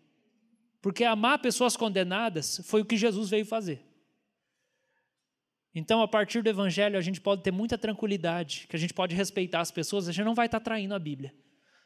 Porque 0.82 1.04
amar 1.04 1.38
pessoas 1.38 1.76
condenadas 1.76 2.60
foi 2.64 2.82
o 2.82 2.84
que 2.84 2.96
Jesus 2.96 3.30
veio 3.30 3.46
fazer. 3.46 3.80
Então, 5.74 6.02
a 6.02 6.08
partir 6.08 6.42
do 6.42 6.50
Evangelho, 6.50 6.98
a 6.98 7.00
gente 7.00 7.20
pode 7.20 7.42
ter 7.42 7.52
muita 7.52 7.78
tranquilidade, 7.78 8.66
que 8.68 8.76
a 8.76 8.78
gente 8.78 8.92
pode 8.92 9.14
respeitar 9.14 9.60
as 9.60 9.70
pessoas, 9.70 10.08
a 10.08 10.12
gente 10.12 10.26
não 10.26 10.34
vai 10.34 10.46
estar 10.46 10.60
traindo 10.60 10.94
a 10.94 10.98
Bíblia. 10.98 11.32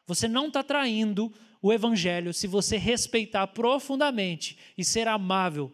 Você 0.06 0.26
não 0.26 0.48
está 0.48 0.62
traindo 0.62 1.32
o 1.60 1.72
Evangelho 1.72 2.32
se 2.32 2.46
você 2.46 2.76
respeitar 2.76 3.46
profundamente 3.48 4.58
e 4.76 4.84
ser 4.84 5.06
amável 5.06 5.72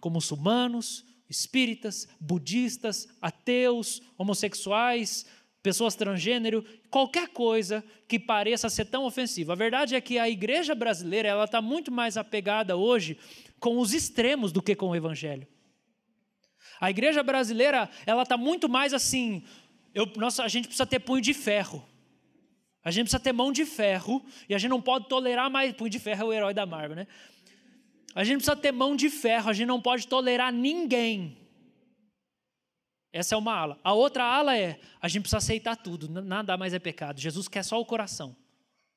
com 0.00 0.10
muçulmanos, 0.10 1.04
espíritas, 1.28 2.08
budistas, 2.20 3.08
ateus, 3.20 4.02
homossexuais, 4.16 5.26
pessoas 5.62 5.94
transgênero, 5.94 6.64
qualquer 6.90 7.28
coisa 7.28 7.84
que 8.06 8.18
pareça 8.18 8.70
ser 8.70 8.86
tão 8.86 9.04
ofensiva. 9.04 9.52
A 9.52 9.56
verdade 9.56 9.94
é 9.94 10.00
que 10.00 10.18
a 10.18 10.28
igreja 10.28 10.74
brasileira 10.74 11.28
ela 11.28 11.44
está 11.44 11.60
muito 11.60 11.90
mais 11.90 12.16
apegada 12.16 12.76
hoje 12.76 13.18
com 13.58 13.78
os 13.78 13.92
extremos 13.92 14.52
do 14.52 14.62
que 14.62 14.74
com 14.74 14.90
o 14.90 14.96
evangelho. 14.96 15.46
A 16.80 16.90
igreja 16.90 17.22
brasileira 17.22 17.90
ela 18.06 18.22
está 18.22 18.36
muito 18.36 18.68
mais 18.68 18.94
assim. 18.94 19.42
Eu, 19.94 20.06
nossa, 20.16 20.44
a 20.44 20.48
gente 20.48 20.66
precisa 20.66 20.86
ter 20.86 21.00
punho 21.00 21.20
de 21.20 21.34
ferro. 21.34 21.84
A 22.84 22.90
gente 22.90 23.04
precisa 23.04 23.22
ter 23.22 23.32
mão 23.32 23.50
de 23.50 23.66
ferro 23.66 24.24
e 24.48 24.54
a 24.54 24.58
gente 24.58 24.70
não 24.70 24.80
pode 24.80 25.08
tolerar 25.08 25.50
mais. 25.50 25.72
Punho 25.74 25.90
de 25.90 25.98
ferro 25.98 26.22
é 26.22 26.24
o 26.24 26.32
herói 26.32 26.54
da 26.54 26.64
Marvel, 26.64 26.96
né? 26.96 27.06
A 28.14 28.24
gente 28.24 28.36
precisa 28.36 28.56
ter 28.56 28.72
mão 28.72 28.96
de 28.96 29.10
ferro, 29.10 29.50
a 29.50 29.52
gente 29.52 29.66
não 29.66 29.80
pode 29.80 30.06
tolerar 30.06 30.52
ninguém. 30.52 31.36
Essa 33.18 33.34
é 33.34 33.38
uma 33.38 33.52
ala. 33.52 33.80
A 33.82 33.92
outra 33.92 34.22
ala 34.22 34.56
é: 34.56 34.78
a 35.00 35.08
gente 35.08 35.22
precisa 35.22 35.38
aceitar 35.38 35.74
tudo, 35.74 36.08
nada 36.22 36.56
mais 36.56 36.72
é 36.72 36.78
pecado. 36.78 37.20
Jesus 37.20 37.48
quer 37.48 37.64
só 37.64 37.80
o 37.80 37.84
coração. 37.84 38.36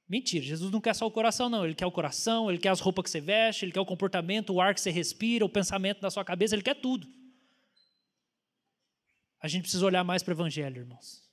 Mentira, 0.08 0.44
Jesus 0.44 0.70
não 0.70 0.80
quer 0.80 0.94
só 0.94 1.08
o 1.08 1.12
coração, 1.12 1.50
não. 1.50 1.66
Ele 1.66 1.74
quer 1.74 1.88
o 1.88 1.92
coração, 1.92 2.50
ele 2.50 2.60
quer 2.60 2.70
as 2.70 2.80
roupas 2.80 3.06
que 3.06 3.10
você 3.10 3.20
veste, 3.20 3.66
ele 3.66 3.72
quer 3.72 3.80
o 3.80 3.86
comportamento, 3.86 4.54
o 4.54 4.62
ar 4.62 4.76
que 4.76 4.82
você 4.82 4.92
respira, 4.92 5.44
o 5.44 5.50
pensamento 5.50 6.02
da 6.02 6.12
sua 6.12 6.24
cabeça, 6.24 6.54
ele 6.54 6.62
quer 6.62 6.76
tudo. 6.76 7.08
A 9.42 9.48
gente 9.48 9.64
precisa 9.64 9.86
olhar 9.86 10.04
mais 10.04 10.22
para 10.22 10.34
o 10.34 10.36
Evangelho, 10.36 10.82
irmãos. 10.82 11.24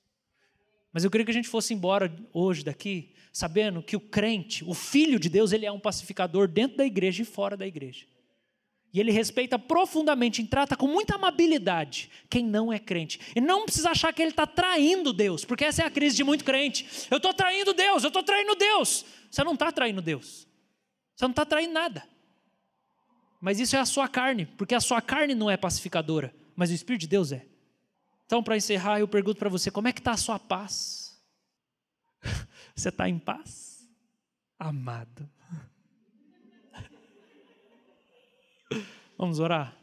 Mas 0.91 1.03
eu 1.03 1.11
queria 1.11 1.25
que 1.25 1.31
a 1.31 1.33
gente 1.33 1.47
fosse 1.47 1.75
embora 1.75 2.11
hoje 2.33 2.63
daqui, 2.63 3.13
sabendo 3.31 3.83
que 3.83 3.95
o 3.95 3.99
crente, 3.99 4.63
o 4.65 4.73
filho 4.73 5.19
de 5.19 5.29
Deus, 5.29 5.51
ele 5.51 5.67
é 5.67 5.71
um 5.71 5.79
pacificador 5.79 6.47
dentro 6.47 6.77
da 6.77 6.85
igreja 6.85 7.21
e 7.21 7.25
fora 7.25 7.55
da 7.55 7.67
igreja. 7.67 8.07
E 8.91 8.99
ele 8.99 9.11
respeita 9.11 9.59
profundamente 9.59 10.41
e 10.41 10.47
trata 10.47 10.75
com 10.75 10.87
muita 10.87 11.15
amabilidade 11.15 12.09
quem 12.29 12.43
não 12.43 12.73
é 12.73 12.79
crente. 12.79 13.19
E 13.35 13.41
não 13.41 13.65
precisa 13.65 13.91
achar 13.91 14.11
que 14.11 14.21
ele 14.21 14.31
está 14.31 14.47
traindo 14.47 15.13
Deus, 15.13 15.45
porque 15.45 15.65
essa 15.65 15.83
é 15.83 15.85
a 15.85 15.91
crise 15.91 16.15
de 16.15 16.23
muito 16.23 16.43
crente. 16.43 17.07
Eu 17.11 17.17
estou 17.17 17.33
traindo 17.33 17.73
Deus, 17.73 18.03
eu 18.03 18.07
estou 18.07 18.23
traindo 18.23 18.55
Deus. 18.55 19.05
Você 19.29 19.43
não 19.43 19.53
está 19.53 19.71
traindo 19.71 20.01
Deus. 20.01 20.47
Você 21.15 21.25
não 21.25 21.31
está 21.31 21.45
traindo 21.45 21.73
nada. 21.73 22.03
Mas 23.39 23.59
isso 23.59 23.75
é 23.75 23.79
a 23.79 23.85
sua 23.85 24.07
carne, 24.07 24.45
porque 24.45 24.73
a 24.73 24.81
sua 24.81 25.01
carne 25.01 25.35
não 25.35 25.49
é 25.49 25.55
pacificadora, 25.55 26.35
mas 26.55 26.71
o 26.71 26.73
Espírito 26.73 27.01
de 27.01 27.07
Deus 27.07 27.31
é. 27.31 27.45
Então, 28.25 28.43
para 28.43 28.57
encerrar, 28.57 28.99
eu 28.99 29.07
pergunto 29.07 29.39
para 29.39 29.49
você: 29.49 29.71
como 29.71 29.87
é 29.87 29.93
que 29.93 29.99
está 29.99 30.11
a 30.11 30.17
sua 30.17 30.37
paz? 30.37 31.19
Você 32.75 32.89
está 32.89 33.09
em 33.09 33.17
paz? 33.17 33.89
Amado. 34.57 35.29
Vamos 39.19 39.37
orar? 39.39 39.77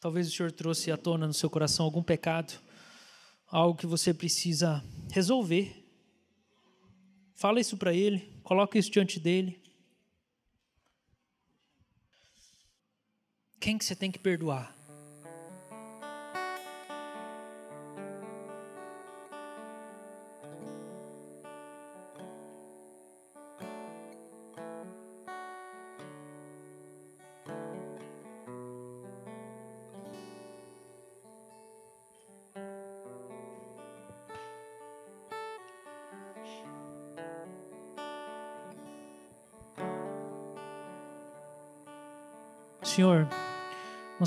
Talvez 0.00 0.26
o 0.26 0.30
Senhor 0.30 0.50
trouxe 0.50 0.90
à 0.90 0.96
tona 0.96 1.26
no 1.26 1.34
seu 1.34 1.50
coração 1.50 1.84
algum 1.84 2.02
pecado, 2.02 2.58
algo 3.46 3.78
que 3.78 3.84
você 3.84 4.14
precisa 4.14 4.82
resolver. 5.12 5.86
Fala 7.34 7.60
isso 7.60 7.76
para 7.76 7.92
Ele, 7.92 8.20
coloca 8.42 8.78
isso 8.78 8.90
diante 8.90 9.20
dele. 9.20 9.62
Quem 13.60 13.76
que 13.76 13.84
você 13.84 13.94
tem 13.94 14.10
que 14.10 14.18
perdoar? 14.18 14.74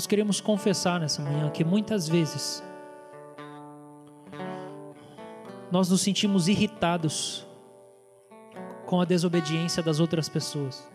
Nós 0.00 0.06
queremos 0.06 0.40
confessar 0.40 0.98
nessa 0.98 1.20
manhã 1.20 1.50
que 1.50 1.62
muitas 1.62 2.08
vezes 2.08 2.62
nós 5.70 5.90
nos 5.90 6.00
sentimos 6.00 6.48
irritados 6.48 7.46
com 8.86 8.98
a 8.98 9.04
desobediência 9.04 9.82
das 9.82 10.00
outras 10.00 10.26
pessoas. 10.26 10.90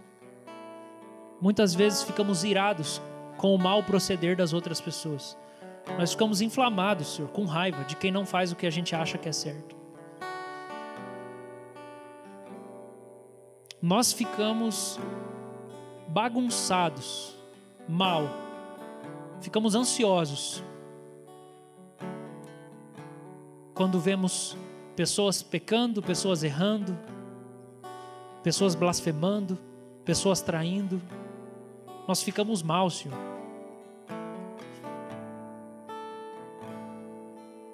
Muitas 1.39 1.75
vezes 1.75 2.01
ficamos 2.01 2.43
irados 2.43 2.99
com 3.37 3.53
o 3.53 3.59
mau 3.59 3.83
proceder 3.83 4.35
das 4.35 4.53
outras 4.53 4.81
pessoas. 4.81 5.37
Nós 5.99 6.13
ficamos 6.13 6.41
inflamados, 6.41 7.13
Senhor, 7.13 7.29
com 7.29 7.45
raiva 7.45 7.83
de 7.83 7.95
quem 7.95 8.11
não 8.11 8.25
faz 8.25 8.51
o 8.51 8.55
que 8.55 8.65
a 8.65 8.71
gente 8.71 8.95
acha 8.95 9.19
que 9.19 9.29
é 9.29 9.31
certo. 9.31 9.75
Nós 13.79 14.11
ficamos 14.11 14.99
bagunçados 16.07 17.35
mal, 17.87 18.44
ficamos 19.45 19.75
ansiosos 19.75 20.63
quando 23.75 23.99
vemos 23.99 24.57
pessoas 24.95 25.43
pecando, 25.43 26.01
pessoas 26.01 26.41
errando, 26.41 26.97
pessoas 28.41 28.73
blasfemando, 28.73 29.55
pessoas 30.03 30.41
traindo. 30.41 30.99
Nós 32.07 32.23
ficamos 32.23 32.63
mal, 32.63 32.89
Senhor. 32.89 33.15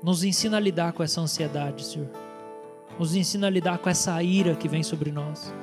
Nos 0.03 0.25
ensina 0.25 0.57
a 0.57 0.59
lidar 0.59 0.91
com 0.91 1.01
essa 1.03 1.21
ansiedade, 1.21 1.85
Senhor. 1.85 2.09
Nos 2.99 3.15
ensina 3.15 3.47
a 3.47 3.49
lidar 3.49 3.77
com 3.77 3.89
essa 3.89 4.21
ira 4.21 4.57
que 4.57 4.67
vem 4.67 4.83
sobre 4.83 5.09
nós. 5.09 5.53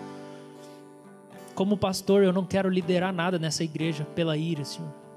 Como 1.55 1.77
pastor, 1.77 2.23
eu 2.23 2.33
não 2.33 2.47
quero 2.47 2.71
liderar 2.71 3.13
nada 3.13 3.39
nessa 3.39 3.63
igreja 3.63 4.07
pela 4.15 4.39
ira, 4.39 4.65
Senhor. 4.65 5.08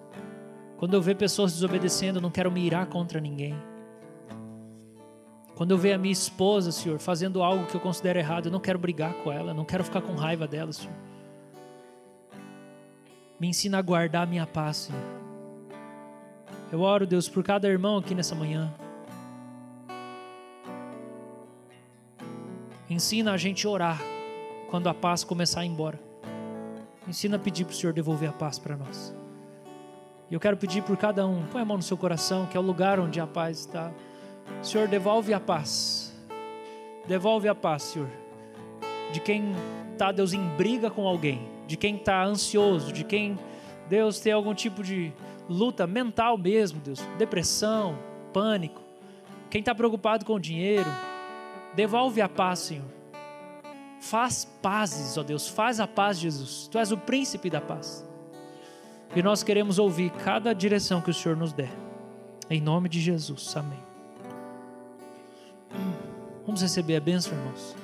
Quando 0.81 0.95
eu 0.95 1.01
ver 1.01 1.13
pessoas 1.13 1.53
desobedecendo, 1.53 2.17
eu 2.17 2.23
não 2.23 2.31
quero 2.31 2.51
me 2.51 2.59
irar 2.59 2.87
contra 2.87 3.21
ninguém. 3.21 3.55
Quando 5.53 5.69
eu 5.69 5.77
ver 5.77 5.93
a 5.93 5.97
minha 5.99 6.11
esposa, 6.11 6.71
Senhor, 6.71 6.97
fazendo 6.97 7.43
algo 7.43 7.67
que 7.67 7.75
eu 7.75 7.79
considero 7.79 8.17
errado, 8.17 8.47
eu 8.47 8.51
não 8.51 8.59
quero 8.59 8.79
brigar 8.79 9.13
com 9.13 9.31
ela, 9.31 9.53
não 9.53 9.63
quero 9.63 9.83
ficar 9.83 10.01
com 10.01 10.15
raiva 10.15 10.47
dela, 10.47 10.73
Senhor. 10.73 10.95
Me 13.39 13.47
ensina 13.47 13.77
a 13.77 13.81
guardar 13.83 14.23
a 14.23 14.25
minha 14.25 14.47
paz, 14.47 14.77
Senhor. 14.77 15.03
Eu 16.71 16.81
oro, 16.81 17.05
Deus, 17.05 17.29
por 17.29 17.43
cada 17.43 17.67
irmão 17.67 17.97
aqui 17.97 18.15
nessa 18.15 18.33
manhã. 18.33 18.73
Ensina 22.89 23.33
a 23.33 23.37
gente 23.37 23.67
a 23.67 23.69
orar 23.69 24.01
quando 24.71 24.89
a 24.89 24.95
paz 24.95 25.23
começar 25.23 25.59
a 25.59 25.63
ir 25.63 25.69
embora. 25.69 25.99
Ensina 27.07 27.35
a 27.35 27.39
pedir 27.39 27.65
para 27.65 27.73
o 27.73 27.75
Senhor 27.75 27.93
devolver 27.93 28.29
a 28.29 28.33
paz 28.33 28.57
para 28.57 28.75
nós. 28.75 29.20
E 30.31 30.33
eu 30.33 30.39
quero 30.39 30.55
pedir 30.55 30.81
por 30.81 30.95
cada 30.95 31.27
um, 31.27 31.45
põe 31.47 31.61
a 31.61 31.65
mão 31.65 31.75
no 31.75 31.83
seu 31.83 31.97
coração, 31.97 32.45
que 32.45 32.55
é 32.55 32.59
o 32.59 32.63
lugar 32.63 32.99
onde 32.99 33.19
a 33.19 33.27
paz 33.27 33.59
está. 33.59 33.91
Senhor, 34.63 34.87
devolve 34.87 35.33
a 35.33 35.39
paz. 35.39 36.17
Devolve 37.05 37.49
a 37.49 37.53
paz, 37.53 37.83
Senhor. 37.83 38.07
De 39.11 39.19
quem 39.19 39.53
está, 39.91 40.11
Deus, 40.11 40.31
em 40.31 40.41
briga 40.55 40.89
com 40.89 41.05
alguém, 41.05 41.47
de 41.67 41.75
quem 41.75 41.97
está 41.97 42.23
ansioso, 42.23 42.93
de 42.93 43.03
quem, 43.03 43.37
Deus, 43.89 44.21
tem 44.21 44.31
algum 44.31 44.53
tipo 44.53 44.81
de 44.81 45.11
luta 45.49 45.85
mental 45.85 46.37
mesmo, 46.37 46.79
Deus, 46.79 46.99
depressão, 47.17 47.97
pânico. 48.31 48.81
Quem 49.49 49.59
está 49.59 49.75
preocupado 49.75 50.23
com 50.23 50.35
o 50.35 50.39
dinheiro, 50.39 50.89
devolve 51.75 52.21
a 52.21 52.29
paz, 52.29 52.59
Senhor 52.59 53.01
Faz 54.01 54.45
pazes, 54.63 55.15
ó 55.15 55.21
Deus, 55.21 55.47
faz 55.47 55.79
a 55.79 55.87
paz, 55.87 56.17
Jesus. 56.17 56.67
Tu 56.67 56.79
és 56.79 56.91
o 56.91 56.97
príncipe 56.97 57.51
da 57.51 57.61
paz. 57.61 58.03
E 59.15 59.21
nós 59.21 59.43
queremos 59.43 59.77
ouvir 59.77 60.09
cada 60.09 60.53
direção 60.53 61.01
que 61.01 61.09
o 61.09 61.13
Senhor 61.13 61.37
nos 61.37 61.51
der. 61.51 61.71
Em 62.49 62.61
nome 62.61 62.87
de 62.87 63.01
Jesus. 63.01 63.55
Amém. 63.55 63.79
Vamos 66.45 66.61
receber 66.61 66.95
a 66.95 66.99
bênção, 66.99 67.33
irmãos. 67.37 67.75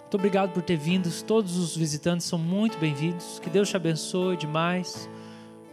Muito 0.00 0.14
obrigado 0.14 0.52
por 0.52 0.62
ter 0.62 0.76
vindo. 0.76 1.10
Todos 1.24 1.56
os 1.56 1.76
visitantes 1.76 2.26
são 2.26 2.38
muito 2.38 2.78
bem-vindos. 2.78 3.38
Que 3.40 3.50
Deus 3.50 3.68
te 3.68 3.76
abençoe 3.76 4.36
demais. 4.36 5.08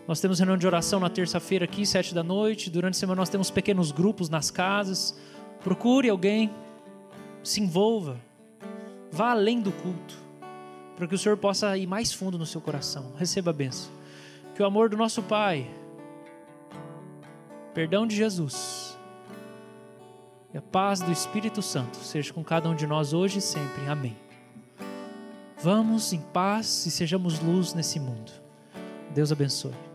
Nós 0.08 0.20
temos 0.20 0.40
reunião 0.40 0.58
de 0.58 0.68
oração 0.68 1.00
na 1.00 1.10
terça-feira 1.10 1.66
aqui, 1.66 1.86
sete 1.86 2.14
da 2.14 2.22
noite. 2.22 2.70
Durante 2.70 2.96
a 2.96 3.00
semana 3.00 3.22
nós 3.22 3.30
temos 3.30 3.50
pequenos 3.50 3.92
grupos 3.92 4.30
nas 4.30 4.52
casas. 4.52 5.18
Procure 5.64 6.10
alguém, 6.10 6.52
se 7.44 7.62
envolva. 7.62 8.18
Vá 9.12 9.32
além 9.32 9.62
do 9.62 9.72
culto, 9.72 10.16
para 10.98 11.08
que 11.08 11.16
o 11.16 11.18
Senhor 11.18 11.38
possa 11.38 11.78
ir 11.78 11.88
mais 11.88 12.12
fundo 12.12 12.38
no 12.38 12.46
seu 12.46 12.60
coração. 12.60 13.14
Receba 13.18 13.52
a 13.52 13.54
benção. 13.54 13.95
Que 14.56 14.64
o 14.64 14.66
amor 14.66 14.88
do 14.90 14.96
nosso 14.96 15.22
Pai, 15.22 15.70
perdão 17.74 18.08
de 18.08 18.16
Jesus 18.16 18.98
E 20.54 20.58
a 20.58 20.62
paz 20.62 21.02
do 21.02 21.12
Espírito 21.12 21.62
Santo 21.62 21.98
seja 21.98 22.34
com 22.34 22.42
cada 22.42 22.70
um 22.70 22.74
de 22.74 22.88
nós 22.88 23.12
hoje 23.12 23.40
e 23.40 23.42
sempre. 23.42 23.86
Amém. 23.90 24.16
Vamos 25.62 26.14
em 26.14 26.22
paz 26.22 26.86
e 26.86 26.92
sejamos 26.92 27.42
luz 27.42 27.74
nesse 27.74 28.00
mundo. 28.00 28.32
Deus 29.14 29.30
abençoe. 29.30 29.95